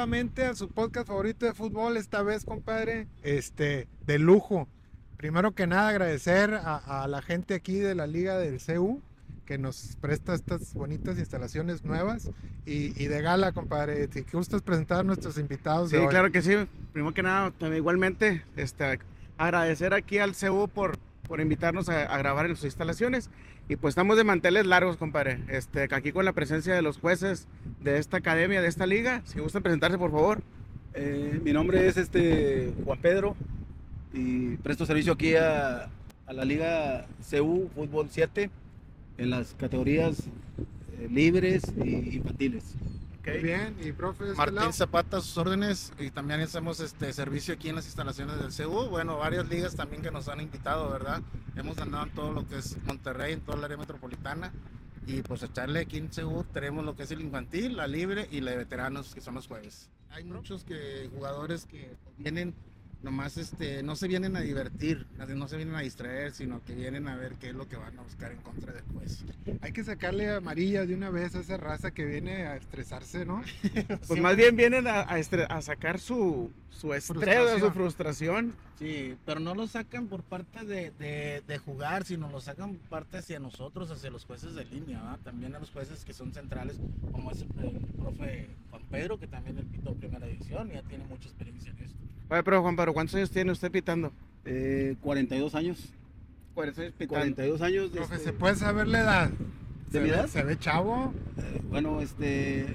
nuevamente 0.00 0.46
a 0.46 0.54
su 0.54 0.70
podcast 0.70 1.08
favorito 1.08 1.44
de 1.44 1.52
fútbol, 1.52 1.98
esta 1.98 2.22
vez, 2.22 2.46
compadre, 2.46 3.06
este, 3.22 3.86
de 4.06 4.18
lujo. 4.18 4.66
Primero 5.18 5.52
que 5.54 5.66
nada, 5.66 5.88
agradecer 5.88 6.54
a, 6.54 7.02
a 7.02 7.06
la 7.06 7.20
gente 7.20 7.52
aquí 7.52 7.74
de 7.74 7.94
la 7.94 8.06
Liga 8.06 8.38
del 8.38 8.58
CU 8.64 9.02
que 9.44 9.58
nos 9.58 9.98
presta 10.00 10.32
estas 10.32 10.72
bonitas 10.72 11.18
instalaciones 11.18 11.84
nuevas 11.84 12.30
y, 12.64 12.98
y 13.02 13.08
de 13.08 13.20
gala, 13.20 13.52
compadre. 13.52 14.08
Si 14.10 14.24
gustas 14.32 14.62
presentar 14.62 15.00
a 15.00 15.02
nuestros 15.02 15.36
invitados. 15.36 15.90
Sí, 15.90 15.96
de 15.96 16.02
hoy. 16.02 16.08
claro 16.08 16.32
que 16.32 16.40
sí. 16.40 16.54
Primero 16.94 17.12
que 17.12 17.22
nada, 17.22 17.50
también 17.50 17.76
igualmente, 17.76 18.42
este, 18.56 19.00
agradecer 19.36 19.92
aquí 19.92 20.16
al 20.16 20.34
CU 20.34 20.66
por, 20.66 20.96
por 21.28 21.42
invitarnos 21.42 21.90
a, 21.90 22.04
a 22.04 22.16
grabar 22.16 22.46
en 22.46 22.56
sus 22.56 22.64
instalaciones. 22.64 23.28
Y 23.70 23.76
pues 23.76 23.92
estamos 23.92 24.16
de 24.16 24.24
manteles 24.24 24.66
largos, 24.66 24.96
compadre. 24.96 25.38
Este, 25.46 25.86
aquí 25.92 26.10
con 26.10 26.24
la 26.24 26.32
presencia 26.32 26.74
de 26.74 26.82
los 26.82 26.98
jueces 26.98 27.46
de 27.80 27.98
esta 27.98 28.16
academia, 28.16 28.60
de 28.60 28.66
esta 28.66 28.84
liga. 28.84 29.22
Si 29.26 29.38
gustan 29.38 29.62
presentarse, 29.62 29.96
por 29.96 30.10
favor. 30.10 30.42
Eh, 30.92 31.40
mi 31.44 31.52
nombre 31.52 31.86
es 31.86 31.96
este 31.96 32.72
Juan 32.84 32.98
Pedro 32.98 33.36
y 34.12 34.56
presto 34.56 34.86
servicio 34.86 35.12
aquí 35.12 35.36
a, 35.36 35.88
a 36.26 36.32
la 36.32 36.44
Liga 36.44 37.06
CU 37.30 37.70
Fútbol 37.72 38.08
7 38.10 38.50
en 39.18 39.30
las 39.30 39.54
categorías 39.54 40.18
eh, 40.98 41.08
libres 41.08 41.62
y 41.76 42.16
infantiles. 42.16 42.74
Muy 43.26 43.38
bien, 43.38 43.76
y 43.82 43.92
profe, 43.92 44.24
este 44.24 44.36
Martín 44.36 44.54
lado? 44.56 44.72
Zapata, 44.72 45.18
a 45.18 45.20
sus 45.20 45.36
órdenes, 45.36 45.92
y 45.98 46.10
también 46.10 46.40
hacemos 46.40 46.80
este 46.80 47.12
servicio 47.12 47.54
aquí 47.54 47.68
en 47.68 47.76
las 47.76 47.84
instalaciones 47.84 48.38
del 48.38 48.66
CU. 48.66 48.88
Bueno, 48.88 49.18
varias 49.18 49.48
ligas 49.48 49.76
también 49.76 50.02
que 50.02 50.10
nos 50.10 50.28
han 50.28 50.40
invitado, 50.40 50.90
¿verdad? 50.90 51.20
Hemos 51.54 51.78
andado 51.78 52.04
en 52.04 52.14
todo 52.14 52.32
lo 52.32 52.48
que 52.48 52.58
es 52.58 52.82
Monterrey, 52.84 53.34
en 53.34 53.40
toda 53.40 53.58
el 53.58 53.64
área 53.64 53.76
metropolitana. 53.76 54.52
Y 55.06 55.22
pues 55.22 55.42
echarle 55.42 55.80
aquí 55.80 55.98
en 55.98 56.08
CU 56.08 56.44
tenemos 56.52 56.84
lo 56.84 56.96
que 56.96 57.02
es 57.02 57.10
el 57.10 57.20
infantil, 57.20 57.76
la 57.76 57.86
libre 57.86 58.28
y 58.30 58.40
la 58.40 58.52
de 58.52 58.58
veteranos, 58.58 59.14
que 59.14 59.20
son 59.20 59.34
los 59.34 59.46
jueves. 59.46 59.90
Hay 60.10 60.24
muchos 60.24 60.64
que, 60.64 61.08
jugadores 61.14 61.66
que 61.66 61.96
vienen, 62.18 62.54
nomás 63.02 63.36
este, 63.36 63.82
no 63.82 63.96
se 63.96 64.08
vienen 64.08 64.36
a 64.36 64.40
divertir, 64.40 65.06
no 65.34 65.48
se 65.48 65.56
vienen 65.56 65.74
a 65.74 65.80
distraer, 65.80 66.32
sino 66.32 66.62
que 66.64 66.74
vienen 66.74 67.08
a 67.08 67.16
ver 67.16 67.34
qué 67.34 67.48
es 67.48 67.54
lo 67.54 67.68
que 67.68 67.76
van 67.76 67.98
a 67.98 68.02
buscar 68.02 68.32
en 68.32 68.38
contra 68.38 68.74
juez. 68.92 69.24
Hay 69.62 69.72
que 69.72 69.84
sacarle 69.84 70.30
amarilla 70.30 70.84
de 70.84 70.94
una 70.94 71.10
vez 71.10 71.34
a 71.34 71.40
esa 71.40 71.56
raza 71.56 71.92
que 71.92 72.04
viene 72.04 72.46
a 72.46 72.56
estresarse, 72.56 73.24
¿no? 73.24 73.42
Pues 74.06 74.20
más 74.20 74.36
bien 74.36 74.56
vienen 74.56 74.86
a, 74.86 75.00
a 75.00 75.62
sacar 75.62 75.98
su, 75.98 76.50
su 76.70 76.92
estrés, 76.94 77.60
su 77.60 77.70
frustración. 77.70 78.54
Sí, 78.80 79.14
pero 79.26 79.38
no 79.40 79.54
lo 79.54 79.66
sacan 79.66 80.06
por 80.06 80.22
parte 80.22 80.64
de, 80.64 80.90
de- 80.98 81.42
de 81.46 81.58
jugar, 81.58 82.04
sino 82.04 82.28
lo 82.30 82.40
sacan 82.40 82.74
por 82.76 82.88
parte 82.88 83.18
hacia 83.18 83.38
nosotros, 83.38 83.90
hacia 83.90 84.10
los 84.10 84.24
jueces 84.24 84.54
de 84.54 84.64
línea, 84.64 84.98
¿verdad? 85.02 85.18
también 85.22 85.54
a 85.54 85.58
los 85.58 85.70
jueces 85.70 86.02
que 86.04 86.14
son 86.14 86.32
centrales, 86.32 86.76
como 87.12 87.30
es 87.30 87.42
el, 87.42 87.48
el 87.62 87.78
profe 87.98 88.48
Juan 88.70 88.82
Pedro, 88.90 89.18
que 89.20 89.26
también 89.26 89.58
el 89.58 89.66
pitó 89.66 89.92
primera 89.94 90.26
división 90.26 90.70
y 90.70 90.74
ya 90.74 90.82
tiene 90.82 91.04
mucha 91.04 91.28
experiencia 91.28 91.70
en 91.76 91.84
esto. 91.84 91.98
Oye, 92.30 92.42
pero 92.42 92.62
Juan 92.62 92.74
Pablo, 92.74 92.94
¿cuántos 92.94 93.14
años 93.16 93.30
tiene 93.30 93.52
usted 93.52 93.70
pitando? 93.70 94.12
Eh, 94.46 94.96
42 95.02 95.54
años. 95.54 95.92
40 96.54 96.80
años 96.82 96.94
pitando. 96.96 97.14
42 97.14 97.60
años. 97.62 97.90
Profe, 97.90 98.14
este, 98.14 98.26
¿se 98.26 98.32
puede 98.32 98.56
saber 98.56 98.88
la 98.88 99.00
edad? 99.00 99.30
¿De 99.30 99.98
¿Se 99.98 100.00
mi 100.00 100.08
ve- 100.10 100.16
edad? 100.16 100.26
¿Se 100.28 100.42
ve 100.42 100.58
chavo? 100.58 101.12
eh, 101.36 101.60
bueno, 101.68 102.00
este. 102.00 102.66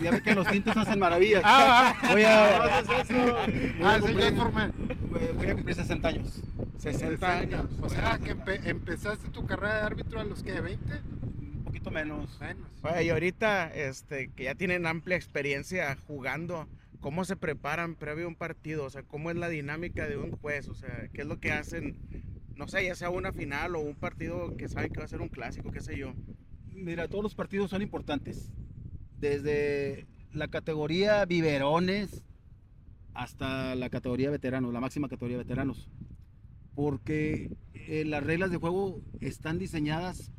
Ya 0.00 0.10
ve 0.10 0.22
que 0.22 0.34
los 0.34 0.46
tintos 0.48 0.76
hacen 0.76 0.98
maravillas. 0.98 1.42
Ah, 1.44 1.94
Voy 2.10 2.22
a, 2.24 2.56
ah, 2.56 2.82
voy 2.88 2.96
a 2.98 3.04
sí, 3.04 4.02
cumplir- 4.02 4.18
ya 4.30 4.32
formé. 4.42 4.70
Voy 5.12 5.46
a 5.48 5.54
cumplir 5.54 5.74
60 5.76 6.08
años. 6.08 6.42
60 6.78 7.38
años. 7.38 7.66
O 7.80 7.88
sea, 7.88 8.18
que 8.18 8.34
empe- 8.36 8.60
empezaste 8.66 9.28
tu 9.30 9.46
carrera 9.46 9.76
de 9.76 9.80
árbitro 9.82 10.20
a 10.20 10.24
los 10.24 10.42
que, 10.42 10.60
20? 10.60 10.92
Un 11.40 11.64
poquito 11.64 11.90
menos. 11.90 12.38
Menos. 12.40 12.68
Oye, 12.82 13.04
y 13.04 13.10
ahorita, 13.10 13.68
este, 13.74 14.28
que 14.28 14.44
ya 14.44 14.54
tienen 14.54 14.86
amplia 14.86 15.16
experiencia 15.16 15.96
jugando, 16.06 16.68
¿cómo 17.00 17.24
se 17.24 17.36
preparan 17.36 17.94
previo 17.94 18.24
a 18.26 18.28
un 18.28 18.34
partido? 18.36 18.84
O 18.84 18.90
sea, 18.90 19.02
¿cómo 19.02 19.30
es 19.30 19.36
la 19.36 19.48
dinámica 19.48 20.06
de 20.08 20.16
un 20.16 20.32
juez? 20.32 20.68
O 20.68 20.74
sea, 20.74 21.08
¿qué 21.12 21.22
es 21.22 21.26
lo 21.26 21.38
que 21.40 21.52
hacen? 21.52 21.96
No 22.56 22.68
sé, 22.68 22.84
ya 22.84 22.94
sea 22.94 23.10
una 23.10 23.32
final 23.32 23.74
o 23.76 23.80
un 23.80 23.94
partido 23.94 24.56
que 24.56 24.68
saben 24.68 24.92
que 24.92 24.98
va 25.00 25.04
a 25.06 25.08
ser 25.08 25.20
un 25.20 25.28
clásico, 25.28 25.70
qué 25.72 25.80
sé 25.80 25.96
yo. 25.96 26.14
Mira, 26.74 27.08
todos 27.08 27.22
los 27.24 27.34
partidos 27.34 27.70
son 27.70 27.82
importantes. 27.82 28.50
Desde 29.18 30.06
la 30.32 30.48
categoría 30.48 31.24
biberones 31.26 32.22
hasta 33.14 33.74
la 33.74 33.90
categoría 33.90 34.30
veteranos, 34.30 34.72
la 34.72 34.80
máxima 34.80 35.08
categoría 35.08 35.38
veteranos. 35.38 35.88
Porque 36.74 37.50
eh, 37.74 38.04
las 38.06 38.22
reglas 38.24 38.50
de 38.50 38.56
juego 38.56 39.00
están 39.20 39.58
diseñadas 39.58 40.32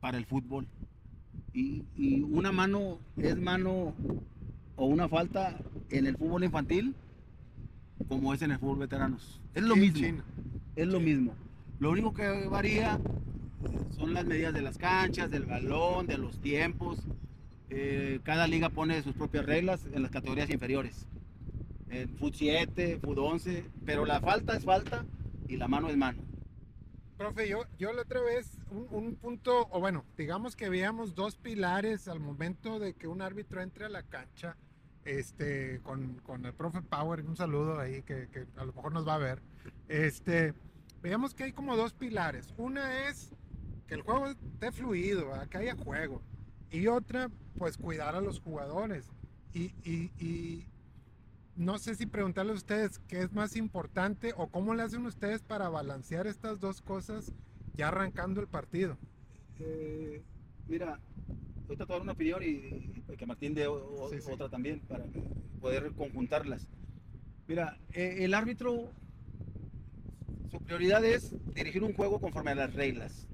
para 0.00 0.18
el 0.18 0.26
fútbol. 0.26 0.68
Y, 1.52 1.84
y 1.96 2.20
una 2.22 2.52
mano 2.52 2.98
es 3.16 3.36
mano 3.36 3.94
o 4.76 4.86
una 4.86 5.08
falta 5.08 5.56
en 5.90 6.06
el 6.06 6.16
fútbol 6.16 6.44
infantil 6.44 6.94
como 8.08 8.34
es 8.34 8.42
en 8.42 8.50
el 8.50 8.58
fútbol 8.58 8.80
veteranos. 8.80 9.40
Es 9.54 9.62
lo 9.62 9.74
Sí, 9.74 9.80
mismo. 9.80 10.22
Es 10.76 10.86
lo 10.88 11.00
mismo. 11.00 11.34
Lo 11.78 11.90
único 11.90 12.12
que 12.12 12.46
varía 12.48 13.00
son 13.96 14.14
las 14.14 14.26
medidas 14.26 14.52
de 14.52 14.62
las 14.62 14.78
canchas, 14.78 15.30
del 15.30 15.46
balón, 15.46 16.06
de 16.06 16.18
los 16.18 16.40
tiempos. 16.40 16.98
Eh, 17.70 18.20
cada 18.24 18.46
liga 18.46 18.68
pone 18.68 19.02
sus 19.02 19.14
propias 19.14 19.46
reglas 19.46 19.86
en 19.92 20.02
las 20.02 20.10
categorías 20.10 20.50
inferiores. 20.50 21.06
En 21.94 22.08
FUT 22.16 22.34
7, 22.34 22.98
FUT 23.00 23.16
11, 23.18 23.64
pero 23.86 24.04
la 24.04 24.20
falta 24.20 24.56
es 24.56 24.64
falta 24.64 25.04
y 25.46 25.56
la 25.56 25.68
mano 25.68 25.88
es 25.88 25.96
mano. 25.96 26.22
Profe, 27.16 27.48
yo, 27.48 27.62
yo 27.78 27.92
la 27.92 28.02
otra 28.02 28.20
vez, 28.20 28.58
un, 28.72 28.88
un 28.90 29.14
punto, 29.14 29.68
o 29.70 29.78
bueno, 29.78 30.04
digamos 30.18 30.56
que 30.56 30.68
veíamos 30.68 31.14
dos 31.14 31.36
pilares 31.36 32.08
al 32.08 32.18
momento 32.18 32.80
de 32.80 32.94
que 32.94 33.06
un 33.06 33.22
árbitro 33.22 33.62
entre 33.62 33.84
a 33.84 33.88
la 33.88 34.02
cancha, 34.02 34.56
este, 35.04 35.78
con, 35.84 36.14
con 36.24 36.44
el 36.44 36.52
profe 36.52 36.82
Power, 36.82 37.20
un 37.24 37.36
saludo 37.36 37.78
ahí 37.78 38.02
que, 38.02 38.28
que 38.32 38.46
a 38.56 38.64
lo 38.64 38.72
mejor 38.72 38.92
nos 38.92 39.06
va 39.06 39.14
a 39.14 39.18
ver. 39.18 39.40
Este, 39.88 40.52
veíamos 41.00 41.32
que 41.34 41.44
hay 41.44 41.52
como 41.52 41.76
dos 41.76 41.92
pilares. 41.92 42.52
Una 42.56 43.08
es 43.08 43.30
que 43.86 43.94
el 43.94 44.02
juego 44.02 44.26
esté 44.26 44.72
fluido, 44.72 45.28
¿verdad? 45.28 45.46
que 45.48 45.58
haya 45.58 45.76
juego. 45.76 46.20
Y 46.72 46.88
otra, 46.88 47.30
pues 47.56 47.78
cuidar 47.78 48.16
a 48.16 48.20
los 48.20 48.40
jugadores. 48.40 49.06
Y, 49.52 49.66
y- 49.84 50.10
y 50.18 50.66
no 51.56 51.78
sé 51.78 51.94
si 51.94 52.06
preguntarle 52.06 52.52
a 52.52 52.56
ustedes 52.56 52.98
qué 53.08 53.20
es 53.22 53.32
más 53.32 53.56
importante 53.56 54.32
o 54.36 54.48
cómo 54.48 54.74
le 54.74 54.82
hacen 54.82 55.06
ustedes 55.06 55.42
para 55.42 55.68
balancear 55.68 56.26
estas 56.26 56.58
dos 56.60 56.82
cosas 56.82 57.32
ya 57.76 57.88
arrancando 57.88 58.40
el 58.40 58.48
partido. 58.48 58.96
Eh, 59.60 60.22
mira, 60.68 60.98
voy 61.66 61.76
a 61.78 61.84
dar 61.84 62.00
una 62.02 62.12
opinión 62.12 62.42
y, 62.42 62.46
y 62.46 63.16
que 63.16 63.26
Martín 63.26 63.54
dé 63.54 63.66
o- 63.66 64.02
o- 64.04 64.10
Sí, 64.10 64.20
sí. 64.20 64.30
otra 64.32 64.48
también 64.48 64.80
para 64.80 65.04
poder 65.60 65.92
conjuntarlas. 65.92 66.66
Mira, 67.46 67.78
eh, 67.92 68.18
el 68.24 68.34
árbitro, 68.34 68.90
su 70.50 70.58
prioridad 70.60 71.04
es 71.04 71.34
dirigir 71.54 71.82
un 71.84 71.92
juego 71.94 72.20
conforme 72.20 72.52
a 72.52 72.54
las 72.56 72.74
reglas. 72.74 73.28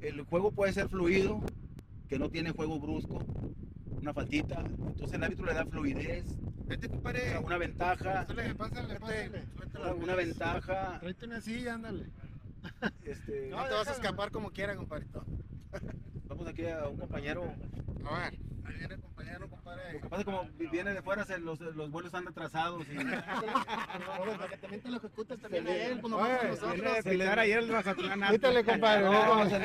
El 0.00 0.22
juego 0.22 0.50
puede 0.52 0.72
ser 0.72 0.88
fluido, 0.88 1.40
que 2.08 2.18
no 2.18 2.28
tiene 2.30 2.50
juego 2.50 2.78
brusco, 2.78 3.24
una 4.00 4.12
faltita. 4.12 4.60
Entonces 4.60 5.12
el 5.14 5.22
árbitro 5.24 5.46
le 5.46 5.54
da 5.54 5.64
fluidez, 5.64 6.24
Vete, 6.66 6.88
compadre. 6.88 7.38
una 7.38 7.58
ventaja, 7.58 8.12
Pásale, 8.26 8.54
pásale, 8.54 8.98
pásale. 9.00 9.44
una, 9.96 10.14
ventaja. 10.14 10.98
Tráete 11.00 11.26
una 11.26 11.40
silla, 11.40 11.74
ándale. 11.74 12.06
Este, 13.04 13.48
No 13.50 13.64
te 13.64 13.74
vas 13.74 13.88
a 13.88 13.92
escapar 13.92 14.30
como 14.30 14.50
quiera, 14.50 14.74
compadrito. 14.74 15.24
vamos 16.26 16.46
aquí 16.48 16.66
a 16.66 16.88
un 16.88 16.96
compañero. 16.96 17.52
A 18.10 18.18
ver. 18.30 18.38
El 18.66 19.00
compañero, 19.00 19.48
compadre. 19.48 19.92
Lo 19.94 20.00
que 20.00 20.08
pasa 20.08 20.24
como 20.24 20.48
viene 20.70 20.94
de 20.94 21.02
fuera, 21.02 21.24
se- 21.24 21.38
los, 21.38 21.60
los 21.60 21.90
vuelos 21.90 22.06
están 22.08 22.24
retrasados. 22.26 22.82
Y... 22.88 22.96
Para 23.04 24.48
que 24.48 24.56
también 24.56 24.82
te 24.82 24.90
lo 24.90 24.96
ejecutas 24.96 25.38
también 25.38 25.66
a 25.68 25.74
él, 25.74 26.00
pues 26.00 26.10
no 26.10 26.16
Oye, 26.18 26.32
Viene 26.32 26.42
de 26.42 27.02
nosotros. 27.14 27.38
ayer 27.38 27.58
el 27.58 27.70
Mazatlán. 27.72 28.22
Quítale, 28.30 28.64
compadre. 28.64 29.04
No, 29.04 29.48
se. 29.50 29.56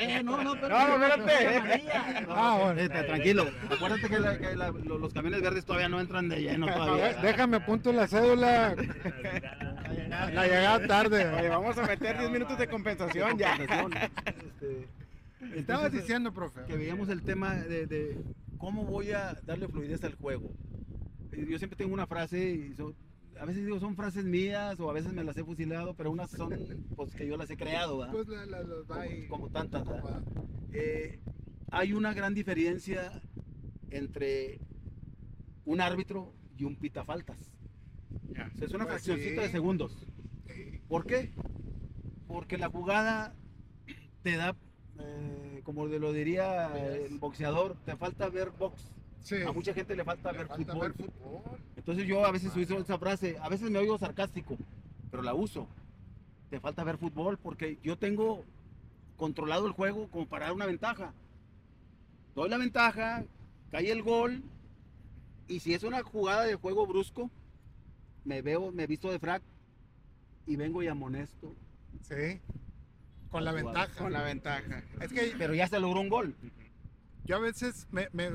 Eh, 0.00 0.22
no, 0.22 0.42
no, 0.42 0.52
pero. 0.60 0.68
No, 0.68 1.04
espérate. 1.04 1.84
Ah, 2.28 2.58
bueno. 2.62 2.80
Este, 2.80 3.02
tranquilo. 3.04 3.46
Acuérdate 3.70 4.08
que, 4.08 4.18
la- 4.18 4.38
que 4.38 4.56
la- 4.56 4.70
lo- 4.70 4.98
los 4.98 5.12
camiones 5.12 5.40
verdes 5.42 5.64
todavía 5.64 5.88
no 5.88 6.00
entran 6.00 6.28
de 6.28 6.40
lleno 6.42 6.66
ver, 6.66 6.74
todavía. 6.74 7.12
déjame 7.22 7.56
apunto 7.58 7.92
la 7.92 8.06
cédula. 8.06 8.74
La 10.32 10.44
llegada 10.46 10.86
tarde. 10.86 11.26
Oye, 11.26 11.48
vamos 11.48 11.76
a 11.78 11.82
meter 11.82 12.18
10 12.18 12.30
minutos 12.30 12.58
de 12.58 12.68
compensación 12.68 13.38
ya. 13.38 13.54
Este, 13.56 14.88
Estabas 15.40 15.86
entonces, 15.86 15.92
diciendo, 16.02 16.32
profe. 16.32 16.64
que 16.66 16.76
veíamos 16.76 17.08
el 17.08 17.22
tema 17.22 17.54
de, 17.56 17.86
de 17.86 18.18
cómo 18.56 18.84
voy 18.84 19.12
a 19.12 19.34
darle 19.46 19.68
fluidez 19.68 20.02
al 20.04 20.14
juego. 20.16 20.50
Eh, 21.32 21.46
Yo 21.48 21.58
siempre 21.58 21.76
tengo 21.76 21.94
una 21.94 22.06
frase 22.06 22.50
y 22.50 22.74
son- 22.74 22.94
a 23.38 23.44
veces 23.44 23.64
digo 23.64 23.78
son 23.78 23.94
frases 23.94 24.24
mías 24.24 24.80
o 24.80 24.90
a 24.90 24.92
veces 24.92 25.12
me 25.12 25.22
las 25.22 25.36
he 25.36 25.44
fusilado, 25.44 25.94
pero 25.94 26.10
unas 26.10 26.28
son 26.30 26.52
pues 26.96 27.14
que 27.14 27.26
yo 27.26 27.36
las 27.36 27.48
he 27.50 27.56
creado, 27.56 27.98
¿verdad? 27.98 28.12
Pues 28.14 28.26
la- 28.28 28.46
la- 28.46 28.64
como, 28.86 29.28
como 29.28 29.48
tantas. 29.48 29.86
¿verdad? 29.86 30.24
Eh, 30.72 31.20
hay 31.70 31.92
una 31.92 32.12
gran 32.14 32.34
diferencia 32.34 33.22
entre 33.90 34.60
un 35.64 35.80
árbitro 35.80 36.34
y 36.56 36.64
un 36.64 36.76
pitafaltas. 36.76 37.52
O 38.30 38.34
sea, 38.34 38.50
es 38.60 38.72
una 38.74 38.84
Pues 38.84 39.02
fraccioncita 39.04 39.42
sí. 39.42 39.46
de 39.46 39.52
segundos. 39.52 39.96
¿Por 40.88 41.06
qué? 41.06 41.30
Porque 42.26 42.58
la 42.58 42.68
jugada 42.68 43.36
te 44.22 44.36
da 44.36 44.56
eh, 45.00 45.60
como 45.64 45.86
lo 45.86 46.12
diría 46.12 46.76
el 46.76 47.18
boxeador, 47.18 47.76
te 47.84 47.96
falta 47.96 48.28
ver 48.28 48.50
box. 48.50 48.92
Sí. 49.20 49.42
A 49.42 49.52
mucha 49.52 49.74
gente 49.74 49.94
le 49.96 50.04
falta 50.04 50.32
Le 50.32 50.38
ver 50.38 50.46
falta 50.46 50.72
fútbol. 50.72 50.80
ver 50.80 50.92
fútbol. 50.92 51.58
Entonces 51.76 52.06
yo 52.06 52.24
a 52.24 52.30
veces 52.30 52.54
uso 52.56 52.78
esa 52.78 52.98
frase, 52.98 53.36
a 53.40 53.48
veces 53.48 53.70
me 53.70 53.78
oigo 53.78 53.98
sarcástico, 53.98 54.56
pero 55.10 55.22
la 55.22 55.34
uso. 55.34 55.66
Te 56.50 56.60
falta 56.60 56.84
ver 56.84 56.98
fútbol 56.98 57.38
porque 57.38 57.78
yo 57.82 57.98
tengo 57.98 58.44
controlado 59.16 59.66
el 59.66 59.72
juego 59.72 60.08
como 60.08 60.26
para 60.26 60.46
dar 60.46 60.54
una 60.54 60.66
ventaja. 60.66 61.12
Doy 62.34 62.48
la 62.48 62.58
ventaja, 62.58 63.24
cae 63.70 63.90
el 63.90 64.02
gol 64.02 64.42
y 65.48 65.60
si 65.60 65.74
es 65.74 65.82
una 65.82 66.02
jugada 66.02 66.44
de 66.44 66.54
juego 66.54 66.86
brusco, 66.86 67.30
me 68.24 68.42
veo, 68.42 68.70
me 68.72 68.86
visto 68.86 69.10
de 69.10 69.18
frac 69.18 69.42
y 70.46 70.56
vengo 70.56 70.82
y 70.82 70.88
amonesto. 70.88 71.54
Sí. 72.02 72.40
Con 73.30 73.44
la 73.44 73.50
jugador. 73.52 73.74
ventaja. 73.74 73.98
Con 74.02 74.12
la 74.12 74.22
ventaja. 74.22 74.82
Es 75.00 75.12
que 75.12 75.34
Pero 75.36 75.54
ya 75.54 75.66
se 75.68 75.78
logró 75.80 76.00
un 76.00 76.08
gol. 76.08 76.34
yo 77.24 77.36
a 77.36 77.40
veces 77.40 77.86
me, 77.90 78.08
me- 78.12 78.30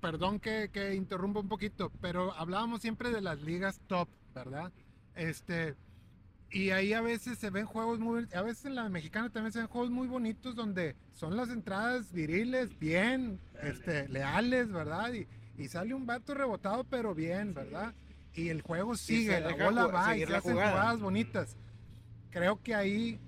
perdón 0.00 0.38
que, 0.40 0.68
que 0.72 0.94
interrumpa 0.94 1.40
un 1.40 1.48
poquito, 1.48 1.90
pero 2.00 2.32
hablábamos 2.34 2.82
siempre 2.82 3.10
de 3.10 3.20
las 3.22 3.40
ligas 3.40 3.80
top, 3.86 4.08
¿verdad? 4.34 4.70
Este, 5.14 5.74
y 6.50 6.70
ahí 6.70 6.92
a 6.92 7.00
veces 7.00 7.38
se 7.38 7.48
ven 7.50 7.64
juegos 7.64 7.98
muy, 8.00 8.26
a 8.34 8.42
veces 8.42 8.66
en 8.66 8.74
la 8.74 8.88
mexicana 8.90 9.30
también 9.30 9.52
se 9.52 9.60
ven 9.60 9.68
juegos 9.68 9.90
muy 9.90 10.06
bonitos 10.06 10.54
donde 10.54 10.94
son 11.14 11.36
las 11.36 11.48
entradas 11.48 12.12
viriles, 12.12 12.78
bien, 12.78 13.40
este, 13.62 14.06
leales, 14.08 14.70
¿verdad? 14.70 15.10
Y, 15.14 15.26
y 15.56 15.68
sale 15.68 15.94
un 15.94 16.04
vato 16.04 16.34
rebotado, 16.34 16.84
pero 16.84 17.14
bien, 17.14 17.54
¿verdad? 17.54 17.94
Y 18.34 18.48
el 18.50 18.60
juego 18.60 18.96
sigue, 18.96 19.40
la 19.40 19.54
bola 19.54 19.86
va 19.86 20.16
y 20.16 20.26
se 20.26 20.36
hacen 20.36 20.52
jugada. 20.52 20.70
jugadas 20.72 21.00
bonitas. 21.00 21.56
Creo 22.30 22.60
que 22.62 22.74
ahí 22.74 23.18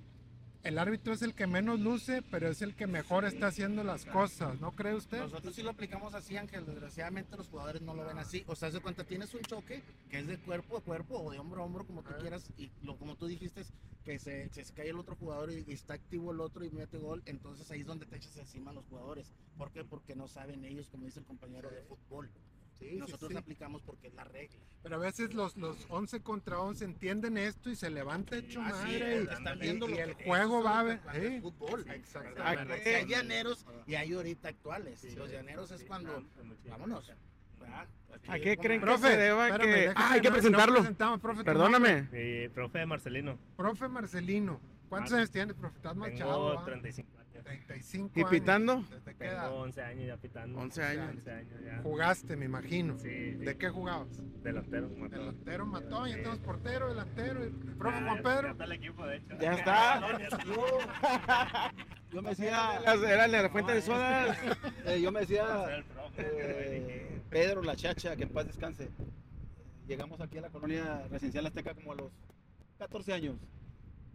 el 0.66 0.78
árbitro 0.78 1.12
es 1.12 1.22
el 1.22 1.32
que 1.32 1.46
menos 1.46 1.78
luce, 1.78 2.22
pero 2.22 2.48
es 2.48 2.60
el 2.60 2.74
que 2.74 2.88
mejor 2.88 3.24
está 3.24 3.46
haciendo 3.46 3.84
las 3.84 4.04
cosas, 4.04 4.60
¿no 4.60 4.72
cree 4.72 4.94
usted? 4.94 5.20
Nosotros 5.20 5.54
sí 5.54 5.62
lo 5.62 5.70
aplicamos 5.70 6.12
así, 6.14 6.36
Ángel. 6.36 6.66
Desgraciadamente 6.66 7.36
los 7.36 7.46
jugadores 7.48 7.82
no 7.82 7.94
lo 7.94 8.04
ven 8.04 8.18
así. 8.18 8.42
O 8.48 8.56
sea, 8.56 8.72
se 8.72 8.80
cuenta, 8.80 9.04
tienes 9.04 9.32
un 9.34 9.42
choque 9.42 9.82
que 10.10 10.18
es 10.18 10.26
de 10.26 10.38
cuerpo 10.38 10.76
a 10.76 10.80
cuerpo 10.80 11.18
o 11.18 11.30
de 11.30 11.38
hombro 11.38 11.62
a 11.62 11.66
hombro, 11.66 11.86
como 11.86 12.02
tú 12.02 12.10
quieras. 12.20 12.50
Y 12.58 12.70
lo, 12.82 12.96
como 12.96 13.14
tú 13.14 13.26
dijiste, 13.26 13.62
que 14.04 14.18
se, 14.18 14.48
se 14.52 14.64
cae 14.74 14.90
el 14.90 14.98
otro 14.98 15.14
jugador 15.14 15.52
y, 15.52 15.64
y 15.68 15.72
está 15.72 15.94
activo 15.94 16.32
el 16.32 16.40
otro 16.40 16.64
y 16.64 16.70
mete 16.70 16.98
gol. 16.98 17.22
Entonces 17.26 17.70
ahí 17.70 17.82
es 17.82 17.86
donde 17.86 18.06
te 18.06 18.16
echas 18.16 18.36
encima 18.36 18.72
a 18.72 18.74
los 18.74 18.84
jugadores. 18.86 19.32
¿Por 19.56 19.70
qué? 19.70 19.84
Porque 19.84 20.16
no 20.16 20.26
saben 20.26 20.64
ellos, 20.64 20.88
como 20.88 21.04
dice 21.04 21.20
el 21.20 21.26
compañero 21.26 21.70
de 21.70 21.82
fútbol. 21.82 22.28
Sí, 22.78 22.90
sí, 22.90 22.96
Nosotros 22.96 23.30
sí. 23.32 23.36
aplicamos 23.38 23.82
porque 23.82 24.08
es 24.08 24.14
la 24.14 24.24
regla. 24.24 24.58
Pero 24.82 24.96
a 24.96 24.98
veces 24.98 25.32
los, 25.34 25.56
los 25.56 25.86
11 25.88 26.20
contra 26.22 26.60
11 26.60 26.84
entienden 26.84 27.38
esto 27.38 27.70
y 27.70 27.76
se 27.76 27.88
levanta 27.90 28.36
hecho 28.36 28.60
Así 28.60 28.72
madre. 28.72 29.16
es, 29.18 29.24
y- 29.24 29.32
están 29.32 29.56
y, 29.56 29.60
viendo 29.60 29.88
y 29.88 29.92
lo 29.92 29.98
el 29.98 30.16
que- 30.16 30.24
juego 30.24 30.58
eso 30.60 30.64
va 30.64 30.80
a 30.80 30.92
es 30.92 31.04
ver. 31.04 31.16
es 31.22 31.32
sí, 31.34 31.40
fútbol. 31.40 31.84
Exactamente. 31.90 32.74
Porque 32.74 32.96
hay 32.96 33.06
llaneros 33.06 33.66
y 33.86 33.94
hay 33.94 34.12
ahorita 34.12 34.48
actuales. 34.48 35.02
Los 35.16 35.30
llaneros 35.30 35.70
es 35.70 35.84
cuando. 35.84 36.22
Vámonos. 36.68 37.12
¿verdad? 37.58 37.88
¿A 38.28 38.38
qué 38.38 38.56
creen 38.56 38.80
que 38.80 38.86
Profe, 38.86 39.08
se 39.08 39.16
deba 39.16 39.48
espérame, 39.48 39.74
que... 39.74 39.92
Ah, 39.96 40.12
hay 40.12 40.20
que 40.20 40.28
no- 40.28 40.30
no 40.30 40.36
presentarlo. 40.36 40.74
presentamos, 40.76 41.20
profe. 41.20 41.44
Perdóname. 41.44 42.02
Mi 42.12 42.48
profe 42.50 42.86
Marcelino. 42.86 43.38
Profe 43.56 43.88
Marcelino. 43.88 44.60
¿Cuántos 44.88 45.12
Ah, 45.14 45.16
años 45.16 45.30
tienes, 45.30 45.56
profe? 45.56 45.76
Estás 45.76 45.96
más 45.96 46.14
chavo. 46.14 46.32
Tengo 46.50 46.54
¿va? 46.60 46.64
35 46.64 47.18
años. 47.18 47.25
35 47.46 48.10
¿Y 48.14 48.20
años. 48.20 48.30
pitando? 48.30 48.84
¿Desde 48.90 49.14
qué 49.14 49.24
edad? 49.26 49.44
Tengo 49.48 49.60
11 49.62 49.82
años 49.82 50.06
ya 50.08 50.16
pitando. 50.16 50.58
11 50.58 50.82
años. 50.82 51.08
11 51.10 51.30
años 51.30 51.60
ya. 51.64 51.78
Jugaste, 51.82 52.36
me 52.36 52.44
imagino. 52.46 52.98
Sí, 52.98 53.08
sí. 53.08 53.30
¿De 53.44 53.56
qué 53.56 53.68
jugabas? 53.68 54.08
Delantero. 54.42 54.88
todo. 54.88 55.08
Delantero 55.08 55.66
mató, 55.66 56.06
ya 56.06 56.14
Sí. 56.14 56.18
tenemos 56.20 56.38
portero, 56.40 56.88
delantero. 56.88 57.42
el 57.44 57.50
Profe 57.52 57.98
Ya, 58.00 58.04
Juan 58.04 58.22
Pedro. 58.22 58.42
Ya 58.42 58.50
está 58.50 58.64
el 58.64 58.72
equipo, 58.72 59.06
de 59.06 59.16
hecho. 59.16 59.38
Ya 59.40 59.52
está. 59.54 61.72
Yo 62.12 62.22
me 62.22 62.30
decía, 62.30 62.80
Era 62.84 63.24
el 63.26 63.32
de 63.32 63.42
la 63.42 63.50
fuente 63.50 63.72
de 63.74 63.82
soda. 63.82 64.36
eh, 64.86 65.00
yo 65.00 65.12
me 65.12 65.20
decía 65.20 65.76
el 65.76 65.84
profe, 65.84 66.22
eh, 66.26 67.20
Pedro 67.30 67.62
La 67.62 67.76
Chacha, 67.76 68.16
que 68.16 68.24
en 68.24 68.30
paz 68.30 68.46
descanse. 68.46 68.88
Llegamos 69.86 70.20
aquí 70.20 70.38
a 70.38 70.40
la 70.40 70.50
colonia 70.50 71.06
residencial 71.10 71.46
Azteca 71.46 71.74
como 71.74 71.92
a 71.92 71.94
los 71.94 72.10
14 72.78 73.12
años. 73.12 73.36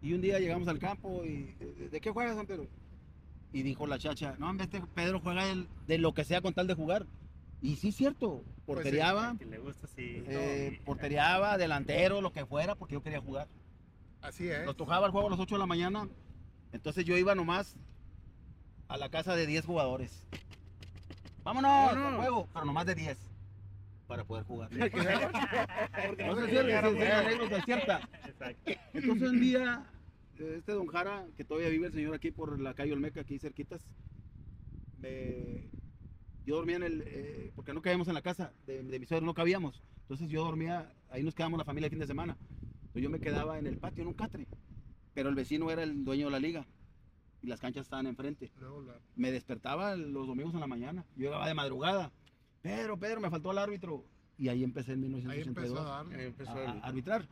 Y 0.01 0.13
un 0.13 0.21
día 0.21 0.39
llegamos 0.39 0.67
al 0.67 0.79
campo 0.79 1.23
y 1.23 1.53
¿de- 1.59 1.89
¿de 1.89 2.01
qué 2.01 2.09
juegas, 2.09 2.35
San 2.35 2.47
Pedro? 2.47 2.67
Y 3.53 3.63
dijo 3.63 3.85
la 3.87 3.99
chacha, 3.99 4.35
no, 4.39 4.49
hombre, 4.49 4.65
este 4.65 4.81
Pedro 4.95 5.19
juega 5.19 5.49
el- 5.51 5.67
de 5.87 5.97
lo 5.97 6.13
que 6.13 6.23
sea 6.23 6.41
con 6.41 6.53
tal 6.53 6.67
de 6.67 6.73
jugar. 6.73 7.05
Y 7.61 7.75
sí, 7.75 7.91
cierto, 7.91 8.43
Pues 8.43 8.47
sí, 8.55 8.61
porteriaba, 8.65 9.35
Que 9.37 9.45
le 9.45 9.57
gusta, 9.59 9.87
sí. 9.87 10.23
eh, 10.25 10.81
porteriaba, 10.85 11.57
delantero, 11.57 12.21
lo 12.21 12.31
que 12.31 12.45
fuera, 12.45 12.75
porque 12.75 12.93
yo 12.93 13.03
quería 13.03 13.19
jugar. 13.21 13.47
Así 14.21 14.47
es. 14.47 14.65
Nos 14.65 14.77
tocaba 14.77 15.05
el 15.05 15.11
juego 15.11 15.27
a 15.27 15.31
las 15.31 15.39
8 15.39 15.55
de 15.55 15.59
la 15.59 15.65
mañana, 15.67 16.07
entonces 16.71 17.05
yo 17.05 17.17
iba 17.17 17.35
nomás 17.35 17.75
a 18.87 18.97
la 18.97 19.09
casa 19.09 19.35
de 19.35 19.45
10 19.45 19.65
jugadores. 19.65 20.23
Vámonos, 21.43 21.91
al 21.91 22.15
juego, 22.17 22.47
pero 22.53 22.65
nomás 22.65 22.85
de 22.85 22.95
10 22.95 23.17
para 24.07 24.23
poder 24.23 24.43
jugar. 24.45 24.69
Porque 26.07 26.23
No 26.25 26.35
no 26.35 26.41
se 26.41 26.49
cierra, 26.49 26.87
es 27.57 27.65
cierta. 27.65 28.09
Exacto. 28.25 28.71
Entonces 28.93 29.29
un 29.29 29.39
día, 29.39 29.85
este 30.37 30.71
don 30.73 30.87
Jara, 30.87 31.27
que 31.37 31.43
todavía 31.45 31.69
vive 31.69 31.87
el 31.87 31.93
señor 31.93 32.13
aquí 32.15 32.31
por 32.31 32.59
la 32.59 32.73
calle 32.73 32.93
Olmeca, 32.93 33.21
aquí 33.21 33.37
cerquitas, 33.39 33.81
me- 34.97 35.69
yo 36.45 36.55
dormía 36.55 36.77
en 36.77 36.83
el, 36.83 37.03
eh, 37.05 37.51
porque 37.55 37.73
no 37.73 37.81
cabíamos 37.81 38.07
en 38.07 38.13
la 38.15 38.21
casa 38.21 38.51
de, 38.65 38.83
de 38.83 38.99
mi 38.99 39.05
suegro, 39.05 39.25
no 39.25 39.33
cabíamos. 39.33 39.81
Entonces 40.01 40.27
yo 40.29 40.43
dormía, 40.43 40.91
ahí 41.09 41.23
nos 41.23 41.35
quedábamos 41.35 41.59
la 41.59 41.65
familia 41.65 41.85
el 41.87 41.91
fin 41.91 41.99
de 41.99 42.07
semana. 42.07 42.35
Entonces 42.81 43.03
yo 43.03 43.09
me 43.09 43.19
quedaba 43.19 43.59
en 43.59 43.67
el 43.67 43.77
patio, 43.77 44.01
en 44.01 44.07
un 44.07 44.13
catre. 44.13 44.47
Pero 45.13 45.29
el 45.29 45.35
vecino 45.35 45.69
era 45.71 45.83
el 45.83 46.03
dueño 46.03 46.25
de 46.25 46.31
la 46.31 46.39
liga 46.39 46.65
y 47.41 47.47
las 47.47 47.59
canchas 47.59 47.83
estaban 47.85 48.07
enfrente. 48.07 48.51
Me 49.15 49.31
despertaba 49.31 49.95
los 49.95 50.27
domingos 50.27 50.53
en 50.53 50.59
la 50.61 50.67
mañana, 50.67 51.05
yo 51.15 51.25
llegaba 51.25 51.47
de 51.47 51.53
madrugada. 51.53 52.11
Pedro, 52.61 52.97
Pedro, 52.97 53.21
me 53.21 53.29
faltó 53.29 53.51
el 53.51 53.57
árbitro. 53.57 54.03
Y 54.37 54.49
ahí 54.49 54.63
empecé 54.63 54.93
en 54.93 55.03
Ahí 55.03 55.09
1982 55.09 55.47
empezó 55.47 55.79
a 55.87 55.97
darle. 55.97 56.15
Ahí 56.15 56.25
empezó 56.27 56.51
a, 56.51 56.55
a 56.71 56.87
arbitrar. 56.87 57.27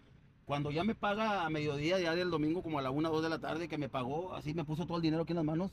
Cuando 0.50 0.72
ya 0.72 0.84
me 0.84 0.96
paga 0.96 1.46
a 1.46 1.50
mediodía, 1.52 2.00
ya 2.00 2.16
del 2.16 2.32
domingo, 2.32 2.64
como 2.64 2.80
a 2.80 2.82
la 2.82 2.90
1 2.90 3.08
o 3.08 3.14
2 3.14 3.22
de 3.22 3.30
la 3.30 3.38
tarde, 3.38 3.68
que 3.68 3.78
me 3.78 3.88
pagó, 3.88 4.34
así 4.34 4.56
me 4.56 4.66
puso 4.66 4.88
todo 4.88 4.98
el 4.98 5.04
dinero 5.04 5.22
aquí 5.22 5.34
en 5.34 5.36
las 5.36 5.46
manos. 5.46 5.72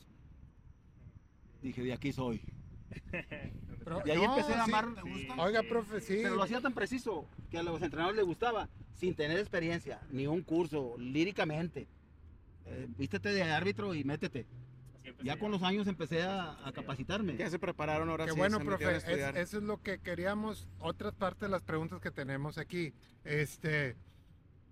Dije, 1.63 1.81
de 1.81 1.93
aquí 1.93 2.13
soy. 2.13 2.39
Pero- 3.83 4.03
Y 4.05 4.11
ahí 4.11 4.17
no, 4.21 4.37
empecé 4.37 4.53
a 4.53 4.65
amar. 4.65 4.85
Sí. 5.03 5.27
Oiga, 5.35 5.63
profe, 5.63 5.99
sí. 5.99 6.19
Pero 6.21 6.35
lo 6.35 6.43
hacía 6.43 6.61
tan 6.61 6.73
preciso 6.75 7.25
que 7.49 7.57
a 7.57 7.63
los 7.63 7.81
entrenadores 7.81 8.17
les 8.17 8.25
gustaba, 8.27 8.69
sin 8.93 9.15
tener 9.15 9.39
experiencia, 9.39 9.99
ni 10.11 10.27
un 10.27 10.43
curso, 10.43 10.93
líricamente. 10.99 11.87
Eh, 12.67 12.85
vístete 12.99 13.29
de 13.29 13.41
árbitro 13.41 13.95
y 13.95 14.03
métete. 14.03 14.45
Ya 15.23 15.39
con 15.39 15.49
los 15.49 15.63
años 15.63 15.87
empecé 15.87 16.21
a, 16.21 16.55
a 16.67 16.71
capacitarme. 16.71 17.35
Ya 17.35 17.49
se 17.49 17.57
prepararon 17.57 18.09
ahora 18.09 18.25
Qué 18.25 18.33
sí. 18.33 18.37
bueno, 18.37 18.59
profe. 18.59 18.95
es- 18.97 19.05
eso 19.07 19.57
es 19.57 19.63
lo 19.63 19.81
que 19.81 19.97
queríamos. 19.97 20.67
Otra 20.77 21.11
parte 21.11 21.45
de 21.45 21.49
las 21.51 21.63
preguntas 21.63 21.99
que 21.99 22.11
tenemos 22.11 22.59
aquí. 22.59 22.93
Este, 23.23 23.95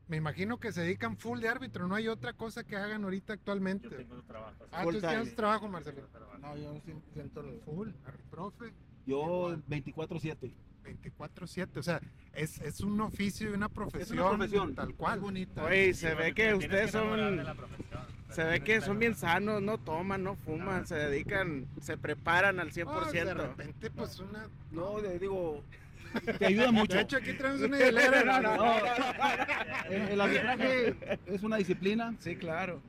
me 0.08 0.18
imagino 0.18 0.60
que 0.60 0.72
se 0.72 0.82
dedican 0.82 1.18
full 1.18 1.40
de 1.40 1.50
árbitro. 1.50 1.88
No 1.88 1.96
hay 1.96 2.08
otra 2.08 2.34
cosa 2.34 2.64
que 2.64 2.76
hagan 2.76 3.04
ahorita 3.04 3.34
Yo 3.34 3.40
actualmente. 3.40 3.90
tengo 3.90 4.22
trabajo. 4.24 4.66
Ah, 4.72 4.84
Full 4.84 4.96
tú 4.96 5.00
time. 5.02 5.14
tienes 5.14 5.36
trabajo, 5.36 5.68
Marcelo. 5.68 6.08
No, 6.42 6.58
yo 6.58 6.80
sí 6.86 6.94
siento 7.14 7.42
el- 7.42 7.60
Full, 7.62 7.90
profe. 8.30 8.74
Yo 9.06 9.58
24-7. 9.68 10.52
24-7. 10.84 11.80
O 11.80 11.84
sea, 11.84 12.00
es, 12.34 12.60
es 12.62 12.82
un 12.82 13.00
oficio 13.02 13.50
y 13.50 13.54
una 13.54 13.70
profesión. 13.70 14.38
profesión. 14.38 14.76
Tal 14.76 14.94
cual. 14.94 15.20
Bonita. 15.20 15.64
Oye, 15.64 15.94
se 15.96 16.14
ve 16.14 16.34
que 16.34 16.48
te 16.50 16.54
ustedes 16.56 16.92
son... 16.92 17.44
Se 18.30 18.44
ve 18.44 18.60
que 18.62 18.82
son 18.82 19.00
bien 19.00 19.16
sanos, 19.16 19.62
no 19.62 19.78
toman, 19.78 20.24
no 20.24 20.36
fuman, 20.36 20.86
se 20.86 20.96
dedican, 20.96 21.68
se 21.80 21.98
preparan 21.98 22.60
al 22.60 22.68
Ah, 22.68 22.72
de 22.72 22.84
100%. 22.86 23.34
repente, 23.34 23.90
pues 23.92 24.20
una. 24.20 24.50
No, 24.72 25.00
le 25.00 25.18
digo, 25.20 25.64
te 26.40 26.46
ayuda 26.46 26.72
mucho. 26.72 26.96
De 26.96 27.02
hecho, 27.04 27.18
aquí 27.18 27.34
tenemos 27.34 27.62
una 27.62 27.78
hielera. 27.80 28.24
No, 28.24 28.42
no, 28.42 28.58
No, 28.58 28.76
el, 29.90 30.02
el 30.10 30.22
arbitraje 30.22 30.96
es 31.26 31.44
una 31.44 31.58
disciplina. 31.58 32.16
Sí, 32.20 32.36
claro. 32.36 32.82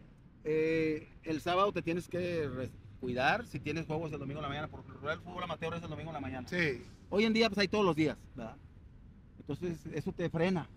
Eh, 0.44 1.08
el 1.24 1.40
sábado 1.40 1.72
te 1.72 1.82
tienes 1.82 2.08
que 2.08 2.70
cuidar 3.00 3.46
si 3.46 3.58
tienes 3.60 3.86
juegos 3.86 4.12
el 4.12 4.18
domingo 4.18 4.38
en 4.40 4.42
la 4.44 4.48
mañana. 4.48 4.68
Por 4.68 4.80
lo 4.86 4.94
general, 4.94 5.18
el 5.18 5.24
fútbol 5.24 5.42
amateur 5.44 5.74
es 5.74 5.82
el 5.82 5.90
domingo 5.90 6.10
en 6.10 6.14
la 6.14 6.20
mañana. 6.20 6.48
Sí. 6.48 6.82
Hoy 7.10 7.24
en 7.24 7.32
día, 7.32 7.48
pues 7.48 7.58
hay 7.58 7.68
todos 7.68 7.84
los 7.84 7.96
días, 7.96 8.16
¿verdad? 8.34 8.56
Entonces, 9.38 9.78
eso 9.92 10.12
te 10.12 10.28
frena. 10.30 10.68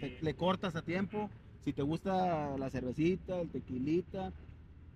Te- 0.00 0.18
le 0.20 0.34
cortas 0.34 0.76
a 0.76 0.82
tiempo. 0.82 1.28
Si 1.64 1.72
te 1.72 1.82
gusta 1.82 2.56
la 2.56 2.70
cervecita, 2.70 3.40
el 3.40 3.50
tequilita, 3.50 4.32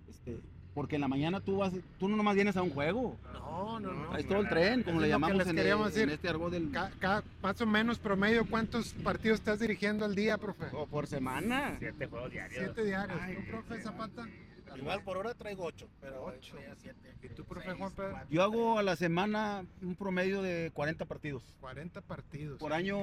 este, 0.09 0.39
porque 0.73 0.95
en 0.95 1.01
la 1.01 1.07
mañana 1.07 1.39
tú 1.39 1.57
vas, 1.57 1.73
tú 1.99 2.07
no 2.09 2.15
nomás 2.15 2.35
vienes 2.35 2.57
a 2.57 2.61
un 2.63 2.71
juego. 2.71 3.17
No, 3.33 3.79
no, 3.79 3.93
no. 3.93 4.09
Traes 4.09 4.27
todo 4.27 4.39
el 4.41 4.49
tren, 4.49 4.83
como 4.83 4.99
le 4.99 5.05
que 5.07 5.09
llamamos 5.11 5.47
en, 5.47 5.55
queríamos 5.55 5.87
el- 5.87 5.93
decir. 5.93 6.09
en 6.09 6.15
este 6.15 6.29
argot 6.29 6.51
del. 6.51 6.71
Ca- 6.71 6.91
ca- 6.99 7.23
más 7.41 7.61
o 7.61 7.65
menos 7.65 7.99
promedio, 7.99 8.45
¿cuántos 8.49 8.93
partidos 8.95 9.39
estás 9.39 9.59
dirigiendo 9.59 10.03
al 10.05 10.15
día, 10.15 10.37
profe? 10.37 10.65
O 10.73 10.87
por 10.87 11.05
semana. 11.07 11.75
Siete 11.79 12.07
juegos 12.07 12.31
diarios. 12.31 12.63
Siete 12.63 12.85
diarios. 12.85 13.19
Ay, 13.21 13.35
¿Tú, 13.35 13.41
profe 13.51 13.81
Zapata? 13.81 14.27
Igual 14.75 15.03
por 15.03 15.17
hora 15.17 15.35
traigo 15.35 15.65
ocho, 15.65 15.87
pero 16.01 16.25
Ocho. 16.25 16.57
ya 16.59 16.73
siete. 16.75 17.13
¿Y 17.21 17.29
tú, 17.29 17.43
profe 17.45 17.67
Seis, 17.67 17.77
Juan 17.77 17.91
Pedro? 17.91 18.11
cuatro. 18.13 18.27
Yo 18.31 18.41
hago 18.41 18.79
a 18.79 18.83
la 18.83 18.95
semana 18.95 19.63
un 19.83 19.95
promedio 19.95 20.41
de 20.41 20.71
40 20.73 21.05
partidos. 21.05 21.43
40 21.61 22.01
partidos. 22.01 22.57
Por 22.59 22.73
año, 22.73 22.97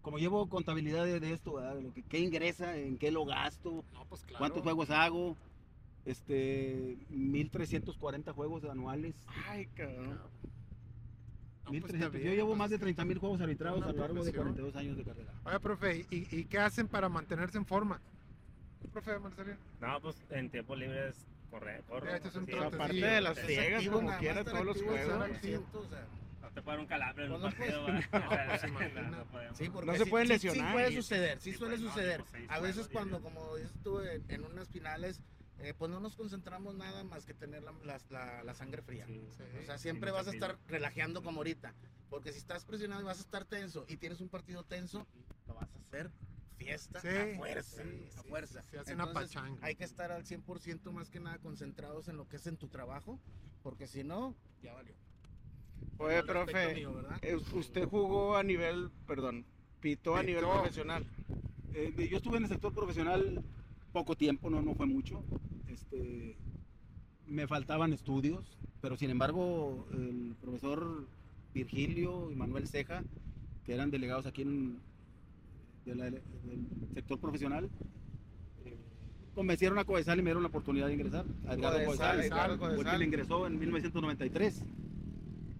como 0.00 0.18
llevo 0.18 0.48
contabilidad 0.48 1.04
de, 1.04 1.20
de 1.20 1.32
esto, 1.32 1.52
¿verdad? 1.54 1.76
De 1.76 1.82
lo 1.82 1.92
que, 1.94 2.02
qué 2.02 2.18
ingresa, 2.18 2.76
en 2.76 2.98
qué 2.98 3.12
lo 3.12 3.24
gasto, 3.24 3.84
No, 3.92 4.04
pues 4.06 4.22
claro. 4.22 4.38
cuántos 4.38 4.62
juegos 4.64 4.90
hago. 4.90 5.36
Este, 6.04 6.96
1340 7.10 8.32
juegos 8.32 8.64
anuales. 8.64 9.14
Ay, 9.48 9.66
cabrón. 9.66 10.18
No, 11.64 11.70
pues, 11.70 11.84
está 11.94 12.08
1300. 12.08 12.12
bien, 12.12 12.24
Yo 12.24 12.34
llevo 12.34 12.48
pues, 12.48 12.58
más 12.58 12.70
de 12.70 12.78
30 12.78 13.04
mil 13.04 13.18
juegos 13.18 13.40
arbitrados 13.40 13.82
a 13.82 13.92
lo 13.92 13.98
largo 13.98 14.24
de 14.24 14.32
profesión. 14.32 14.44
42 14.54 14.76
años 14.76 14.96
de 14.96 15.04
carrera. 15.04 15.32
Oiga, 15.44 15.58
profe, 15.60 16.06
¿y, 16.10 16.26
y 16.30 16.44
qué 16.46 16.58
hacen 16.58 16.88
para 16.88 17.08
mantenerse 17.08 17.56
en 17.58 17.66
forma? 17.66 18.00
Profe 18.92 19.18
Marcelino. 19.20 19.56
No, 19.80 20.00
pues 20.00 20.16
en 20.30 20.50
tiempo 20.50 20.74
libre 20.74 21.08
es 21.10 21.24
correr, 21.50 21.82
corro. 21.84 22.06
Ya, 22.06 22.16
este 22.16 22.28
es 22.28 22.34
un 22.36 22.46
sí, 22.46 22.50
trote, 22.52 22.74
Aparte 22.76 22.94
sí. 22.94 23.00
de 23.00 23.20
las 23.20 23.38
activo, 23.38 23.92
como 23.92 23.96
nada 24.00 24.02
más 24.10 24.18
quiera, 24.18 24.38
estar 24.40 24.52
todos 24.54 24.66
los 24.66 24.82
juegos. 24.82 25.22
activo, 25.22 25.64
o 25.72 25.86
sea, 25.88 26.06
No 26.42 26.50
te 26.50 26.62
puede 26.62 26.78
un 26.80 26.86
calambre 26.86 27.24
en 27.26 27.32
un 27.32 27.40
Pues 27.40 27.54
no 27.54 27.58
partido, 27.58 27.86
pues, 27.86 28.10
no, 29.86 29.92
se 29.94 30.04
sí- 30.04 30.10
pueden 30.10 30.28
lesionar. 30.28 30.66
Sí, 30.66 30.72
puede 30.72 30.92
suceder, 30.96 31.40
sí, 31.40 31.52
sí, 31.52 31.58
suele 31.58 31.76
pues, 31.78 31.88
suceder. 31.90 32.24
A 32.48 32.58
veces 32.60 32.88
cuando, 32.88 33.22
como 33.22 33.54
dices 33.56 33.72
tú, 33.84 34.00
en, 34.00 34.22
en 34.28 34.44
unas 34.44 34.68
finales, 34.68 35.22
eh, 35.62 35.74
pues 35.74 35.90
no 35.90 36.00
nos 36.00 36.16
concentramos 36.16 36.74
nada 36.74 37.04
más 37.04 37.24
que 37.24 37.34
tener 37.34 37.62
la, 37.62 37.72
la- 37.84 38.00
la- 38.10 38.42
la 38.44 38.54
sangre 38.54 38.82
fría. 38.82 39.06
Sí, 39.06 39.22
Sí. 39.36 39.42
O 39.60 39.64
sea, 39.64 39.78
siempre 39.78 40.10
vas 40.10 40.26
a 40.28 40.32
estar 40.32 40.58
relajeando 40.66 41.22
como 41.22 41.38
ahorita. 41.40 41.74
Porque 42.10 42.32
si 42.32 42.38
estás 42.38 42.64
presionado 42.64 43.00
y 43.00 43.04
vas 43.04 43.18
a 43.18 43.22
estar 43.22 43.44
tenso 43.46 43.86
y 43.88 43.96
tienes 43.96 44.20
un 44.20 44.28
partido 44.28 44.64
tenso, 44.64 45.06
lo 45.46 45.54
vas 45.54 45.74
a 45.74 45.78
hacer 45.78 46.10
fiesta 46.58 47.00
Sí, 47.00 47.08
a 47.08 47.36
fuerza. 47.36 47.82
sí, 47.82 48.08
a 48.18 48.22
fuerza. 48.22 48.62
sí, 48.62 48.68
se 48.70 48.78
hace 48.78 48.94
una 48.94 49.04
Entonces, 49.04 49.34
pachanga. 49.34 49.66
Hay 49.66 49.74
que 49.76 49.84
estar 49.84 50.12
al 50.12 50.24
100% 50.24 50.92
más 50.92 51.08
que 51.10 51.20
nada 51.20 51.38
concentrados 51.38 52.08
en 52.08 52.16
lo 52.18 52.28
que 52.28 52.36
es 52.36 52.46
en 52.46 52.56
tu 52.58 52.68
trabajo. 52.68 53.18
Porque 53.62 53.86
si 53.86 54.04
no, 54.04 54.34
ya 54.62 54.74
valió. 54.74 54.94
Oye, 55.98 56.22
profe, 56.24 56.82
eh, 57.22 57.36
usted 57.52 57.86
jugó 57.86 58.36
a 58.36 58.42
nivel, 58.42 58.90
perdón, 59.06 59.46
pitó 59.80 60.16
a 60.16 60.22
nivel 60.22 60.44
profesional. 60.44 61.06
Eh, 61.72 62.08
yo 62.10 62.16
estuve 62.16 62.36
en 62.38 62.42
el 62.42 62.48
sector 62.48 62.74
profesional 62.74 63.42
poco 63.92 64.16
tiempo, 64.16 64.50
no, 64.50 64.60
no 64.60 64.74
fue 64.74 64.86
mucho. 64.86 65.24
Este, 65.72 66.36
me 67.26 67.46
faltaban 67.46 67.92
estudios, 67.92 68.58
pero 68.80 68.96
sin 68.96 69.10
embargo 69.10 69.86
el 69.92 70.34
profesor 70.40 71.06
Virgilio 71.54 72.30
y 72.30 72.34
Manuel 72.34 72.66
Ceja, 72.68 73.02
que 73.64 73.74
eran 73.74 73.90
delegados 73.90 74.26
aquí 74.26 74.42
en, 74.42 74.78
de 75.86 75.94
la- 75.94 76.10
del 76.10 76.20
sector 76.94 77.18
profesional, 77.18 77.70
eh, 78.64 78.76
convencieron 79.34 79.78
a 79.78 79.84
Codesal 79.84 80.18
y 80.18 80.22
me 80.22 80.26
dieron 80.28 80.42
la 80.42 80.48
oportunidad 80.48 80.88
de 80.88 80.94
ingresar. 80.94 81.24
A 81.46 81.54
Edgardo 81.54 81.84
Codesal, 81.84 82.16
Codesal, 82.16 82.20
Edgardo 82.20 82.58
fue 82.58 82.66
el 82.68 82.72
que 82.72 82.76
Codesal. 82.82 82.98
le 82.98 83.04
ingresó 83.06 83.46
en 83.46 83.58
1993. 83.58 84.62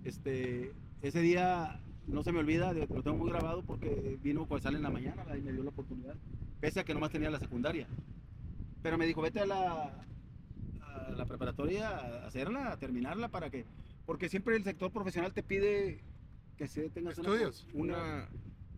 Este, 0.05 0.73
ese 1.03 1.21
día 1.21 1.81
no 2.07 2.23
se 2.23 2.33
me 2.33 2.41
olvida, 2.41 2.73
lo 2.73 3.03
tengo 3.03 3.17
muy 3.17 3.31
grabado 3.31 3.63
porque 3.63 4.19
vino 4.23 4.47
Codesal 4.47 4.75
en 4.75 4.83
la 4.83 4.91
mañana 4.91 5.25
y 5.37 5.41
me 5.41 5.53
dio 5.53 5.63
la 5.63 5.71
oportunidad, 5.71 6.15
pese 6.61 6.81
a 6.81 6.85
que 6.85 6.93
nomás 6.95 7.11
tenía 7.13 7.31
la 7.31 7.39
secundaria. 7.39 7.87
Pero 8.83 8.99
me 8.99 9.07
dijo, 9.07 9.23
vete 9.23 9.41
a 9.41 9.47
la, 9.47 10.05
a 10.81 11.11
la 11.17 11.27
preparatoria 11.27 11.89
a 11.89 12.27
hacerla, 12.27 12.73
a 12.73 12.77
terminarla 12.77 13.29
para 13.29 13.49
que, 13.51 13.65
porque 14.05 14.29
siempre 14.29 14.57
el 14.57 14.65
sector 14.65 14.91
profesional 14.91 15.33
te 15.33 15.43
pide 15.43 16.03
que 16.57 16.67
se 16.69 16.91
tengas 16.91 17.17
una- 17.19 17.29
Estudios. 17.29 17.67
una, 17.75 18.29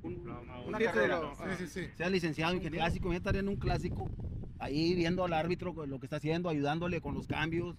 un- 0.02 0.28
una 0.66 0.78
carrera. 0.78 1.20
título. 1.20 1.56
Sí, 1.56 1.66
sí, 1.66 1.80
sí. 1.86 1.90
Sea 1.96 2.10
licenciado 2.10 2.54
en 2.54 2.60
clásico, 2.70 3.08
voy 3.08 3.14
a 3.14 3.18
estar 3.18 3.36
en 3.36 3.48
un 3.48 3.56
clásico, 3.56 4.10
ahí 4.58 4.94
viendo 4.94 5.24
al 5.24 5.32
árbitro 5.32 5.74
lo 5.86 5.98
que 5.98 6.06
está 6.06 6.16
haciendo, 6.16 6.48
ayudándole 6.48 7.00
con 7.00 7.14
los 7.14 7.26
cambios. 7.26 7.76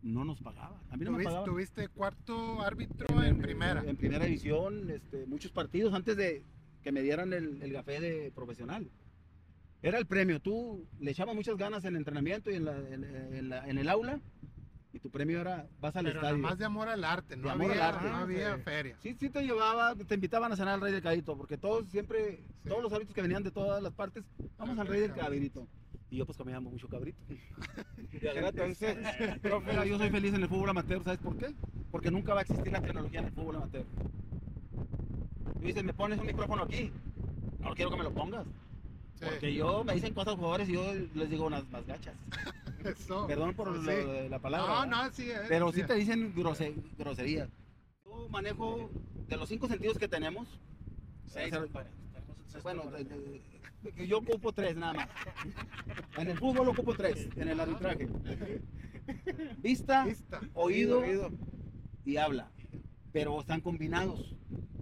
No 0.00 0.24
nos 0.24 0.40
pagaba. 0.40 0.80
A 0.90 0.96
mí 0.96 1.04
no 1.04 1.10
me 1.10 1.16
¿Tuviste, 1.16 1.24
pagaban. 1.24 1.44
tuviste 1.50 1.88
cuarto 1.88 2.62
árbitro 2.62 3.20
en, 3.22 3.36
primera. 3.40 3.82
En 3.84 3.96
primera 3.96 4.24
división, 4.26 4.88
este, 4.90 5.26
muchos 5.26 5.50
partidos 5.50 5.92
antes 5.92 6.16
de 6.16 6.44
que 6.82 6.92
me 6.92 7.02
dieran 7.02 7.32
el, 7.32 7.60
el 7.60 7.72
café 7.72 7.98
de 8.00 8.30
profesional. 8.32 8.88
Era 9.82 9.98
el 9.98 10.06
premio. 10.06 10.40
Tú 10.40 10.86
le 11.00 11.10
echabas 11.12 11.34
muchas 11.34 11.56
ganas 11.56 11.84
en 11.84 11.90
el 11.94 11.96
entrenamiento 11.98 12.50
y 12.50 12.54
en, 12.56 12.64
la- 12.64 12.78
en- 12.78 13.04
en 13.04 13.48
la- 13.48 13.68
en 13.68 13.78
el 13.78 13.88
aula. 13.88 14.20
Y 14.92 15.00
tu 15.00 15.10
premio 15.10 15.40
era, 15.40 15.66
vas 15.80 15.94
al 15.96 16.04
pero 16.06 16.16
nada 16.22 16.30
estadio. 16.30 16.42
más 16.42 16.58
de 16.58 16.64
amor 16.64 16.88
al 16.88 17.04
arte, 17.04 17.36
no 17.36 17.44
De 17.44 17.50
amor 17.50 17.70
había, 17.70 17.88
al 17.88 17.94
arte. 17.94 18.08
no 18.10 18.16
había 18.16 18.56
Sí. 18.56 18.62
feria. 18.62 18.96
Sí, 19.00 19.14
sí 19.20 19.28
te 19.30 19.42
llevaba, 19.42 19.94
te 19.94 20.14
invitaban 20.14 20.50
a 20.50 20.56
cenar 20.56 20.74
al 20.74 20.80
Rey 20.80 20.92
del 20.92 21.02
Cabrito, 21.02 21.36
porque 21.36 21.58
todos 21.58 21.86
siempre, 21.90 22.38
Sí. 22.62 22.68
todos 22.70 22.82
los 22.82 22.92
árbitros 22.92 23.14
que 23.14 23.20
venían 23.22 23.42
de 23.42 23.50
todas 23.50 23.82
las 23.82 23.92
partes, 23.92 24.24
vamos 24.56 24.78
al 24.78 24.86
Rey 24.86 25.02
del 25.02 25.12
Cabrito. 25.12 25.68
Y 26.10 26.16
yo 26.16 26.24
pues 26.26 26.38
comíamos 26.38 26.72
mucho 26.72 26.88
cabrito. 26.88 27.18
entonces, 28.22 28.96
Pero 29.42 29.84
yo 29.84 29.98
soy 29.98 30.08
feliz 30.10 30.32
en 30.32 30.42
el 30.42 30.48
fútbol 30.48 30.70
amateur, 30.70 31.04
¿sabes 31.04 31.20
por 31.20 31.36
qué? 31.36 31.54
Porque 31.90 32.10
nunca 32.10 32.32
va 32.32 32.40
a 32.40 32.42
existir 32.42 32.72
la 32.72 32.80
tecnología 32.80 33.20
en 33.20 33.26
el 33.26 33.32
fútbol 33.32 33.56
amateur. 33.56 33.84
Tú 35.60 35.66
dices, 35.66 35.84
me 35.84 35.92
pones 35.92 36.18
un 36.18 36.26
micrófono 36.26 36.62
aquí. 36.62 36.90
No 37.60 37.74
quiero 37.74 37.90
que 37.90 37.96
me 37.98 38.04
lo 38.04 38.12
pongas. 38.12 38.46
Sí. 39.18 39.24
Porque 39.28 39.52
yo 39.54 39.82
me 39.84 39.94
dicen 39.94 40.14
cosas 40.14 40.34
jugadores 40.36 40.68
y 40.68 40.74
yo 40.74 40.92
les 41.14 41.28
digo 41.30 41.46
unas 41.46 41.68
más 41.70 41.84
gachas. 41.86 42.14
Eso. 42.84 43.26
Perdón 43.26 43.54
por 43.54 43.68
Sí. 43.80 43.84
lo 43.86 44.12
de 44.12 44.28
la 44.28 44.38
palabra. 44.38 44.86
No, 44.86 45.04
no, 45.04 45.12
sí. 45.12 45.30
eh, 45.30 45.38
Pero 45.48 45.72
sí 45.72 45.82
te 45.82 45.94
dicen 45.94 46.32
grose- 46.34 46.74
groserías. 46.96 47.48
Yo 48.04 48.28
manejo 48.28 48.88
de 49.28 49.36
los 49.36 49.48
cinco 49.48 49.66
sentidos 49.66 49.98
que 49.98 50.06
tenemos. 50.08 50.46
Seis, 51.26 51.50
bueno, 52.62 52.82
compadre. 52.82 53.04
de- 53.04 53.42
de- 53.92 54.06
yo 54.06 54.18
ocupo 54.18 54.52
tres 54.52 54.76
nada 54.76 54.92
más. 54.94 55.08
En 56.16 56.28
el 56.28 56.38
fútbol 56.38 56.68
ocupo 56.68 56.94
tres, 56.94 57.28
en 57.36 57.48
el 57.48 57.60
arbitraje. 57.60 58.08
Vista, 59.58 60.04
Lista. 60.06 60.40
oído 60.54 61.02
y 62.04 62.16
habla. 62.16 62.50
Pero 63.12 63.40
están 63.40 63.60
combinados. 63.60 64.34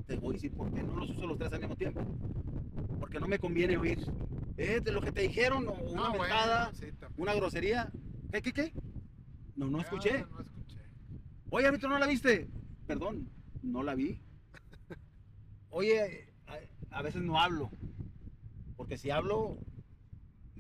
Te 0.06 0.16
voy 0.16 0.30
a 0.30 0.32
decir 0.34 0.52
por 0.54 0.72
qué 0.72 0.82
no 0.82 0.96
los 0.96 1.10
uso 1.10 1.26
los 1.26 1.38
tres 1.38 1.52
al 1.52 1.60
mismo 1.60 1.76
tiempo. 1.76 2.00
Porque 2.98 3.20
no 3.20 3.28
me 3.28 3.38
conviene 3.38 3.76
oír. 3.76 3.98
Eh, 4.56 4.80
de 4.80 4.92
lo 4.92 5.02
que 5.02 5.12
te 5.12 5.20
dijeron, 5.20 5.68
o 5.68 5.72
una 5.72 6.02
No, 6.04 6.08
bueno, 6.08 6.22
mentada, 6.22 6.72
sí, 6.72 6.86
una 7.16 7.34
grosería. 7.34 7.92
¿Qué, 8.32 8.40
qué, 8.40 8.52
qué? 8.52 8.74
No, 9.54 9.66
no 9.66 9.80
escuché. 9.80 10.18
Ah, 10.18 10.28
no 10.30 10.40
escuché. 10.40 10.80
Oye, 11.50 11.66
árbitro, 11.66 11.88
¿no 11.88 11.98
la 11.98 12.06
viste? 12.06 12.48
Perdón, 12.86 13.28
no 13.62 13.82
la 13.82 13.94
vi. 13.94 14.18
Oye, 15.70 16.32
a, 16.46 16.98
a 16.98 17.02
veces 17.02 17.22
no 17.22 17.38
hablo. 17.38 17.70
Porque 18.76 18.96
si 18.96 19.10
hablo, 19.10 19.58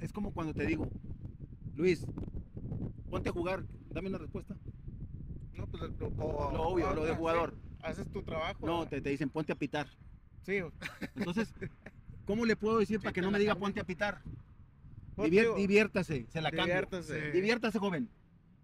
es 0.00 0.12
como 0.12 0.30
cuando 0.32 0.52
te 0.52 0.66
digo, 0.66 0.86
Luis, 1.74 2.06
ponte 3.10 3.28
a 3.28 3.32
jugar, 3.32 3.64
dame 3.90 4.08
una 4.08 4.18
respuesta. 4.18 4.56
No, 5.54 5.66
pues 5.66 5.82
lo, 5.98 6.10
Lo 6.18 6.62
obvio, 6.62 6.94
lo 6.94 7.04
de 7.04 7.14
jugador. 7.14 7.56
Haces 7.82 8.06
tu 8.08 8.22
trabajo. 8.22 8.66
No, 8.66 8.86
te, 8.86 9.00
te 9.00 9.10
dicen 9.10 9.30
ponte 9.30 9.52
a 9.52 9.56
pitar. 9.56 9.86
Sí, 10.42 10.60
Entonces, 11.14 11.52
¿cómo 12.26 12.44
le 12.44 12.56
puedo 12.56 12.78
decir 12.78 13.00
para 13.00 13.12
que 13.12 13.22
no 13.22 13.30
me 13.30 13.38
diga 13.38 13.54
ponte 13.54 13.80
a 13.80 13.84
pitar? 13.84 14.20
Pues, 15.14 15.30
Divier- 15.30 15.42
digo, 15.44 15.56
diviértase, 15.56 16.26
se 16.30 16.40
la 16.42 16.50
cambio. 16.50 16.66
diviértase. 16.66 17.30
Diviértase, 17.32 17.78
joven. 17.78 18.10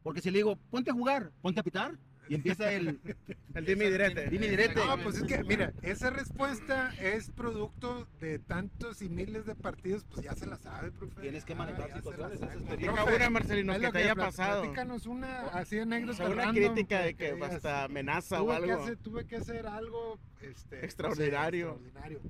Porque 0.02 0.21
si 0.21 0.31
le 0.31 0.38
digo, 0.38 0.57
ponte 0.71 0.90
a 0.90 0.95
jugar, 0.95 1.31
ponte 1.40 1.61
a 1.61 1.62
pitar, 1.62 1.97
y 2.28 2.35
empieza 2.35 2.71
el 2.73 3.00
El 3.54 3.64
dime 3.66 3.87
y 3.87 3.90
direte. 3.90 4.28
dime 4.28 4.49
direte. 4.49 4.75
No, 4.85 4.99
pues 5.02 5.16
es 5.16 5.23
que, 5.25 5.42
mira, 5.45 5.73
esa 5.83 6.11
respuesta 6.11 6.92
es 7.00 7.31
producto 7.31 8.07
de 8.21 8.38
tantos 8.38 9.00
y 9.02 9.09
miles 9.09 9.47
de 9.47 9.54
partidos, 9.54 10.04
pues 10.04 10.23
ya 10.25 10.35
se 10.35 10.47
la 10.47 10.57
sabe, 10.59 10.90
profe. 10.92 11.21
Tienes 11.21 11.45
que 11.45 11.52
Ah, 11.54 11.57
manejar 11.57 11.88
se 11.90 11.97
situaciones, 11.97 12.40
esa 12.42 12.52
experiencia. 12.54 13.04
Una, 13.04 13.31
Marcelino, 13.31 13.73
es 13.73 13.78
que 13.81 13.87
lo 13.87 13.92
te 13.92 13.99
haya 14.00 14.14
pasado. 14.14 14.62
Platícanos 14.62 15.07
una 15.07 15.40
así 15.49 15.78
O 15.78 15.83
anécdota 15.83 16.16
sea, 16.19 16.26
una 16.26 16.45
random 16.45 16.54
crítica 16.75 17.00
de 17.00 17.14
que 17.14 17.35
que 17.37 17.45
hasta 17.45 17.85
amenaza 17.85 18.42
o 18.42 18.47
tuve 18.47 18.57
que 18.66 18.71
algo. 18.73 18.83
hacer, 18.85 18.97
tuve 18.99 19.26
que 19.26 19.37
hacer 19.37 19.66
algo 19.66 20.19
este, 20.42 20.85
Extraordinario. 20.85 21.66
no 21.66 21.78
sé, 21.78 21.85
extraordinario. 21.87 22.21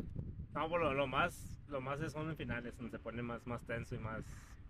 No, 0.54 0.68
pues 0.68 0.82
lo, 0.94 1.06
más, 1.06 1.64
lo 1.68 1.80
más 1.80 2.00
es 2.00 2.12
son 2.12 2.28
en 2.30 2.36
finales, 2.36 2.76
donde 2.76 2.90
se 2.90 2.98
pone 2.98 3.22
más, 3.22 3.46
más 3.46 3.62
tenso 3.62 3.94
y 3.94 3.98
más, 3.98 4.22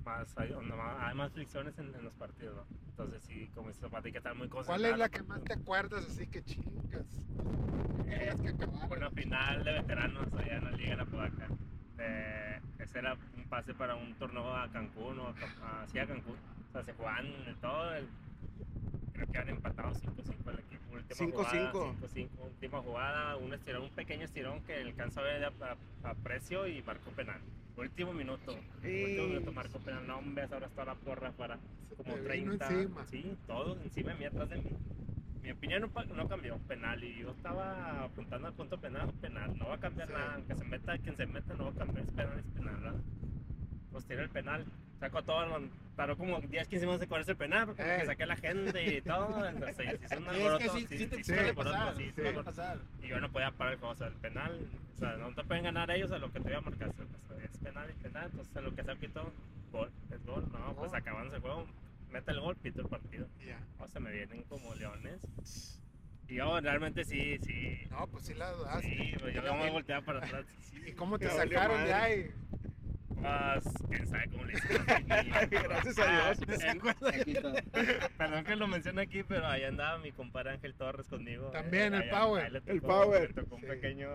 más, 0.05 0.37
hay, 0.39 0.51
donde 0.51 0.75
más- 0.77 1.01
hay 1.01 1.15
más 1.15 1.33
fricciones 1.33 1.77
en, 1.79 1.95
en 1.95 2.05
los 2.05 2.13
partidos, 2.15 2.55
¿no? 2.57 2.65
Entonces 2.91 3.23
sí, 3.25 3.49
como 3.55 3.69
dice 3.69 3.81
Zapata, 3.81 4.07
hay 4.07 4.13
que 4.13 4.19
estar 4.19 4.35
muy 4.35 4.49
concentrado. 4.49 4.81
¿Cuál 4.83 4.93
es 4.93 4.99
la 4.99 5.09
que 5.09 5.23
más 5.25 5.43
te 5.43 5.55
acuerdas 5.55 6.05
así 6.07 6.27
que 6.27 6.43
chingas? 6.43 7.07
Tienes 8.07 8.41
que 8.41 8.49
acabar. 8.51 8.93
Una 8.97 9.11
final 9.11 9.65
de 9.65 9.73
veteranos 9.73 10.33
allá 10.35 10.57
en 10.59 10.65
la 10.65 10.73
Liga 10.73 10.97
de 10.97 11.03
Apodaca. 11.03 11.49
Eh, 11.99 12.61
ese 12.79 12.99
era 12.99 13.17
un 13.37 13.45
pase 13.45 13.75
para 13.75 13.95
un 13.97 14.15
torneo 14.15 14.55
a 14.57 14.69
Cancún 14.69 15.19
o 15.19 15.29
a, 15.29 15.83
hacia 15.83 16.07
Cancún. 16.07 16.37
O 16.69 16.73
sea, 16.73 16.85
se 16.85 16.93
jugaban 16.93 17.27
de 17.45 17.55
todo. 17.61 17.95
el- 17.95 18.09
creo 19.27 19.33
que 19.33 19.39
han 19.39 19.49
empatado 19.57 19.93
5-5 19.95 20.51
el 20.53 20.59
equipo. 20.59 20.83
Última 20.93 21.17
5-5. 21.17 21.33
jugada, 21.33 21.73
5-5, 21.73 22.29
Última 22.45 22.83
jugada, 22.83 23.37
un 23.37 23.55
estirón, 23.55 23.83
un 23.83 23.91
pequeño 23.91 24.25
estirón 24.25 24.63
que 24.65 24.75
alcanzó 24.83 25.21
a 25.21 25.25
ver 25.25 25.45
a, 25.45 25.49
a- 25.49 26.11
a 26.11 26.15
precio 26.15 26.67
y 26.67 26.83
marcó 26.83 27.11
penal. 27.13 27.41
Último 27.77 28.13
minuto. 28.13 28.53
Último 28.77 28.89
Y- 29.25 29.27
minuto 29.29 29.53
marcó 29.53 29.79
penal. 29.79 30.07
No, 30.07 30.19
hombre, 30.19 30.45
ahora 30.51 30.67
está 30.67 30.85
la 30.85 30.95
porra 30.95 31.33
para 31.33 31.59
como 31.97 32.15
te 32.15 32.21
vino 32.21 32.57
30. 32.59 32.69
encima. 32.71 33.07
Sí, 33.07 33.37
todos 33.47 33.79
encima 33.85 34.13
de 34.13 34.19
mí, 34.19 34.25
atrás 34.27 34.49
de 34.51 34.57
mí. 34.57 34.71
Mi 35.43 35.51
opinión 35.51 35.83
no, 35.83 36.05
no 36.15 36.29
cambió, 36.29 36.57
penal. 36.69 37.03
Y 37.03 37.19
yo 37.21 37.31
estaba 37.31 38.05
apuntando 38.05 38.49
al 38.49 38.55
punto 38.55 38.79
penal, 38.81 39.13
penal. 39.21 39.57
No 39.59 39.69
va 39.69 39.75
a 39.75 39.81
cambiar 39.81 40.09
Sí. 40.09 40.15
nada. 40.15 40.35
Aunque 40.35 40.55
se 40.55 40.65
meta, 40.65 40.99
quien 40.99 41.17
se 41.17 41.27
meta 41.27 41.55
no 41.55 41.65
va 41.65 41.71
a 41.71 41.75
cambiar. 41.75 42.05
Es 42.05 42.13
penal, 42.13 42.39
es 42.39 42.47
penal, 42.55 42.75
¿verdad? 42.77 43.01
Pues 43.91 44.05
tiré 44.07 44.23
el 44.23 44.31
penal. 44.31 44.65
Sacó 45.03 45.21
todo, 45.25 45.45
tardó 45.97 46.17
como 46.17 46.41
10, 46.41 46.69
15 46.69 46.87
minutos 46.87 47.01
de 47.01 47.07
correrse 47.09 47.33
el 47.33 47.37
penal 47.37 47.67
porque 47.67 47.83
Eh. 47.83 48.07
saqué 48.07 48.23
a 48.23 48.27
la 48.27 48.37
gente 48.37 48.95
y 48.99 49.01
todo. 49.03 49.45
Entonces, 49.49 49.99
hizo 50.01 50.17
un 50.17 50.25
Sí, 50.25 50.31
es 50.31 50.31
que 50.31 50.39
alboroto. 50.39 50.75
sí, 50.79 50.87
sí 50.97 51.07
te 51.09 51.17
sí, 51.17 51.25
sí, 51.25 51.33
alboroto, 51.33 51.77
pasar, 51.77 52.45
pasar. 52.45 52.79
y 53.03 53.09
yo 53.09 53.21
no 53.21 53.33
podía 53.33 53.51
parar 53.51 53.73
el 53.73 53.79
juego, 53.81 53.95
o 53.95 53.97
sea, 53.97 54.07
el 54.07 54.15
penal, 54.15 54.61
o 54.95 54.99
sea, 55.01 55.17
no 55.17 55.35
te 55.35 55.43
pueden 55.43 55.65
ganar 55.65 55.91
ellos 55.91 56.13
a 56.13 56.19
lo 56.19 56.29
que 56.33 56.39
te 56.39 56.45
voy 56.51 56.53
a 56.55 56.61
marcar, 56.61 56.89
o 56.91 56.95
sea, 57.35 57.45
es 57.45 57.59
penal 57.59 57.91
y 57.91 58.01
penal, 58.01 58.29
entonces 58.31 58.57
a 58.57 58.61
lo 58.61 58.75
que 58.77 58.85
se 58.85 58.97
quitó, 58.97 59.33
gol, 59.73 59.91
es 60.13 60.25
gol, 60.25 60.49
no, 60.53 60.73
pues 60.77 60.95
acabando 60.95 61.35
el 61.35 61.41
juego, 61.43 61.67
mete 62.13 62.31
el 62.31 62.39
gol, 62.41 62.55
pito 62.55 62.83
el 62.83 62.87
partido. 62.89 63.27
Ya. 63.45 63.59
O 63.81 63.89
sea, 63.89 64.01
me 64.01 64.13
vienen 64.13 64.45
como 64.45 64.73
leones. 64.77 65.81
Y 66.29 66.37
yo 66.37 66.61
realmente 66.61 67.05
sí, 67.05 67.39
sí. 67.43 67.89
No, 67.91 68.07
pues 68.07 68.25
sí 68.27 68.35
la 68.35 68.53
dudaste. 68.53 68.89
Sí, 68.89 69.15
pues 69.19 69.35
yo 69.35 69.43
me 69.57 69.69
volteaba 69.69 70.07
para 70.07 70.19
atrás. 70.25 70.47
¿Y 70.87 70.93
cómo 70.93 71.19
te 71.19 71.29
sacaron 71.29 71.83
de 71.85 71.93
ahí? 71.93 72.31
Pues, 73.23 73.75
quién 73.89 74.07
sabe 74.09 74.29
cómo 74.31 74.45
le 74.45 74.53
hicieron. 74.55 74.87
Gracias 75.51 75.99
a 75.99 76.35
Dios. 76.35 76.39
En- 76.63 77.27
está. 77.27 78.09
Perdón 78.19 78.45
que 78.45 78.57
lo 78.57 78.67
mencione 78.67 79.03
aquí, 79.03 79.23
pero 79.23 79.47
ahí 79.47 79.65
andaba 79.65 79.99
mi 79.99 80.13
compadre 80.13 80.51
Ángel 80.51 80.75
Torres 80.75 81.07
conmigo. 81.09 81.51
También, 81.51 81.95
el 81.95 82.03
Ahí- 82.03 82.11
Power. 82.11 82.63
El 82.67 82.81
Power. 82.83 83.29
Le 83.29 83.35
tocó 83.35 83.55
un 83.57 83.61
Sí. 83.63 83.67
pequeño. 83.69 84.09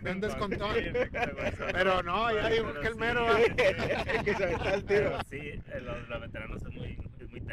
Un 0.14 0.20
descontón. 0.20 0.74
Pero 1.72 2.02
no, 2.02 2.32
ya 2.34 2.48
Pero 2.48 2.80
que 2.80 2.86
el 2.88 2.96
mero. 2.96 3.26
que 4.24 4.34
se 4.34 4.74
el 4.74 4.84
tiro. 4.84 5.18
Sí, 5.28 5.38
eh, 5.38 5.80
los, 5.82 6.08
los 6.08 6.20
veteranos 6.20 6.62
es 6.62 6.72
muy, 6.72 6.96